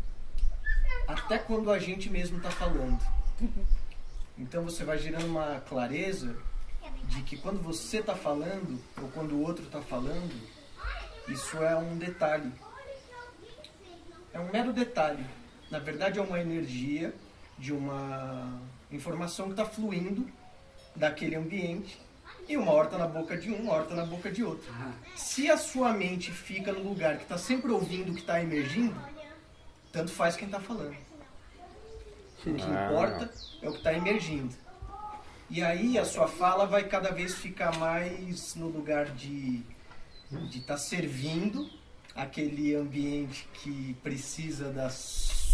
até 1.08 1.38
quando 1.38 1.70
a 1.70 1.78
gente 1.78 2.10
mesmo 2.10 2.36
está 2.36 2.50
falando. 2.50 3.00
Então 4.38 4.62
você 4.64 4.84
vai 4.84 4.98
gerando 4.98 5.28
uma 5.28 5.60
clareza 5.60 6.36
de 7.04 7.22
que 7.22 7.38
quando 7.38 7.62
você 7.62 8.00
está 8.00 8.14
falando 8.14 8.78
ou 9.00 9.08
quando 9.08 9.32
o 9.32 9.40
outro 9.40 9.64
está 9.64 9.80
falando, 9.80 10.34
isso 11.26 11.56
é 11.62 11.74
um 11.74 11.96
detalhe. 11.96 12.52
É 14.34 14.38
um 14.38 14.52
mero 14.52 14.74
detalhe. 14.74 15.24
Na 15.70 15.78
verdade, 15.78 16.18
é 16.18 16.22
uma 16.22 16.40
energia 16.40 17.12
de 17.58 17.72
uma 17.72 18.60
informação 18.90 19.46
que 19.46 19.52
está 19.52 19.64
fluindo 19.64 20.28
daquele 20.94 21.34
ambiente 21.34 21.98
e 22.48 22.56
uma 22.56 22.70
horta 22.72 22.96
na 22.96 23.06
boca 23.06 23.36
de 23.36 23.50
um, 23.50 23.56
uma 23.62 23.72
horta 23.72 23.94
na 23.94 24.04
boca 24.04 24.30
de 24.30 24.44
outro. 24.44 24.72
Se 25.16 25.50
a 25.50 25.56
sua 25.56 25.92
mente 25.92 26.30
fica 26.30 26.72
no 26.72 26.82
lugar 26.82 27.16
que 27.16 27.24
está 27.24 27.36
sempre 27.38 27.70
ouvindo 27.72 28.10
o 28.12 28.14
que 28.14 28.20
está 28.20 28.40
emergindo, 28.40 28.94
tanto 29.92 30.10
faz 30.12 30.36
quem 30.36 30.46
está 30.46 30.60
falando. 30.60 30.96
O 32.46 32.54
que 32.54 32.62
Ah. 32.62 32.90
importa 32.92 33.30
é 33.62 33.68
o 33.68 33.72
que 33.72 33.78
está 33.78 33.92
emergindo. 33.92 34.54
E 35.50 35.62
aí 35.62 35.98
a 35.98 36.04
sua 36.04 36.28
fala 36.28 36.66
vai 36.66 36.84
cada 36.84 37.10
vez 37.10 37.34
ficar 37.34 37.76
mais 37.78 38.54
no 38.54 38.68
lugar 38.68 39.06
de 39.06 39.62
de 40.50 40.58
estar 40.58 40.76
servindo 40.76 41.70
aquele 42.12 42.74
ambiente 42.74 43.48
que 43.62 43.94
precisa 44.02 44.72
das, 44.72 45.45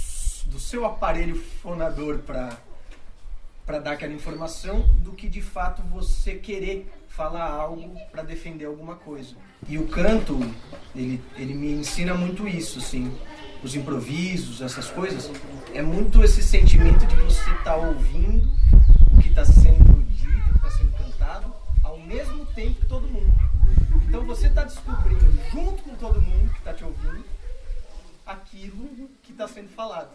do 0.47 0.59
seu 0.59 0.85
aparelho 0.85 1.37
fonador 1.37 2.19
para 2.19 2.59
para 3.65 3.79
dar 3.79 3.93
aquela 3.93 4.13
informação 4.13 4.81
do 4.99 5.13
que 5.13 5.29
de 5.29 5.41
fato 5.41 5.83
você 5.83 6.35
querer 6.35 6.93
falar 7.09 7.49
algo 7.49 7.97
para 8.11 8.23
defender 8.23 8.65
alguma 8.65 8.97
coisa. 8.97 9.37
E 9.69 9.79
o 9.79 9.87
canto, 9.87 10.41
ele, 10.95 11.23
ele 11.37 11.55
me 11.55 11.73
ensina 11.73 12.15
muito 12.15 12.49
isso, 12.49 12.79
assim, 12.79 13.17
os 13.63 13.77
improvisos, 13.77 14.61
essas 14.61 14.91
coisas, 14.91 15.31
é 15.73 15.83
muito 15.83 16.25
esse 16.25 16.43
sentimento 16.43 17.07
de 17.07 17.15
você 17.17 17.51
estar 17.51 17.63
tá 17.63 17.77
ouvindo 17.77 18.51
o 19.13 19.23
que 19.23 19.29
está 19.29 19.45
sendo 19.45 20.03
dito, 20.11 20.49
o 20.49 20.53
que 20.53 20.67
está 20.67 20.71
sendo 20.71 20.93
cantado, 20.93 21.55
ao 21.85 21.99
mesmo 21.99 22.45
tempo 22.47 22.81
que 22.81 22.87
todo 22.87 23.07
mundo. 23.07 23.33
Então 24.09 24.25
você 24.25 24.49
está 24.49 24.65
descobrindo, 24.65 25.39
junto 25.53 25.83
com 25.83 25.95
todo 25.95 26.21
mundo 26.21 26.51
que 26.53 26.59
está 26.59 26.75
te 26.75 26.83
ouvindo, 26.83 27.25
aquilo 28.27 29.09
que 29.23 29.33
está 29.33 29.47
sendo 29.49 29.69
falado. 29.69 30.11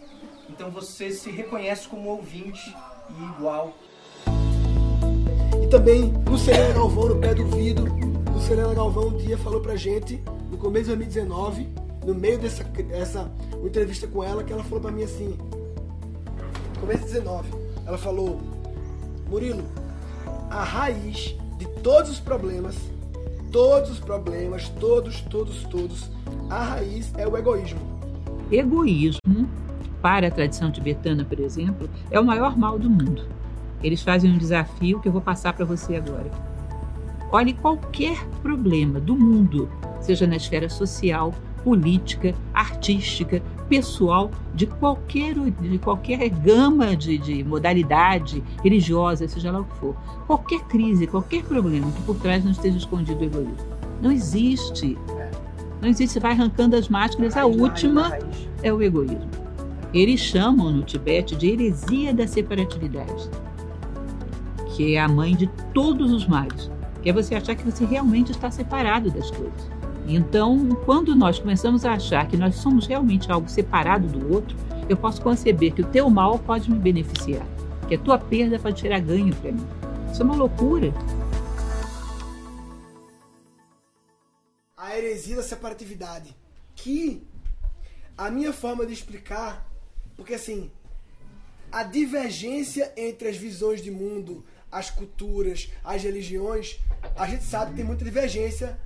Então 0.50 0.70
você 0.70 1.12
se 1.12 1.30
reconhece 1.30 1.88
como 1.88 2.10
ouvinte 2.10 2.74
e 3.10 3.24
igual. 3.36 3.74
E 5.62 5.68
também 5.68 6.14
Luciana 6.26 6.74
Galvão, 6.74 7.10
no 7.10 7.20
pé 7.20 7.34
do 7.34 7.46
vidro, 7.48 7.86
Luciana 8.34 8.74
Galvão 8.74 9.08
um 9.08 9.18
dia 9.18 9.38
falou 9.38 9.62
pra 9.62 9.76
gente, 9.76 10.22
no 10.50 10.58
começo 10.58 10.86
de 10.86 10.96
2019, 10.96 11.68
no 12.06 12.16
meio 12.16 12.40
dessa 12.40 12.66
essa, 12.92 13.32
entrevista 13.66 14.08
com 14.08 14.24
ela, 14.24 14.44
que 14.44 14.54
ela 14.54 14.64
falou 14.64 14.80
pra 14.80 14.92
mim 14.92 15.04
assim, 15.04 15.38
começo 16.80 17.00
de 17.00 17.14
19, 17.14 17.50
ela 17.86 17.98
falou, 17.98 18.40
Murilo, 19.28 19.64
a 20.50 20.64
raiz 20.64 21.36
de 21.58 21.68
todos 21.84 22.12
os 22.12 22.20
problemas, 22.20 22.76
todos 23.52 23.90
os 23.90 24.00
problemas, 24.00 24.70
todos, 24.80 25.22
todos, 25.22 25.64
todos, 25.64 26.10
a 26.50 26.64
raiz 26.64 27.12
é 27.18 27.28
o 27.28 27.36
egoísmo. 27.36 27.97
Egoísmo, 28.52 29.48
para 30.02 30.28
a 30.28 30.32
tradição 30.32 30.72
tibetana, 30.72 31.26
por 31.26 31.40
exemplo, 31.40 31.90
é 32.10 32.20
o 32.20 32.26
maior 32.26 32.58
mal 32.58 32.80
do 32.80 32.90
mundo. 32.90 33.24
Eles 33.84 34.02
fazem 34.02 34.32
um 34.32 34.38
desafio 34.38 35.00
que 35.00 35.08
eu 35.08 35.12
vou 35.12 35.22
passar 35.22 35.54
para 35.54 35.66
você 35.66 35.96
agora. 35.96 36.32
Olhe 37.32 37.54
qualquer 37.54 38.26
problema 38.42 39.00
do 39.00 39.16
mundo, 39.16 39.70
seja 40.00 40.26
na 40.26 40.38
esfera 40.38 40.70
social, 40.70 41.34
política, 41.64 42.34
artística, 42.54 43.42
pessoal, 43.68 44.32
de 44.56 44.66
qualquer, 44.66 45.36
de 45.36 45.78
qualquer 45.78 46.30
gama 46.30 46.96
de, 46.96 47.18
de 47.18 47.44
modalidade 47.44 48.42
religiosa, 48.64 49.28
seja 49.28 49.52
lá 49.52 49.60
o 49.60 49.66
que 49.66 49.76
for. 49.76 49.96
Qualquer 50.26 50.62
crise, 50.62 51.06
qualquer 51.06 51.44
problema 51.44 51.92
que 51.92 52.02
por 52.04 52.16
trás 52.16 52.46
não 52.46 52.52
esteja 52.52 52.78
escondido 52.78 53.20
o 53.20 53.26
egoísmo. 53.26 53.58
Não 54.02 54.12
existe. 54.12 54.98
Não 55.82 55.90
existe. 55.90 56.14
Você 56.14 56.20
vai 56.20 56.32
arrancando 56.32 56.76
as 56.76 56.90
máscaras, 56.90 57.36
a 57.38 57.46
última 57.46 58.18
é 58.64 58.72
o 58.74 58.82
egoísmo. 58.82 59.30
Eles 59.94 60.20
chamam 60.20 60.72
no 60.72 60.84
Tibete 60.84 61.36
de 61.36 61.48
heresia 61.48 62.14
da 62.14 62.28
separatividade, 62.28 63.30
que 64.76 64.96
é 64.96 65.00
a 65.00 65.08
mãe 65.08 65.36
de 65.36 65.48
todos 65.74 66.12
os 66.12 66.28
males, 66.28 66.70
que 67.02 67.10
é 67.10 67.14
você 67.14 67.36
achar 67.36 67.56
que 67.56 67.64
você 67.64 67.86
realmente 67.86 68.32
está 68.32 68.52
separado 68.52 69.10
das 69.10 69.32
coisas. 69.32 69.70
Então, 70.08 70.70
quando 70.86 71.16
nós 71.16 71.40
começamos 71.40 71.86
a 71.86 71.94
achar 71.94 72.28
que 72.28 72.38
nós 72.38 72.56
somos 72.56 72.88
realmente 72.88 73.32
algo 73.32 73.50
separado 73.50 74.08
do 74.08 74.34
outro, 74.34 74.56
eu 74.88 74.96
posso 74.96 75.22
conceber 75.22 75.74
que 75.74 75.82
o 75.82 75.86
teu 75.86 76.10
mal 76.10 76.40
pode 76.40 76.72
me 76.72 76.80
beneficiar, 76.80 77.46
que 77.88 77.96
a 77.96 78.00
tua 78.00 78.18
perda 78.18 78.58
pode 78.58 78.78
tirar 78.78 79.00
ganho 79.00 79.36
para 79.36 79.52
mim. 79.52 79.66
Isso 80.12 80.22
é 80.22 80.26
uma 80.26 80.36
loucura. 80.36 80.94
Heresia 84.98 85.36
da 85.36 85.44
separatividade, 85.44 86.36
que 86.76 87.26
a 88.18 88.30
minha 88.30 88.52
forma 88.52 88.86
de 88.86 88.94
explicar 88.94 89.68
porque 90.18 90.34
assim, 90.34 90.72
a 91.72 91.84
divergência 91.84 92.92
entre 92.98 93.30
as 93.30 93.38
visões 93.38 93.82
de 93.84 93.92
mundo, 93.92 94.44
as 94.72 94.90
culturas, 94.90 95.70
as 95.84 96.02
religiões, 96.02 96.80
a 97.16 97.28
gente 97.28 97.44
sabe 97.44 97.72
que 97.72 97.78
tem 97.78 97.86
muita 97.86 98.04
divergência 98.04 98.78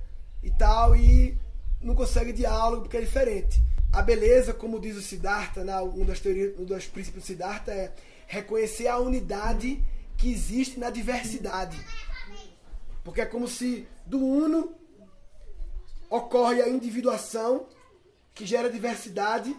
e 0.42 0.50
tal, 0.50 0.94
e 0.94 1.36
não 1.80 1.94
consegue 1.94 2.32
diálogo 2.32 2.82
porque 2.82 2.98
é 2.98 3.00
diferente. 3.00 3.62
A 3.90 4.02
beleza, 4.02 4.52
como 4.52 4.78
diz 4.78 4.96
o 4.96 5.02
Siddhartha, 5.02 5.64
né, 5.64 5.80
um, 5.80 6.04
das 6.04 6.20
teorias, 6.20 6.52
um 6.58 6.64
dos 6.64 6.86
princípios 6.86 7.24
do 7.24 7.26
Siddhartha, 7.26 7.72
é 7.72 7.92
reconhecer 8.26 8.88
a 8.88 8.98
unidade 8.98 9.82
que 10.16 10.30
existe 10.30 10.78
na 10.78 10.90
diversidade. 10.90 11.78
Porque 13.02 13.20
é 13.20 13.26
como 13.26 13.48
se 13.48 13.86
do 14.06 14.18
uno 14.18 14.74
ocorre 16.12 16.60
a 16.60 16.68
individuação, 16.68 17.66
que 18.34 18.44
gera 18.44 18.68
diversidade, 18.70 19.56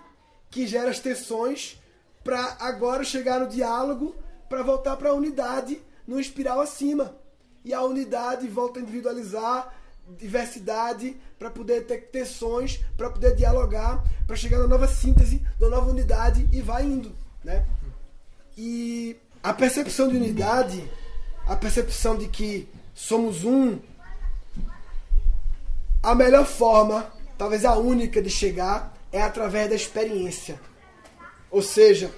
que 0.52 0.68
gera 0.68 0.92
as 0.92 1.00
tensões 1.00 1.82
para 2.24 2.58
agora 2.60 3.04
chegar 3.04 3.40
no 3.40 3.48
diálogo 3.48 4.16
para 4.48 4.62
voltar 4.62 4.96
para 4.98 5.10
a 5.10 5.14
unidade 5.14 5.82
no 6.08 6.20
espiral 6.20 6.62
acima. 6.62 7.18
E 7.66 7.74
a 7.74 7.82
unidade 7.82 8.48
volta 8.48 8.80
a 8.80 8.84
individualizar 8.84 9.74
diversidade 10.18 11.18
para 11.40 11.50
poder 11.50 11.88
ter 11.88 12.10
tensões, 12.10 12.84
para 12.96 13.10
poder 13.10 13.36
dialogar, 13.36 14.04
para 14.28 14.36
chegar 14.36 14.60
na 14.60 14.68
nova 14.68 14.88
síntese, 14.88 15.42
na 15.60 15.70
nova 15.70 15.90
unidade 15.90 16.48
e 16.52 16.62
vai 16.62 16.84
indo, 16.84 17.16
né? 17.44 17.66
E 18.56 19.16
a 19.42 19.54
percepção 19.54 20.08
de 20.08 20.18
unidade, 20.18 20.88
a 21.48 21.56
percepção 21.56 22.16
de 22.16 22.28
que 22.28 22.70
somos 22.94 23.44
um, 23.44 23.80
a 26.04 26.14
melhor 26.14 26.46
forma, 26.46 27.12
talvez 27.38 27.64
a 27.64 27.76
única 27.78 28.22
de 28.22 28.30
chegar 28.30 28.94
é 29.10 29.22
através 29.22 29.70
da 29.70 29.76
experiência. 29.76 30.60
Ou 31.50 31.62
seja, 31.62 32.12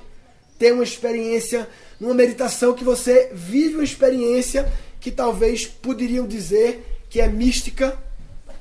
ter 0.58 0.74
uma 0.74 0.84
experiência, 0.84 1.70
numa 2.00 2.16
meditação 2.16 2.74
que 2.74 2.84
você 2.84 3.30
vive 3.32 3.76
uma 3.76 3.84
experiência 3.84 4.72
que 5.00 5.12
talvez 5.12 5.68
poderiam 5.68 6.26
dizer 6.26 6.84
que 7.10 7.22
é 7.22 7.28
mística. 7.28 7.96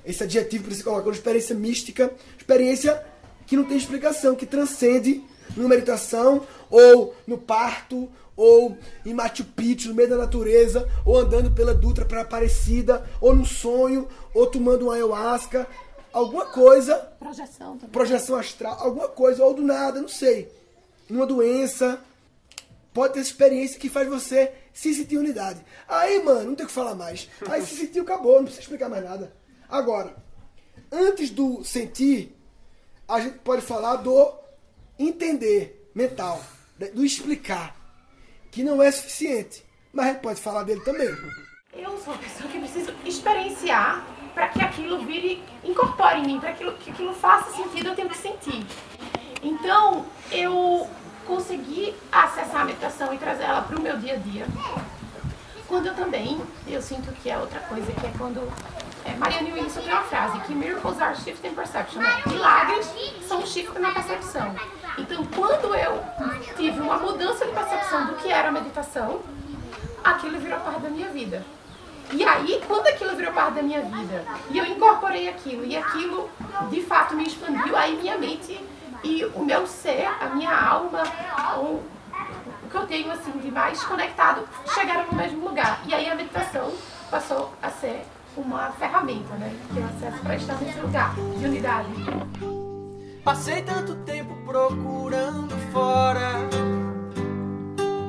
Esse 0.05 0.25
adjetivo 0.25 0.64
por 0.64 0.72
isso 0.72 0.85
colocou 0.85 1.11
experiência 1.11 1.55
mística, 1.55 2.12
experiência 2.37 3.03
que 3.47 3.57
não 3.57 3.64
tem 3.64 3.79
explicação, 3.79 4.35
que 4.35 4.45
transcende 4.45 5.22
numa 5.57 5.70
meditação 5.70 6.47
ou 6.70 7.14
no 7.27 7.39
parto 7.39 8.11
ou 8.37 8.76
em 9.05 9.14
Machu 9.14 9.45
Picchu, 9.45 9.89
no 9.89 9.95
meio 9.95 10.11
da 10.11 10.16
natureza, 10.16 10.89
ou 11.05 11.18
andando 11.18 11.51
pela 11.51 11.74
Dutra 11.74 12.05
para 12.05 12.22
Aparecida, 12.22 13.09
ou 13.20 13.35
no 13.35 13.47
sonho, 13.47 14.09
ou 14.32 14.47
tomando 14.47 14.87
um 14.87 14.91
ayahuasca, 14.91 15.66
alguma 16.12 16.47
coisa. 16.47 16.97
Projeção 17.18 17.76
também. 17.76 17.91
Projeção 17.91 18.37
astral, 18.37 18.76
alguma 18.80 19.09
coisa, 19.09 19.45
ou 19.45 19.55
do 19.55 19.62
nada, 19.62 20.01
não 20.01 20.09
sei. 20.09 20.51
Numa 21.09 21.26
doença. 21.26 22.01
Pode 22.93 23.14
ter 23.14 23.20
experiência 23.20 23.78
que 23.78 23.89
faz 23.89 24.09
você 24.09 24.53
se 24.72 24.95
sentir 24.95 25.18
unidade. 25.18 25.61
Aí, 25.89 26.22
mano, 26.22 26.51
não 26.51 26.55
tem 26.55 26.64
o 26.64 26.68
que 26.68 26.74
falar 26.74 26.95
mais. 26.95 27.28
Aí 27.49 27.61
se 27.66 27.74
sentiu, 27.74 28.05
acabou, 28.05 28.37
não 28.37 28.45
precisa 28.45 28.62
explicar 28.62 28.89
mais 28.89 29.03
nada. 29.03 29.35
Agora, 29.68 30.14
antes 30.93 31.30
do 31.30 31.64
sentir, 31.64 32.37
a 33.09 33.18
gente 33.20 33.39
pode 33.39 33.62
falar 33.62 33.97
do 33.97 34.32
entender 34.97 35.91
mental, 35.93 36.41
do 36.95 37.05
explicar, 37.05 37.76
que 38.55 38.62
não 38.62 38.80
é 38.80 38.90
suficiente. 38.92 39.64
Mas 39.92 40.07
a 40.07 40.09
gente 40.12 40.20
pode 40.20 40.40
falar 40.40 40.62
dele 40.62 40.80
também. 40.82 41.09
Eu 41.72 41.98
sou 41.98 42.14
uma 42.14 42.22
pessoa 42.22 42.48
que 42.48 42.59
preciso 42.61 42.94
experienciar 43.05 44.07
para 44.32 44.48
que 44.48 44.62
aquilo 44.62 45.05
vire, 45.05 45.42
incorpore 45.64 46.20
em 46.20 46.26
mim, 46.26 46.40
para 46.40 46.52
que 46.52 46.64
aquilo 46.64 47.12
faça 47.14 47.50
sentido, 47.50 47.88
eu 47.88 47.96
tenho 47.96 48.09
que 48.09 48.16
sentir. 48.16 48.64
Então, 49.42 50.07
eu 50.30 50.88
consegui 51.26 51.94
acessar 52.12 52.62
a 52.62 52.64
meditação 52.64 53.12
e 53.12 53.18
trazer 53.18 53.42
ela 53.42 53.62
para 53.62 53.76
o 53.76 53.82
meu 53.82 53.98
dia 53.98 54.14
a 54.14 54.16
dia. 54.18 54.46
Quando 55.66 55.86
eu 55.86 55.94
também, 55.94 56.40
eu 56.68 56.80
sinto 56.80 57.12
que 57.12 57.28
é 57.28 57.36
outra 57.36 57.59
coisa, 57.61 57.90
que 57.92 58.07
é 58.07 58.12
quando 58.16 58.40
é, 59.05 59.14
Marianne 59.16 59.52
Williamson 59.52 59.80
tem 59.80 59.92
uma 59.92 60.02
frase, 60.02 60.40
que 60.40 60.55
miracles 60.55 61.00
are 61.00 61.14
shift 61.14 61.46
in 61.46 61.55
perception, 61.55 62.00
né? 62.00 62.22
milagres 62.26 62.90
são 63.28 63.44
shift 63.46 63.78
na 63.78 63.92
percepção. 63.92 64.55
Então, 64.96 65.24
quando 65.26 65.74
eu 65.74 66.02
tive 66.57 66.80
uma 66.80 66.96
mudança 66.96 67.44
de 67.44 67.52
percepção 67.52 68.07
do 68.07 68.14
que 68.14 68.30
era 68.30 68.48
a 68.48 68.52
meditação, 68.52 69.20
aquilo 70.02 70.38
virou 70.38 70.59
parte 70.61 70.80
da 70.80 70.88
minha 70.88 71.09
vida. 71.11 71.44
E 72.12 72.24
aí, 72.24 72.62
quando 72.66 72.86
aquilo 72.86 73.14
virou 73.16 73.32
parte 73.32 73.55
da 73.55 73.62
minha 73.62 73.82
vida, 73.82 74.24
e 74.50 74.59
eu 74.59 74.64
incorporei 74.64 75.28
aquilo, 75.28 75.64
e 75.64 75.76
aquilo 75.76 76.30
de 76.70 76.80
fato 76.82 77.14
me 77.14 77.24
expandiu, 77.24 77.76
aí 77.76 77.96
minha 77.96 78.16
mente 78.16 78.59
e 79.02 79.24
o 79.34 79.44
meu 79.44 79.66
ser, 79.66 80.07
a 80.20 80.28
minha 80.30 80.55
alma, 80.57 81.02
o 81.59 81.82
que 82.70 82.76
eu 82.76 82.86
tenho 82.86 83.11
assim 83.12 83.32
de 83.32 83.50
mais 83.50 83.82
conectado, 83.84 84.48
chegaram 84.74 85.07
no 85.07 85.14
mesmo 85.14 85.46
lugar. 85.46 85.80
E 85.86 85.94
aí 85.94 86.09
a 86.09 86.14
meditação 86.14 86.72
passou 87.11 87.52
a 87.62 87.70
ser 87.70 88.05
uma 88.37 88.70
ferramenta, 88.72 89.35
né? 89.35 89.55
Que 89.72 89.78
eu 89.78 89.85
acesso 89.85 90.22
para 90.22 90.37
estar 90.37 90.61
nesse 90.61 90.80
lugar 90.80 91.14
de 91.14 91.45
unidade. 91.45 91.89
Passei 93.22 93.62
tanto 93.62 93.95
tempo 93.97 94.35
procurando 94.45 95.55
fora. 95.72 96.32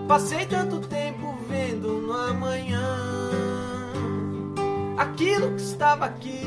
Passei 0.07 0.45
tanto 0.45 0.79
tempo 0.81 1.35
vendo 1.47 2.01
no 2.01 2.13
amanhã 2.13 3.25
aquilo 4.97 5.55
que 5.55 5.61
estava 5.61 6.05
aqui 6.05 6.41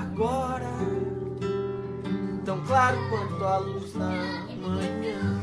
agora, 0.00 0.70
tão 2.44 2.60
claro 2.64 2.96
quanto 3.10 3.44
a 3.44 3.58
luz 3.58 3.92
da 3.92 4.06
manhã. 4.06 5.42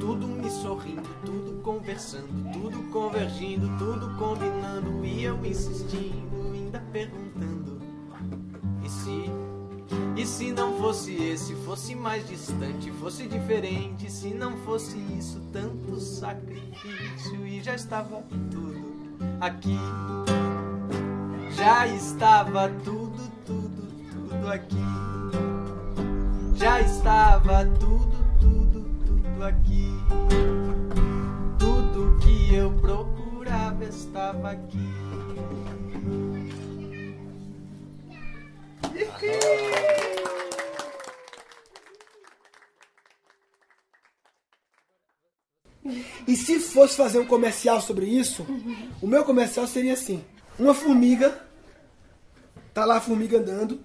Tudo 0.00 0.26
me 0.26 0.50
sorrindo, 0.50 1.08
conversando, 1.90 2.52
tudo 2.52 2.82
convergindo, 2.90 3.68
tudo 3.76 4.16
combinando 4.16 5.04
e 5.04 5.24
eu 5.24 5.44
insistindo, 5.44 6.52
ainda 6.52 6.78
perguntando. 6.92 7.80
E 8.84 8.88
se, 8.88 9.24
e 10.16 10.24
se 10.24 10.52
não 10.52 10.78
fosse 10.78 11.14
esse, 11.14 11.54
fosse 11.56 11.96
mais 11.96 12.26
distante, 12.28 12.92
fosse 12.92 13.26
diferente, 13.26 14.10
se 14.10 14.32
não 14.32 14.56
fosse 14.58 14.96
isso, 15.18 15.40
tanto 15.52 15.98
sacrifício 16.00 17.44
e 17.44 17.60
já 17.60 17.74
estava 17.74 18.22
tudo 18.50 18.76
aqui. 19.40 19.78
Já 21.56 21.88
estava 21.88 22.68
tudo, 22.84 23.30
tudo, 23.44 23.88
tudo 24.12 24.48
aqui. 24.48 24.76
Já 26.54 26.80
estava 26.80 27.64
tudo, 27.80 28.16
tudo, 28.38 28.84
tudo 29.04 29.44
aqui. 29.44 29.90
Eu 32.52 32.72
procurava 32.72 33.84
estava 33.84 34.50
aqui. 34.50 34.78
E 46.26 46.36
se 46.36 46.58
fosse 46.58 46.96
fazer 46.96 47.18
um 47.18 47.26
comercial 47.26 47.80
sobre 47.80 48.06
isso, 48.06 48.44
o 49.00 49.06
meu 49.06 49.24
comercial 49.24 49.66
seria 49.66 49.94
assim: 49.94 50.24
uma 50.58 50.74
formiga, 50.74 51.40
tá 52.74 52.84
lá 52.84 52.96
a 52.96 53.00
formiga 53.00 53.38
andando, 53.38 53.80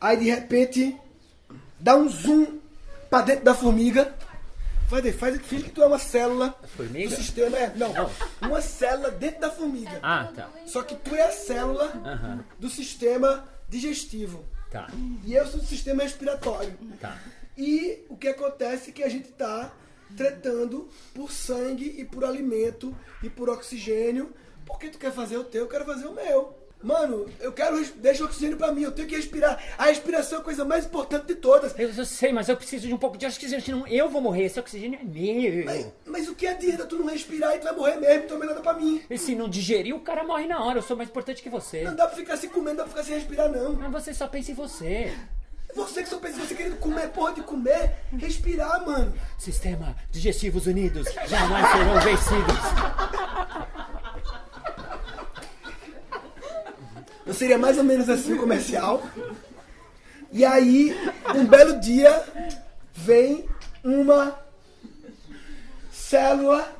aí 0.00 0.16
de 0.16 0.30
repente 0.30 0.96
dá 1.78 1.96
um 1.96 2.08
zoom 2.08 2.58
pra 3.10 3.22
dentro 3.22 3.44
da 3.44 3.54
formiga. 3.54 4.16
Faz, 4.88 5.16
faz 5.16 5.40
finge 5.42 5.64
que 5.64 5.70
tu 5.70 5.82
é 5.82 5.86
uma 5.86 5.98
célula 5.98 6.58
Formiga? 6.76 7.10
do 7.10 7.16
sistema. 7.16 7.56
É, 7.58 7.74
não, 7.76 7.92
uma 8.40 8.60
célula 8.60 9.10
dentro 9.10 9.40
da 9.40 9.50
formiga. 9.50 9.98
Ah, 10.02 10.30
tá. 10.34 10.48
Só 10.66 10.82
que 10.82 10.94
tu 10.96 11.14
é 11.14 11.22
a 11.26 11.30
célula 11.32 11.84
Aham. 12.04 12.44
do 12.58 12.70
sistema 12.70 13.46
digestivo. 13.68 14.44
Tá. 14.70 14.88
E 15.24 15.34
eu 15.34 15.46
sou 15.46 15.60
do 15.60 15.66
sistema 15.66 16.02
respiratório. 16.02 16.76
Tá. 17.00 17.18
E 17.56 18.04
o 18.08 18.16
que 18.16 18.28
acontece 18.28 18.90
é 18.90 18.92
que 18.92 19.02
a 19.02 19.08
gente 19.08 19.28
está 19.28 19.72
tretando 20.16 20.88
por 21.14 21.30
sangue 21.30 21.94
e 21.98 22.04
por 22.04 22.24
alimento 22.24 22.96
e 23.22 23.28
por 23.28 23.50
oxigênio. 23.50 24.32
Porque 24.64 24.88
tu 24.88 24.98
quer 24.98 25.12
fazer 25.12 25.36
o 25.38 25.44
teu, 25.44 25.62
eu 25.64 25.68
quero 25.68 25.84
fazer 25.84 26.06
o 26.06 26.14
meu. 26.14 26.57
Mano, 26.82 27.26
eu 27.40 27.52
quero. 27.52 27.84
Deixa 27.96 28.22
o 28.22 28.26
oxigênio 28.26 28.56
pra 28.56 28.72
mim, 28.72 28.82
eu 28.82 28.92
tenho 28.92 29.08
que 29.08 29.16
respirar. 29.16 29.58
A 29.76 29.86
respiração 29.86 30.38
é 30.38 30.40
a 30.40 30.44
coisa 30.44 30.64
mais 30.64 30.86
importante 30.86 31.26
de 31.26 31.34
todas. 31.34 31.76
Eu, 31.78 31.90
eu 31.90 32.04
sei, 32.04 32.32
mas 32.32 32.48
eu 32.48 32.56
preciso 32.56 32.86
de 32.86 32.94
um 32.94 32.98
pouco 32.98 33.18
de 33.18 33.26
oxigênio, 33.26 33.64
senão 33.64 33.86
eu 33.86 34.08
vou 34.08 34.20
morrer. 34.20 34.44
Esse 34.44 34.60
oxigênio 34.60 34.98
é 35.00 35.04
meu. 35.04 35.64
Mas, 35.64 35.86
mas 36.06 36.28
o 36.28 36.34
que 36.34 36.46
adianta 36.46 36.86
tu 36.86 36.96
não 36.96 37.06
respirar 37.06 37.56
e 37.56 37.58
tu 37.58 37.64
vai 37.64 37.74
morrer 37.74 37.96
mesmo, 37.96 38.24
então 38.24 38.38
melhor 38.38 38.60
pra 38.60 38.74
mim. 38.74 39.02
E 39.10 39.18
se 39.18 39.34
não 39.34 39.48
digerir, 39.48 39.94
o 39.94 40.00
cara 40.00 40.22
morre 40.22 40.46
na 40.46 40.64
hora. 40.64 40.78
Eu 40.78 40.82
sou 40.82 40.96
mais 40.96 41.08
importante 41.08 41.42
que 41.42 41.50
você. 41.50 41.82
Não 41.82 41.96
dá 41.96 42.06
pra 42.06 42.16
ficar 42.16 42.36
se 42.36 42.48
comendo, 42.48 42.68
não 42.68 42.76
dá 42.76 42.82
pra 42.84 42.92
ficar 42.92 43.04
sem 43.04 43.14
respirar, 43.16 43.50
não. 43.50 43.72
Mas 43.74 43.90
você 43.90 44.14
só 44.14 44.28
pensa 44.28 44.52
em 44.52 44.54
você. 44.54 45.12
Você 45.74 46.02
que 46.02 46.08
só 46.08 46.18
pensa, 46.18 46.40
você 46.40 46.54
querendo 46.54 46.78
comer, 46.78 47.08
porra 47.10 47.34
de 47.34 47.42
comer, 47.42 47.96
respirar, 48.16 48.84
mano. 48.86 49.12
Sistema 49.38 49.94
Digestivos 50.10 50.66
Unidos 50.66 51.06
jamais 51.26 51.70
serão 51.70 52.00
vencidos. 52.00 53.78
Eu 57.28 57.34
seria 57.34 57.58
mais 57.58 57.76
ou 57.76 57.84
menos 57.84 58.08
assim 58.08 58.32
o 58.32 58.38
comercial. 58.38 59.02
E 60.32 60.46
aí, 60.46 60.96
um 61.36 61.44
belo 61.44 61.78
dia, 61.78 62.24
vem 62.94 63.46
uma 63.84 64.38
célula 65.92 66.74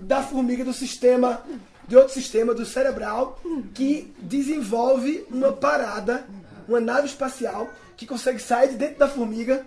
da 0.00 0.22
formiga 0.22 0.64
do 0.64 0.72
sistema, 0.72 1.44
de 1.86 1.94
outro 1.94 2.14
sistema, 2.14 2.54
do 2.54 2.64
cerebral, 2.64 3.38
que 3.74 4.14
desenvolve 4.18 5.26
uma 5.30 5.52
parada, 5.52 6.26
uma 6.66 6.80
nave 6.80 7.06
espacial, 7.06 7.70
que 7.98 8.06
consegue 8.06 8.38
sair 8.38 8.70
de 8.70 8.76
dentro 8.76 9.00
da 9.00 9.08
formiga. 9.08 9.66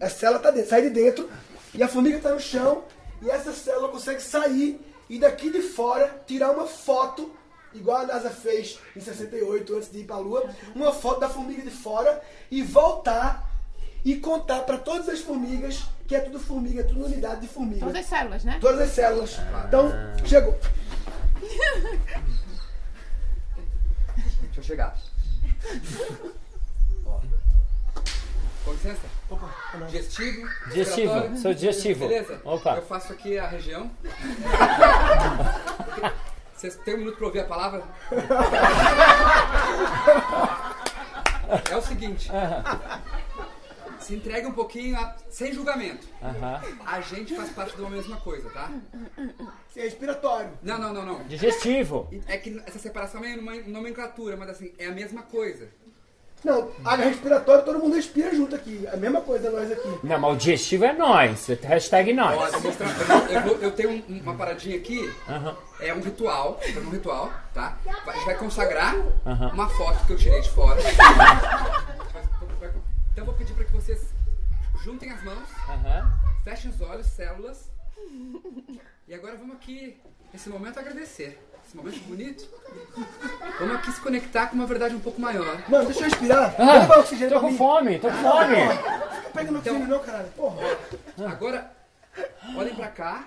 A 0.00 0.08
célula 0.08 0.38
tá 0.38 0.50
dentro, 0.50 0.70
sai 0.70 0.80
de 0.80 0.88
dentro, 0.88 1.28
e 1.74 1.82
a 1.82 1.88
formiga 1.88 2.18
tá 2.18 2.30
no 2.30 2.40
chão, 2.40 2.82
e 3.20 3.28
essa 3.28 3.52
célula 3.52 3.88
consegue 3.88 4.22
sair 4.22 4.80
e 5.10 5.18
daqui 5.18 5.50
de 5.50 5.60
fora 5.60 6.22
tirar 6.26 6.52
uma 6.52 6.66
foto, 6.66 7.30
igual 7.74 7.98
a 7.98 8.06
NASA 8.06 8.30
fez 8.30 8.78
em 8.96 9.00
68, 9.00 9.76
antes 9.76 9.90
de 9.90 9.98
ir 9.98 10.04
para 10.04 10.16
a 10.16 10.18
Lua, 10.18 10.48
uma 10.74 10.92
foto 10.92 11.20
da 11.20 11.28
formiga 11.28 11.62
de 11.62 11.70
fora 11.70 12.20
e 12.50 12.62
voltar 12.62 13.48
e 14.04 14.16
contar 14.16 14.60
para 14.60 14.78
todas 14.78 15.08
as 15.08 15.20
formigas 15.20 15.82
que 16.06 16.16
é 16.16 16.20
tudo 16.20 16.40
formiga, 16.40 16.82
tudo 16.82 17.04
unidade 17.04 17.42
de 17.42 17.46
formiga. 17.46 17.86
Todas 17.86 18.00
as 18.00 18.06
células, 18.06 18.44
né? 18.44 18.58
Todas 18.60 18.80
as 18.80 18.90
células. 18.90 19.38
Então, 19.68 19.92
chegou. 20.26 20.58
Deixa 24.42 24.58
eu 24.58 24.62
chegar. 24.64 24.98
Ó. 27.06 27.20
Com 28.64 28.72
licença? 28.72 29.06
Digestivo. 29.86 30.48
Digestivo, 30.66 31.12
respiratório. 31.12 31.38
sou 31.38 31.54
digestivo. 31.54 32.08
Beleza? 32.08 32.40
Opa. 32.44 32.76
Eu 32.76 32.82
faço 32.82 33.12
aqui 33.12 33.38
a 33.38 33.46
região. 33.46 33.88
Vocês 36.60 36.76
têm 36.76 36.94
um 36.94 36.98
minuto 36.98 37.16
pra 37.16 37.26
ouvir 37.26 37.40
a 37.40 37.44
palavra? 37.44 37.82
É 41.70 41.74
o 41.76 41.80
seguinte. 41.80 42.30
Se 43.98 44.14
entrega 44.14 44.46
um 44.46 44.52
pouquinho 44.52 44.94
a- 44.98 45.16
sem 45.30 45.54
julgamento. 45.54 46.06
Aham. 46.22 46.60
A 46.84 47.00
gente 47.00 47.34
faz 47.34 47.48
parte 47.48 47.74
de 47.76 47.80
uma 47.80 47.88
mesma 47.88 48.18
coisa, 48.18 48.50
tá? 48.50 48.70
É 49.74 49.80
respiratório. 49.80 50.50
Não, 50.62 50.78
não, 50.78 50.92
não, 50.92 51.06
não. 51.06 51.24
Digestivo. 51.24 52.10
É 52.26 52.36
que 52.36 52.62
essa 52.66 52.78
separação 52.78 53.24
é 53.24 53.34
uma 53.36 53.54
nomenclatura, 53.62 54.36
mas 54.36 54.50
assim, 54.50 54.70
é 54.78 54.84
a 54.88 54.92
mesma 54.92 55.22
coisa. 55.22 55.66
Não, 56.44 56.70
área 56.84 57.04
respiratória, 57.04 57.62
todo 57.62 57.78
mundo 57.78 57.94
respira 57.96 58.34
junto 58.34 58.54
aqui. 58.56 58.86
A 58.90 58.96
mesma 58.96 59.20
coisa 59.20 59.50
nós 59.50 59.70
aqui. 59.70 59.98
Não, 60.02 60.18
mas 60.18 60.32
o 60.32 60.36
digestivo 60.36 60.84
é 60.86 60.92
nós. 60.94 61.46
Hashtag 61.62 62.12
Ó, 62.12 62.14
nós. 62.14 62.52
eu, 62.54 62.60
vou 62.60 62.70
mostrar- 62.70 62.88
eu 62.88 63.06
vou- 63.06 63.26
eu 63.28 63.40
vou- 63.42 63.56
eu 63.58 63.72
tenho 63.72 63.90
um- 63.90 64.20
uma 64.22 64.34
paradinha 64.34 64.76
aqui. 64.78 65.12
Aham. 65.28 65.56
É 65.80 65.92
um 65.94 66.00
ritual, 66.00 66.58
é 66.62 66.78
um 66.78 66.90
ritual, 66.90 67.30
tá? 67.54 67.76
A 68.06 68.12
gente 68.12 68.24
vai 68.24 68.36
consagrar 68.36 68.94
Aham. 69.26 69.50
uma 69.52 69.68
foto 69.68 70.06
que 70.06 70.12
eu 70.12 70.16
tirei 70.16 70.40
de 70.40 70.50
fora. 70.50 70.80
Então 73.12 73.22
eu 73.22 73.24
vou 73.24 73.34
pedir 73.34 73.52
para 73.54 73.64
que 73.64 73.72
vocês 73.72 74.08
juntem 74.82 75.10
as 75.10 75.22
mãos, 75.22 75.48
Aham. 75.68 76.12
fechem 76.44 76.70
os 76.70 76.80
olhos, 76.80 77.06
células. 77.06 77.70
E 79.06 79.14
agora 79.14 79.36
vamos 79.36 79.56
aqui, 79.56 80.00
nesse 80.32 80.48
momento, 80.48 80.78
agradecer. 80.78 81.38
Esse 81.70 81.76
momento 81.76 82.00
bonito. 82.08 82.48
Vamos 83.60 83.76
aqui 83.76 83.92
se 83.92 84.00
conectar 84.00 84.48
com 84.48 84.56
uma 84.56 84.66
verdade 84.66 84.92
um 84.92 84.98
pouco 84.98 85.20
maior. 85.20 85.56
Mano, 85.68 85.84
deixa 85.84 86.00
eu 86.00 86.04
respirar. 86.06 86.52
Ah, 86.58 86.98
oxigênio 86.98 87.34
tô 87.34 87.40
com 87.42 87.50
mim. 87.52 87.56
fome, 87.56 87.98
tô 88.00 88.08
com 88.08 88.16
fome. 88.16 88.56
Fica 88.56 89.30
pegando 89.32 89.58
oxigênio 89.58 89.86
não, 89.86 90.00
caralho. 90.00 90.28
Porra. 90.30 90.56
Agora, 91.28 91.70
olhem 92.56 92.74
pra 92.74 92.88
cá. 92.88 93.24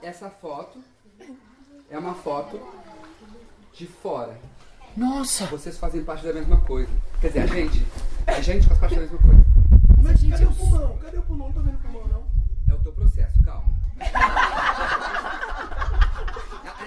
Essa 0.00 0.30
foto 0.30 0.82
é 1.90 1.98
uma 1.98 2.14
foto 2.14 2.58
de 3.74 3.86
fora. 3.86 4.34
Nossa! 4.96 5.44
Vocês 5.44 5.76
fazem 5.76 6.02
parte 6.02 6.24
da 6.24 6.32
mesma 6.32 6.62
coisa. 6.62 6.90
Quer 7.20 7.26
dizer, 7.26 7.40
a 7.40 7.46
gente. 7.46 7.86
A 8.26 8.40
gente 8.40 8.66
faz 8.68 8.80
parte 8.80 8.94
da 8.94 9.02
mesma 9.02 9.18
coisa. 9.18 9.44
Mas 10.02 10.22
cadê 10.30 10.46
o 10.46 10.54
pulmão? 10.54 10.96
Cadê 10.96 11.18
o 11.18 11.22
pulmão? 11.22 11.48
Não 11.48 11.54
tô 11.54 11.60
vendo 11.60 11.74
o 11.74 11.78
pulmão, 11.78 12.08
não. 12.08 12.24
É 12.70 12.74
o 12.74 12.82
teu 12.82 12.92
processo, 12.92 13.36
calma. 13.44 13.68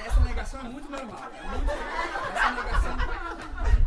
Essa 0.05 0.19
negação 0.21 0.59
é 0.59 0.63
muito 0.63 0.89
normal. 0.89 1.31
É 1.33 1.47
muito, 1.47 1.71
essa 2.35 2.51
negação. 2.51 2.97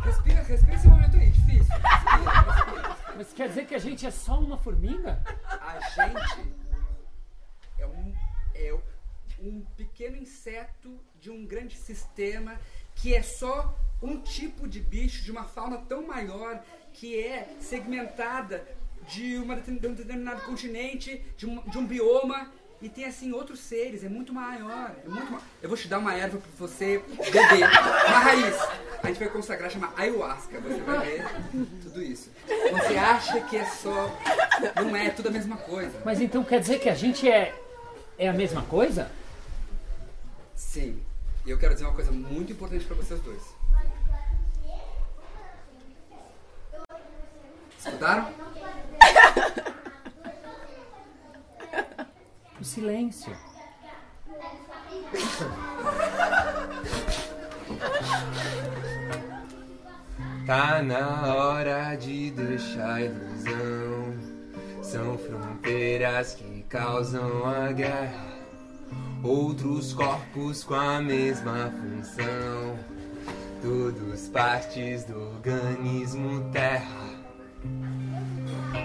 Respira, 0.03 0.41
respira 0.43 0.75
esse 0.75 0.87
momento 0.87 1.17
aí, 1.17 1.29
difícil. 1.29 1.75
Respira, 1.75 2.41
respira. 2.41 2.97
Mas 3.15 3.33
quer 3.33 3.49
dizer 3.49 3.65
que 3.65 3.75
a 3.75 3.79
gente 3.79 4.05
é 4.05 4.11
só 4.11 4.39
uma 4.39 4.57
formiga? 4.57 5.21
A 5.45 5.79
gente 5.79 6.53
é 7.79 7.85
um, 7.87 8.15
é 8.53 8.79
um 9.39 9.61
pequeno 9.75 10.17
inseto 10.17 10.99
de 11.19 11.29
um 11.29 11.45
grande 11.45 11.75
sistema 11.75 12.59
que 12.95 13.13
é 13.13 13.21
só 13.21 13.77
um 14.01 14.21
tipo 14.21 14.67
de 14.67 14.79
bicho 14.79 15.23
de 15.23 15.31
uma 15.31 15.43
fauna 15.43 15.77
tão 15.77 16.05
maior 16.05 16.63
que 16.93 17.19
é 17.19 17.55
segmentada 17.59 18.67
de, 19.07 19.37
uma, 19.37 19.55
de 19.55 19.87
um 19.87 19.93
determinado 19.93 20.41
continente, 20.41 21.23
de 21.37 21.45
um, 21.45 21.61
de 21.61 21.77
um 21.77 21.85
bioma 21.85 22.51
e 22.81 22.87
tem 22.89 23.05
assim 23.05 23.31
outros 23.31 23.59
seres, 23.59 24.03
é 24.03 24.09
muito 24.09 24.31
maior, 24.33 24.91
é 25.03 25.09
muito 25.09 25.31
ma- 25.31 25.41
Eu 25.61 25.69
vou 25.69 25.77
te 25.77 25.87
dar 25.87 25.97
uma 25.99 26.13
erva 26.13 26.37
pra 26.37 26.49
você 26.57 26.99
beber, 26.99 27.63
uma 28.07 28.19
raiz. 28.19 28.55
A 29.03 29.07
gente 29.07 29.19
vai 29.19 29.29
consagrar, 29.29 29.69
chama 29.71 29.91
ayahuasca, 29.97 30.59
você 30.59 30.81
vai 30.81 30.99
ver 31.05 31.25
tudo 31.83 32.01
isso. 32.03 32.29
Você 32.47 32.97
acha 32.97 33.41
que 33.41 33.57
é 33.57 33.65
só. 33.65 34.11
Não 34.75 34.95
é, 34.95 35.07
é 35.07 35.09
tudo 35.09 35.29
a 35.29 35.31
mesma 35.31 35.57
coisa. 35.57 36.01
Mas 36.05 36.19
então 36.21 36.43
quer 36.43 36.59
dizer 36.59 36.79
que 36.79 36.89
a 36.89 36.95
gente 36.95 37.29
é, 37.29 37.53
é 38.17 38.27
a 38.27 38.33
mesma 38.33 38.61
coisa? 38.63 39.09
Sim. 40.55 41.01
E 41.45 41.49
eu 41.49 41.57
quero 41.57 41.73
dizer 41.73 41.85
uma 41.85 41.93
coisa 41.93 42.11
muito 42.11 42.51
importante 42.51 42.85
pra 42.85 42.95
vocês 42.95 43.19
dois. 43.21 43.41
Escutaram? 47.79 48.46
O 52.59 52.63
silêncio. 52.63 53.31
Tá 60.45 60.81
na 60.81 61.33
hora 61.35 61.95
de 61.95 62.31
deixar 62.31 62.95
a 62.95 63.01
ilusão. 63.01 64.17
São 64.81 65.17
fronteiras 65.17 66.33
que 66.35 66.63
causam 66.69 67.45
a 67.45 67.71
guerra. 67.71 68.37
Outros 69.23 69.93
corpos 69.93 70.63
com 70.63 70.75
a 70.75 71.01
mesma 71.01 71.71
função. 71.71 72.79
Todos 73.61 74.29
partes 74.29 75.03
do 75.03 75.19
organismo 75.19 76.49
Terra. 76.51 77.16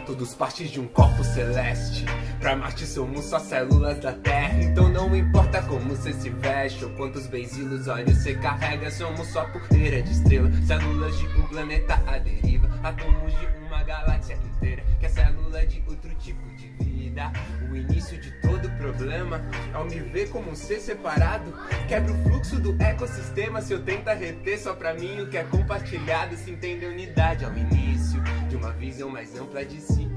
Todos 0.06 0.34
partes 0.34 0.70
de 0.70 0.80
um 0.80 0.88
corpo 0.88 1.22
celeste. 1.22 2.04
Pra 2.40 2.56
Marte 2.56 2.84
somos 2.86 3.24
só 3.24 3.38
células 3.38 4.00
da 4.00 4.12
Terra. 4.12 4.60
Então 4.60 4.88
não 4.88 5.14
importa 5.14 5.62
como 5.62 5.90
você 5.90 6.12
se 6.12 6.28
veste 6.28 6.84
ou 6.84 6.90
quantos 6.90 7.26
benzilos 7.28 7.86
olhos 7.86 8.18
você 8.18 8.34
carrega. 8.34 8.90
Somos 8.90 9.28
só 9.28 9.44
poeira 9.44 10.02
de 10.02 10.10
estrela. 10.10 10.50
Células 10.66 11.16
de 11.18 11.26
um 11.26 11.46
planeta 11.46 12.02
à 12.06 12.18
deriva. 12.18 12.68
Átomos 12.82 13.32
de 13.38 13.46
uma 13.64 13.82
galáxia 13.84 14.34
inteira. 14.34 14.82
Que 14.98 15.06
é 15.06 15.08
célula 15.08 15.64
de 15.66 15.82
outro 15.86 16.12
tipo 16.16 16.48
de 16.56 16.68
vida. 16.84 17.32
O 17.70 17.76
início 17.76 18.20
de 18.20 18.30
todo 18.40 18.68
problema, 18.72 19.40
ao 19.72 19.84
me 19.84 20.00
ver 20.00 20.28
como 20.30 20.50
um 20.50 20.56
ser 20.56 20.80
separado, 20.80 21.54
quebra 21.86 22.12
o 22.12 22.22
fluxo 22.24 22.58
do 22.58 22.76
ecossistema. 22.82 23.62
Se 23.62 23.72
eu 23.72 23.82
tenta 23.82 24.12
reter 24.12 24.58
só 24.58 24.74
pra 24.74 24.94
mim 24.94 25.20
o 25.20 25.28
que 25.28 25.38
é 25.38 25.44
compartilhado, 25.44 26.36
se 26.36 26.50
entende 26.50 26.84
a 26.86 26.88
unidade 26.88 27.44
ao 27.44 27.56
início 27.56 28.20
de 28.52 28.56
uma 28.56 28.72
visão 28.72 29.08
mais 29.08 29.34
ampla 29.34 29.64
de 29.64 29.80
si. 29.80 30.10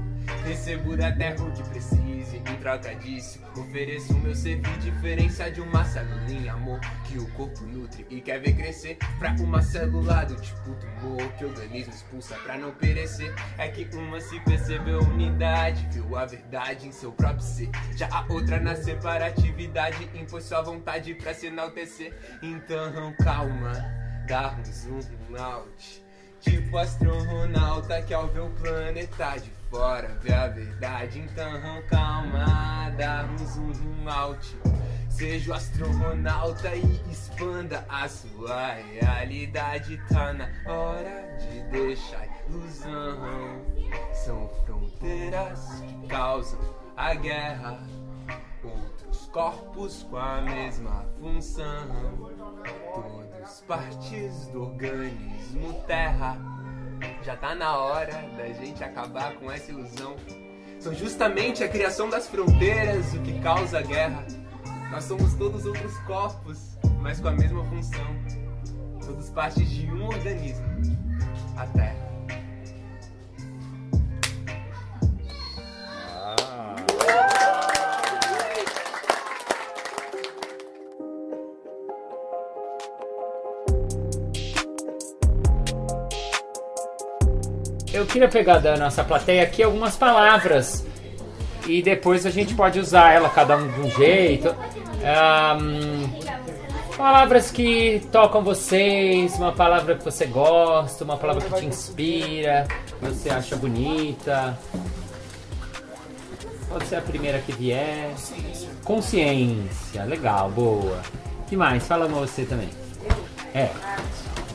Recebo 0.44 0.94
da 0.94 1.10
terra 1.10 1.42
o 1.42 1.50
que 1.52 1.62
precise, 1.70 2.36
em 2.36 2.56
troca 2.60 2.94
disso, 2.96 3.40
ofereço 3.56 4.12
o 4.12 4.18
meu 4.18 4.34
servir. 4.34 4.76
Diferença 4.78 5.50
de 5.50 5.62
uma 5.62 5.82
celulinha, 5.86 6.52
amor, 6.52 6.78
que 7.06 7.16
o 7.18 7.26
corpo 7.30 7.62
nutre 7.64 8.06
e 8.10 8.20
quer 8.20 8.38
ver 8.40 8.54
crescer. 8.54 8.98
Pra 9.18 9.34
uma 9.40 9.62
célula 9.62 10.26
do 10.26 10.36
tipo 10.36 10.74
tumor, 10.74 11.32
que 11.38 11.46
o 11.46 11.48
organismo 11.48 11.94
expulsa 11.94 12.36
pra 12.44 12.58
não 12.58 12.72
perecer. 12.72 13.34
É 13.56 13.68
que 13.68 13.88
uma 13.96 14.20
se 14.20 14.38
percebeu 14.40 15.00
unidade, 15.00 15.88
viu 15.90 16.14
a 16.14 16.26
verdade 16.26 16.86
em 16.86 16.92
seu 16.92 17.12
próprio 17.12 17.40
ser. 17.40 17.70
Já 17.96 18.06
a 18.10 18.30
outra 18.30 18.60
na 18.60 18.76
separatividade, 18.76 20.10
impôs 20.14 20.44
sua 20.44 20.60
vontade 20.60 21.14
pra 21.14 21.32
se 21.32 21.46
enaltecer. 21.46 22.12
Então 22.42 23.14
calma, 23.24 23.72
dá 24.28 24.54
um 24.58 25.00
zoom 25.00 25.36
out. 25.38 26.05
Tipo 26.46 26.78
astronauta 26.78 28.00
que 28.02 28.14
ao 28.14 28.28
ver 28.28 28.42
o 28.42 28.50
planeta 28.50 29.36
de 29.36 29.50
fora 29.68 30.16
vê 30.22 30.32
a 30.32 30.46
verdade. 30.46 31.18
Então 31.18 31.82
calma, 31.88 32.88
dá 32.96 33.28
um 33.28 33.38
zoom 33.74 34.08
out. 34.08 34.56
Seja 35.10 35.50
o 35.50 35.54
astronauta 35.54 36.72
e 36.76 37.00
expanda 37.10 37.84
a 37.88 38.08
sua 38.08 38.74
realidade. 38.74 40.00
Tá 40.08 40.32
na 40.32 40.48
hora 40.72 41.36
de 41.40 41.62
deixar 41.70 42.28
ilusão. 42.48 43.66
São 44.12 44.48
fronteiras 44.64 45.80
que 45.80 46.06
causam 46.06 46.60
a 46.96 47.12
guerra. 47.14 47.80
Outros 48.62 49.26
corpos 49.32 50.04
com 50.04 50.16
a 50.16 50.42
mesma 50.42 51.04
função. 51.18 52.36
Todos 53.46 53.60
partes 53.60 54.48
do 54.48 54.62
organismo 54.62 55.72
Terra. 55.86 56.36
Já 57.22 57.36
tá 57.36 57.54
na 57.54 57.76
hora 57.76 58.12
da 58.36 58.48
gente 58.48 58.82
acabar 58.82 59.36
com 59.36 59.52
essa 59.52 59.70
ilusão. 59.70 60.16
São 60.80 60.92
justamente 60.92 61.62
a 61.62 61.68
criação 61.68 62.10
das 62.10 62.26
fronteiras 62.26 63.14
o 63.14 63.22
que 63.22 63.38
causa 63.40 63.78
a 63.78 63.82
guerra. 63.82 64.26
Nós 64.90 65.04
somos 65.04 65.34
todos 65.34 65.64
outros 65.64 65.96
corpos, 65.98 66.76
mas 67.00 67.20
com 67.20 67.28
a 67.28 67.32
mesma 67.32 67.64
função. 67.66 68.06
Todos 69.06 69.30
partes 69.30 69.70
de 69.70 69.92
um 69.92 70.08
organismo, 70.08 70.66
a 71.56 71.66
Terra. 71.68 72.05
Queria 88.16 88.28
pegar 88.30 88.58
da 88.60 88.78
nossa 88.78 89.04
plateia 89.04 89.42
aqui 89.42 89.62
algumas 89.62 89.94
palavras 89.94 90.86
e 91.66 91.82
depois 91.82 92.24
a 92.24 92.30
gente 92.30 92.54
pode 92.54 92.80
usar 92.80 93.12
ela 93.12 93.28
cada 93.28 93.58
um 93.58 93.68
de 93.68 93.80
um 93.80 93.90
jeito. 93.90 94.48
Ahn, 95.04 96.08
palavras 96.96 97.50
que 97.50 98.00
tocam 98.10 98.42
vocês, 98.42 99.34
uma 99.34 99.52
palavra 99.52 99.96
que 99.96 100.02
você 100.02 100.24
gosta, 100.24 101.04
uma 101.04 101.18
palavra 101.18 101.42
que 101.42 101.54
te 101.56 101.66
inspira, 101.66 102.66
que 102.86 103.04
você 103.04 103.28
acha 103.28 103.54
bonita. 103.54 104.58
Pode 106.70 106.86
ser 106.86 106.96
a 106.96 107.02
primeira 107.02 107.38
que 107.40 107.52
vier. 107.52 108.14
Consciência, 108.82 110.04
legal, 110.04 110.48
boa. 110.50 111.02
que 111.46 111.54
mais? 111.54 111.86
Fala 111.86 112.06
uma 112.06 112.20
você 112.20 112.46
também. 112.46 112.70
É. 113.54 113.68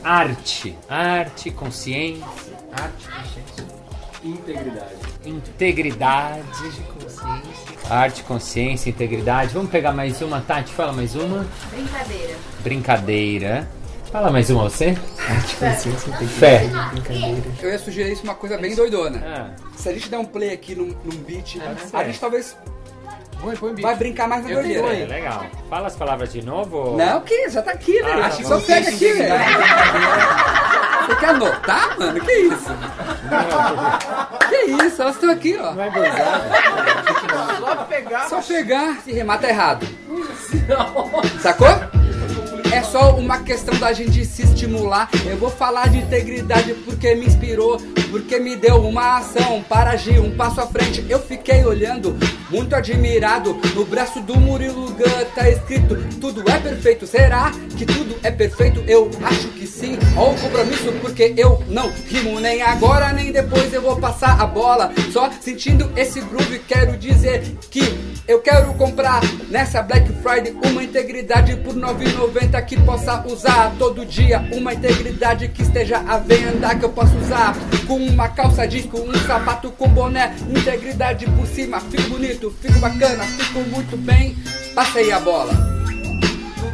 Arte. 0.02 0.76
Arte, 0.88 1.52
consciência. 1.52 2.26
Arte, 2.72 3.08
consciência. 3.08 3.51
Integridade. 4.24 4.94
Integridade. 5.24 6.42
Arte, 7.90 8.22
consciência, 8.22 8.90
integridade. 8.90 9.52
Vamos 9.52 9.70
pegar 9.70 9.92
mais 9.92 10.22
uma, 10.22 10.40
Tati? 10.40 10.72
Fala 10.72 10.92
mais 10.92 11.16
uma. 11.16 11.46
Brincadeira. 11.70 12.34
Brincadeira. 12.60 13.68
Fala 14.12 14.30
mais 14.30 14.48
uma 14.50 14.64
você. 14.64 14.96
Arte, 15.28 15.56
consciência, 15.56 16.12
Fé. 16.28 16.70
Eu 17.60 17.70
ia 17.70 17.78
sugerir 17.78 18.12
isso 18.12 18.22
uma 18.22 18.34
coisa 18.34 18.58
bem 18.58 18.74
doidona. 18.74 19.22
Ah. 19.24 19.62
Se 19.76 19.88
a 19.88 19.92
gente 19.92 20.08
der 20.08 20.18
um 20.18 20.24
play 20.24 20.52
aqui 20.52 20.74
num, 20.74 20.94
num 21.04 21.16
beat, 21.26 21.58
a 21.60 21.74
ser. 21.74 22.04
gente 22.04 22.20
talvez 22.20 22.56
vai 23.80 23.94
brincar 23.96 24.28
mais 24.28 24.44
na 24.44 24.50
Eu 24.50 24.60
doideira. 24.60 24.88
sei, 24.88 25.06
legal. 25.06 25.44
Fala 25.68 25.86
as 25.88 25.96
palavras 25.96 26.32
de 26.32 26.42
novo. 26.44 26.96
Não, 26.96 27.20
que 27.22 27.48
já 27.50 27.60
tá 27.62 27.72
aqui, 27.72 28.00
velho. 28.02 28.22
Ah, 28.22 28.26
Acho 28.26 28.36
que 28.38 28.42
tá 28.44 28.48
só 28.48 28.58
bom. 28.58 28.62
pega 28.66 28.88
aqui, 28.88 29.12
velho. 29.12 29.34
Você 31.06 31.16
quer 31.16 31.28
anotar, 31.30 31.98
mano? 31.98 32.20
Que 32.20 32.32
isso? 32.32 32.70
Que 34.48 34.84
isso? 34.84 35.02
Elas 35.02 35.14
estão 35.16 35.30
aqui, 35.30 35.58
ó. 35.60 35.72
Vai 35.72 35.90
Só 37.58 37.76
pegar. 37.88 38.28
Só 38.28 38.40
pegar. 38.42 38.96
Se 39.04 39.12
remata 39.12 39.48
errado. 39.48 39.86
Sacou? 41.40 41.68
É 42.72 42.82
só 42.82 43.14
uma 43.16 43.40
questão 43.40 43.78
da 43.78 43.92
gente 43.92 44.24
se 44.24 44.44
estimular. 44.44 45.10
Eu 45.26 45.36
vou 45.36 45.50
falar 45.50 45.90
de 45.90 45.98
integridade 45.98 46.72
porque 46.86 47.14
me 47.14 47.26
inspirou, 47.26 47.76
porque 48.10 48.40
me 48.40 48.56
deu 48.56 48.76
uma 48.76 49.18
ação 49.18 49.62
para 49.68 49.90
agir 49.90 50.18
um 50.18 50.34
passo 50.34 50.62
à 50.62 50.66
frente. 50.66 51.04
Eu 51.06 51.20
fiquei 51.20 51.62
olhando, 51.66 52.16
muito 52.50 52.74
admirado. 52.74 53.60
No 53.74 53.84
braço 53.84 54.22
do 54.22 54.40
Murilo 54.40 54.86
Gun 54.86 55.24
tá 55.34 55.50
escrito: 55.50 55.96
Tudo 56.18 56.42
é 56.50 56.58
perfeito. 56.58 57.06
Será 57.06 57.52
que 57.76 57.84
tudo 57.84 58.16
é 58.22 58.30
perfeito? 58.30 58.82
Eu 58.88 59.10
acho 59.22 59.48
que 59.48 59.66
sim. 59.66 59.98
Ó, 60.16 60.30
o 60.30 60.40
compromisso, 60.40 60.92
porque 61.02 61.34
eu 61.36 61.62
não 61.68 61.92
rimo 62.08 62.40
nem 62.40 62.62
agora 62.62 63.12
nem 63.12 63.30
depois. 63.30 63.70
Eu 63.70 63.82
vou 63.82 63.96
passar 63.96 64.40
a 64.40 64.46
bola. 64.46 64.90
Só 65.12 65.30
sentindo 65.42 65.92
esse 65.94 66.22
groove, 66.22 66.58
quero 66.60 66.96
dizer 66.96 67.54
que 67.70 67.82
eu 68.26 68.40
quero 68.40 68.72
comprar 68.74 69.20
nessa 69.48 69.82
Black 69.82 70.08
Friday 70.22 70.56
uma 70.64 70.82
integridade 70.82 71.56
por 71.56 71.74
9,90 71.74 72.64
que 72.64 72.80
possa 72.80 73.26
usar 73.26 73.74
todo 73.78 74.06
dia. 74.06 74.44
Uma 74.52 74.74
integridade 74.74 75.48
que 75.48 75.62
esteja 75.62 75.98
à 75.98 76.18
venda 76.18 76.74
que 76.74 76.84
eu 76.84 76.90
possa 76.90 77.14
usar 77.16 77.54
com 77.86 77.96
uma 77.96 78.28
calça 78.28 78.66
jeans, 78.66 78.86
com 78.86 79.00
um 79.00 79.14
sapato 79.26 79.70
com 79.72 79.88
boné. 79.88 80.34
Integridade 80.48 81.26
por 81.26 81.46
cima, 81.46 81.80
fico 81.80 82.10
bonito, 82.10 82.54
fico 82.60 82.78
bacana, 82.78 83.24
fico 83.24 83.60
muito 83.70 83.96
bem. 83.96 84.36
Passei 84.74 85.10
a 85.12 85.20
bola. 85.20 85.71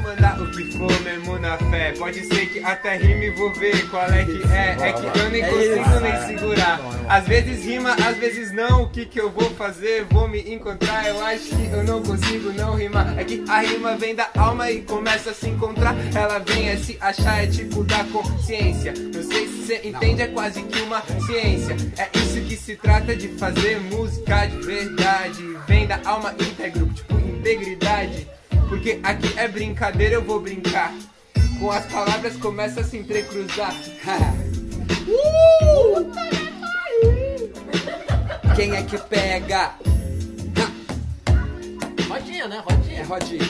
Mandar 0.08 0.40
o 0.40 0.50
que 0.50 0.64
for 0.72 1.00
mesmo 1.02 1.38
na 1.38 1.58
fé. 1.58 1.92
Pode 1.92 2.24
ser 2.24 2.46
que 2.46 2.64
até 2.64 2.96
rime 2.96 3.26
e 3.26 3.30
vou 3.30 3.52
ver 3.52 3.86
qual 3.90 4.10
é 4.10 4.24
que 4.24 4.42
é. 4.50 4.88
É 4.88 4.92
que 4.94 5.18
eu 5.18 5.30
nem 5.30 5.42
É 5.42 5.48
consigo 5.50 6.00
nem 6.00 6.26
segurar. 6.26 6.80
Às 7.10 7.26
vezes 7.28 7.62
rima, 7.62 7.92
às 7.92 8.16
vezes 8.16 8.50
não. 8.50 8.84
O 8.84 8.88
que 8.88 9.04
que 9.04 9.20
eu 9.20 9.30
vou 9.30 9.50
fazer? 9.50 10.06
Vou 10.10 10.26
me 10.26 10.40
encontrar. 10.50 11.06
Eu 11.06 11.22
acho 11.22 11.50
que 11.50 11.70
eu 11.70 11.84
não 11.84 12.02
consigo 12.02 12.50
não 12.54 12.74
rimar. 12.74 13.18
É 13.18 13.24
que 13.24 13.44
a 13.46 13.60
rima 13.60 13.98
vem 13.98 14.14
da 14.14 14.30
alma 14.34 14.70
e 14.70 14.80
começa 14.80 15.30
a 15.30 15.34
se 15.34 15.50
encontrar. 15.50 15.94
Ela 16.14 16.38
vem 16.38 16.70
a 16.70 16.78
se 16.78 16.96
achar, 16.98 17.44
é 17.44 17.46
tipo 17.46 17.84
da 17.84 18.02
consciência. 18.04 18.94
Não 18.96 19.22
sei 19.22 19.46
se 19.46 19.66
você 19.66 19.80
entende, 19.84 20.22
é 20.22 20.28
quase 20.28 20.62
que 20.62 20.80
uma 20.80 21.02
ciência. 21.26 21.76
É 21.98 22.08
isso 22.18 22.40
que 22.48 22.56
se 22.56 22.76
trata 22.76 23.14
de 23.14 23.28
fazer 23.36 23.78
música 23.78 24.46
de 24.46 24.56
verdade. 24.64 25.42
Vem 25.66 25.86
da 25.86 26.00
alma 26.06 26.34
íntegro, 26.40 26.86
tipo 26.94 27.12
integridade. 27.12 28.26
Porque 28.68 29.00
aqui 29.02 29.38
é 29.38 29.48
brincadeira, 29.48 30.14
eu 30.14 30.22
vou 30.22 30.40
brincar. 30.40 30.92
Com 31.58 31.70
as 31.70 31.86
palavras 31.86 32.36
começa 32.36 32.80
a 32.80 32.84
se 32.84 32.98
entrecruzar. 32.98 33.74
Uh! 35.10 36.28
quem 38.58 38.74
é 38.74 38.82
que 38.82 38.98
pega? 38.98 39.70
Rodinha, 42.10 42.48
né? 42.48 42.60
Rodinha. 42.68 43.00
É 43.00 43.04
rodinha. 43.04 43.48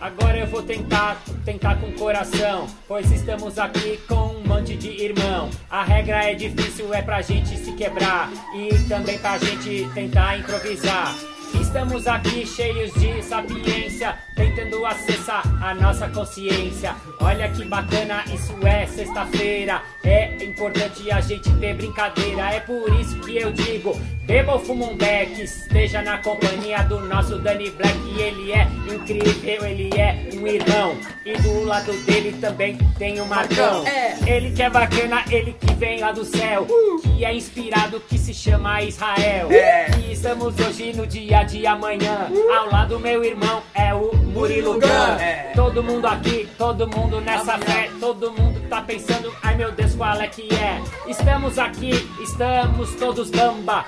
Agora 0.00 0.38
eu 0.38 0.46
vou 0.46 0.62
tentar, 0.62 1.20
tentar 1.44 1.74
com 1.80 1.90
coração, 1.94 2.68
pois 2.86 3.10
estamos 3.10 3.58
aqui 3.58 3.98
com 4.06 4.36
um 4.36 4.46
monte 4.46 4.76
de 4.76 4.90
irmão. 4.90 5.50
A 5.68 5.82
regra 5.82 6.30
é 6.30 6.34
difícil, 6.34 6.94
é 6.94 7.02
pra 7.02 7.20
gente 7.20 7.58
se 7.58 7.72
quebrar 7.72 8.30
e 8.54 8.88
também 8.88 9.18
pra 9.18 9.38
gente 9.38 9.90
tentar 9.92 10.38
improvisar. 10.38 11.12
Estamos 11.54 12.06
aqui 12.06 12.46
cheios 12.46 12.92
de 12.94 13.22
sapiência, 13.22 14.16
tentando 14.34 14.84
acessar 14.86 15.42
a 15.62 15.74
nossa 15.74 16.08
consciência. 16.08 16.94
Olha 17.20 17.48
que 17.50 17.64
bacana, 17.64 18.24
isso 18.32 18.54
é 18.66 18.86
sexta-feira. 18.86 19.82
É 20.02 20.42
importante 20.42 21.10
a 21.10 21.20
gente 21.20 21.52
ter 21.54 21.74
brincadeira. 21.74 22.50
É 22.50 22.60
por 22.60 22.92
isso 23.00 23.18
que 23.20 23.36
eu 23.36 23.52
digo: 23.52 23.94
beba 24.24 24.54
ou 24.54 24.60
fuma 24.60 24.86
um 24.86 24.96
beck, 24.96 25.42
esteja 25.42 26.02
na 26.02 26.18
companhia 26.18 26.82
do 26.84 27.00
nosso 27.00 27.38
Danny 27.38 27.70
Black. 27.70 27.96
Ele 28.18 28.52
é 28.52 28.66
incrível, 28.94 29.66
ele 29.66 29.90
é 29.98 30.28
um 30.34 30.46
irmão. 30.46 30.96
E 31.24 31.36
do 31.38 31.64
lado 31.64 31.92
dele 32.04 32.36
também 32.40 32.78
tem 32.98 33.20
o 33.20 33.26
Marcão. 33.26 33.86
É. 33.86 34.16
Ele 34.26 34.52
que 34.52 34.62
é 34.62 34.70
bacana, 34.70 35.24
ele 35.30 35.52
que 35.52 35.74
vem 35.74 36.00
lá 36.00 36.12
do 36.12 36.24
céu. 36.24 36.66
Que 37.02 37.24
é 37.24 37.34
inspirado, 37.34 38.00
que 38.00 38.18
se 38.18 38.32
chama 38.32 38.82
Israel. 38.82 39.50
É. 39.50 39.90
E 39.98 40.12
estamos 40.12 40.58
hoje 40.58 40.92
no 40.94 41.06
dia 41.06 41.35
de 41.42 41.66
amanhã. 41.66 42.28
Ao 42.58 42.70
lado 42.70 42.98
meu 42.98 43.24
irmão 43.24 43.62
é 43.74 43.94
o 43.94 44.14
Murilo 44.16 44.74
Gun. 44.74 45.20
É. 45.20 45.52
Todo 45.54 45.82
mundo 45.82 46.06
aqui, 46.06 46.48
todo 46.58 46.86
mundo 46.88 47.20
nessa 47.20 47.58
fé. 47.58 47.90
Todo 48.00 48.32
mundo 48.32 48.60
tá 48.68 48.82
pensando, 48.82 49.32
ai 49.42 49.54
meu 49.56 49.72
Deus, 49.72 49.94
qual 49.94 50.20
é 50.20 50.26
que 50.28 50.48
é? 50.54 50.82
Estamos 51.06 51.58
aqui, 51.58 51.90
estamos 52.20 52.94
todos 52.96 53.30
bamba. 53.30 53.84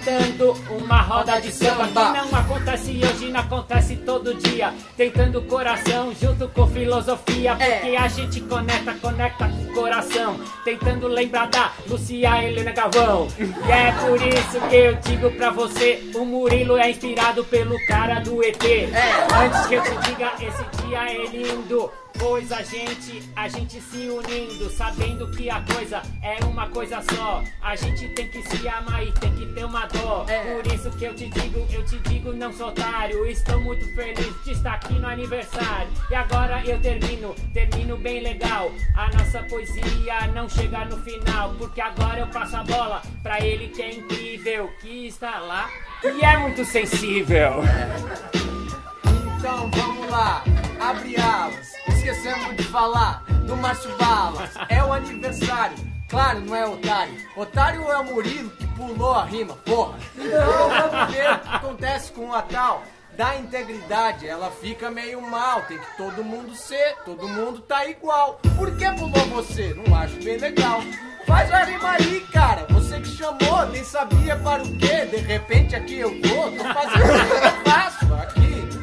Imitando 0.00 0.56
uma 0.70 1.02
roda 1.02 1.38
de 1.38 1.52
samba 1.52 1.86
que 1.86 1.94
não 1.94 2.38
acontece 2.38 3.00
hoje, 3.04 3.30
não 3.30 3.40
acontece 3.40 3.96
todo 3.96 4.34
dia. 4.34 4.72
Tentando 4.96 5.42
coração 5.42 6.14
junto 6.18 6.48
com 6.48 6.66
filosofia, 6.68 7.54
porque 7.54 7.96
a 7.96 8.08
gente 8.08 8.40
conecta, 8.40 8.94
conecta 8.94 9.46
com 9.46 9.62
o 9.62 9.74
coração. 9.74 10.40
Tentando 10.64 11.06
lembrar 11.06 11.48
da 11.48 11.72
Lucia 11.86 12.42
Helena 12.42 12.72
Galvão. 12.72 13.28
E 13.38 13.70
é 13.70 13.92
por 13.92 14.16
isso 14.26 14.68
que 14.70 14.76
eu 14.76 14.94
digo 14.94 15.30
pra 15.32 15.50
você: 15.50 16.10
o 16.14 16.24
Murilo 16.24 16.78
é 16.78 16.90
inspirado 16.90 17.44
pelo 17.44 17.76
cara 17.84 18.20
do 18.20 18.42
ET. 18.42 18.56
Antes 19.44 19.66
que 19.66 19.74
eu 19.74 19.82
te 19.82 20.08
diga, 20.08 20.32
esse 20.40 20.86
dia 20.86 21.10
é 21.10 21.26
lindo. 21.26 21.90
Pois 22.20 22.52
a 22.52 22.62
gente, 22.62 23.22
a 23.34 23.48
gente 23.48 23.80
se 23.80 24.10
unindo, 24.10 24.68
sabendo 24.68 25.30
que 25.30 25.48
a 25.48 25.62
coisa 25.62 26.02
é 26.22 26.44
uma 26.44 26.68
coisa 26.68 27.02
só. 27.14 27.42
A 27.62 27.74
gente 27.74 28.08
tem 28.10 28.28
que 28.28 28.42
se 28.42 28.68
amar 28.68 29.02
e 29.02 29.10
tem 29.12 29.34
que 29.34 29.46
ter 29.46 29.64
uma 29.64 29.86
dó. 29.86 30.26
Por 30.26 30.70
isso 30.70 30.90
que 30.98 31.04
eu 31.06 31.14
te 31.14 31.30
digo, 31.30 31.66
eu 31.72 31.82
te 31.86 31.98
digo, 32.10 32.30
não 32.34 32.52
sou 32.52 32.68
otário. 32.68 33.24
Estou 33.24 33.58
muito 33.62 33.86
feliz 33.94 34.44
de 34.44 34.52
estar 34.52 34.74
aqui 34.74 34.92
no 34.98 35.08
aniversário. 35.08 35.88
E 36.10 36.14
agora 36.14 36.62
eu 36.66 36.78
termino, 36.82 37.34
termino 37.54 37.96
bem 37.96 38.22
legal. 38.22 38.70
A 38.94 39.08
nossa 39.16 39.42
poesia 39.44 40.26
não 40.34 40.46
chega 40.46 40.84
no 40.84 40.98
final, 40.98 41.54
porque 41.54 41.80
agora 41.80 42.20
eu 42.20 42.26
passo 42.26 42.54
a 42.54 42.64
bola 42.64 43.00
pra 43.22 43.40
ele 43.40 43.68
que 43.68 43.80
é 43.80 43.94
incrível, 43.94 44.70
que 44.82 45.06
está 45.06 45.38
lá 45.38 45.70
e 46.04 46.22
é 46.22 46.36
muito 46.36 46.66
sensível. 46.66 47.62
Então 49.40 49.70
vamos 49.70 50.10
lá, 50.10 50.44
abre 50.78 51.18
alas. 51.18 51.72
Esquecemos 51.88 52.54
de 52.58 52.62
falar 52.64 53.24
do 53.46 53.56
Márcio 53.56 53.90
Balas. 53.96 54.50
É 54.68 54.84
o 54.84 54.92
aniversário, 54.92 55.78
claro, 56.10 56.40
não 56.40 56.54
é 56.54 56.66
otário. 56.66 57.14
Otário 57.34 57.90
é 57.90 57.96
o 57.96 58.04
Murilo 58.04 58.50
que 58.50 58.66
pulou 58.66 59.14
a 59.14 59.24
rima, 59.24 59.54
porra. 59.64 59.98
Então 60.14 60.68
vamos 60.68 61.14
ver 61.14 61.32
o 61.32 61.38
que 61.38 61.48
acontece 61.48 62.12
com 62.12 62.34
a 62.34 62.42
tal 62.42 62.82
da 63.16 63.34
integridade. 63.36 64.28
Ela 64.28 64.50
fica 64.50 64.90
meio 64.90 65.22
mal, 65.22 65.62
tem 65.62 65.78
que 65.78 65.96
todo 65.96 66.22
mundo 66.22 66.54
ser, 66.54 66.96
todo 67.06 67.26
mundo 67.26 67.62
tá 67.62 67.86
igual. 67.86 68.38
Por 68.58 68.76
que 68.76 68.90
pulou 68.90 69.26
você? 69.42 69.72
Não 69.72 69.96
acho 69.96 70.22
bem 70.22 70.36
legal. 70.36 70.82
Faz 71.26 71.50
a 71.50 71.64
rima 71.64 71.92
aí, 71.92 72.20
cara. 72.30 72.66
Você 72.68 73.00
que 73.00 73.08
chamou, 73.08 73.64
nem 73.72 73.84
sabia 73.84 74.36
para 74.36 74.62
o 74.62 74.76
quê. 74.76 75.06
De 75.06 75.16
repente 75.16 75.74
aqui 75.74 75.98
eu 75.98 76.10
vou, 76.10 76.52
tô 76.52 76.62
fazendo 76.62 77.04
o 77.04 77.40
que 77.40 77.46
eu 77.46 77.72
faço 77.72 77.99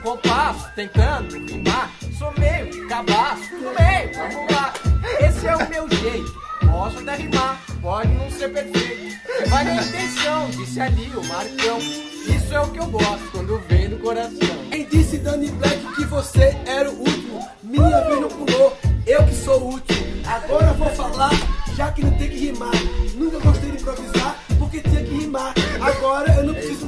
compasso, 0.08 0.70
tentando 0.74 1.38
rimar. 1.46 1.92
Sou 2.18 2.34
meio 2.38 2.88
cabaço, 2.88 3.54
no 3.56 3.74
meio, 3.74 4.14
vamos 4.16 4.56
lá. 4.56 4.74
Esse 5.20 5.48
é 5.48 5.56
o 5.56 5.70
meu 5.70 5.90
jeito. 5.90 6.34
Posso 6.66 7.00
até 7.00 7.16
rimar, 7.16 7.62
pode 7.82 8.14
não 8.14 8.32
ser 8.32 8.50
perfeito. 8.54 9.18
Vai 9.50 9.66
na 9.66 9.84
intenção, 9.84 10.50
disse 10.52 10.80
ali 10.80 11.12
o 11.14 11.24
Marcão. 11.26 11.80
Isso 11.80 12.54
é 12.54 12.60
o 12.62 12.70
que 12.70 12.80
eu 12.80 12.86
gosto 12.88 13.32
quando 13.32 13.60
vem 13.68 13.90
do 13.90 13.98
coração. 13.98 14.70
Quem 14.72 14.86
disse 14.86 15.18
Danny 15.18 15.52
Black 15.52 15.96
que 15.96 16.06
você 16.06 16.58
era 16.66 16.90
o 16.90 17.00
último? 17.00 17.46
Minha 17.64 18.02
vez 18.06 18.22
não 18.22 18.30
pulou, 18.30 18.78
eu 19.06 19.26
que 19.26 19.36
sou 19.36 19.60
o 19.60 19.66
último. 19.74 20.08
Agora 20.26 20.74
vou 20.74 20.90
falar, 20.92 21.32
já 21.76 21.92
que 21.92 22.04
não 22.04 22.18
tem 22.18 22.30
que 22.30 22.38
rimar. 22.38 22.72
Nunca 23.14 23.40
gostei 23.40 23.72
de 23.72 23.78
improvisar, 23.78 24.40
porque 24.58 24.80
tinha 24.80 25.04
que 25.04 25.18
rimar. 25.18 25.54
Agora 25.82 26.34
eu 26.34 26.44
não 26.46 26.54
preciso 26.54 26.88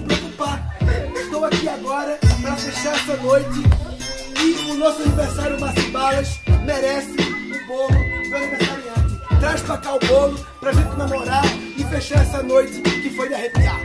aqui 1.50 1.68
agora 1.68 2.18
para 2.42 2.56
fechar 2.56 2.94
essa 2.94 3.18
noite. 3.18 3.60
E 4.42 4.72
o 4.72 4.76
nosso 4.76 5.02
aniversário 5.02 5.60
Márcio 5.60 5.92
Balas 5.92 6.40
merece 6.66 7.12
o 7.12 7.68
bolo 7.68 8.30
do 8.30 8.36
aniversariante. 8.36 9.40
Traz 9.40 9.62
pra 9.62 9.78
cá 9.78 9.96
o 9.96 10.00
bolo 10.00 10.46
pra 10.60 10.72
gente 10.72 10.90
comemorar 10.90 11.44
e 11.78 11.84
fechar 11.84 12.22
essa 12.22 12.44
noite 12.44 12.82
que 12.82 13.10
foi 13.10 13.28
de 13.28 13.34
arrepiar. 13.34 13.80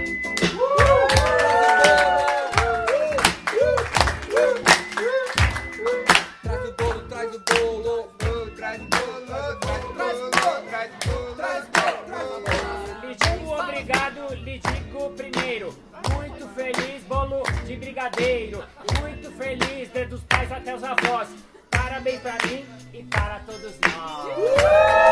Muito 19.01 19.31
feliz, 19.33 19.89
desde 19.89 20.15
os 20.15 20.21
pais 20.25 20.53
até 20.53 20.75
os 20.75 20.85
avós. 20.85 21.29
Parabéns 21.71 22.21
pra 22.21 22.37
mim 22.47 22.65
e 22.93 23.03
para 23.05 23.41
todos 23.41 23.79
nós. 23.81 25.04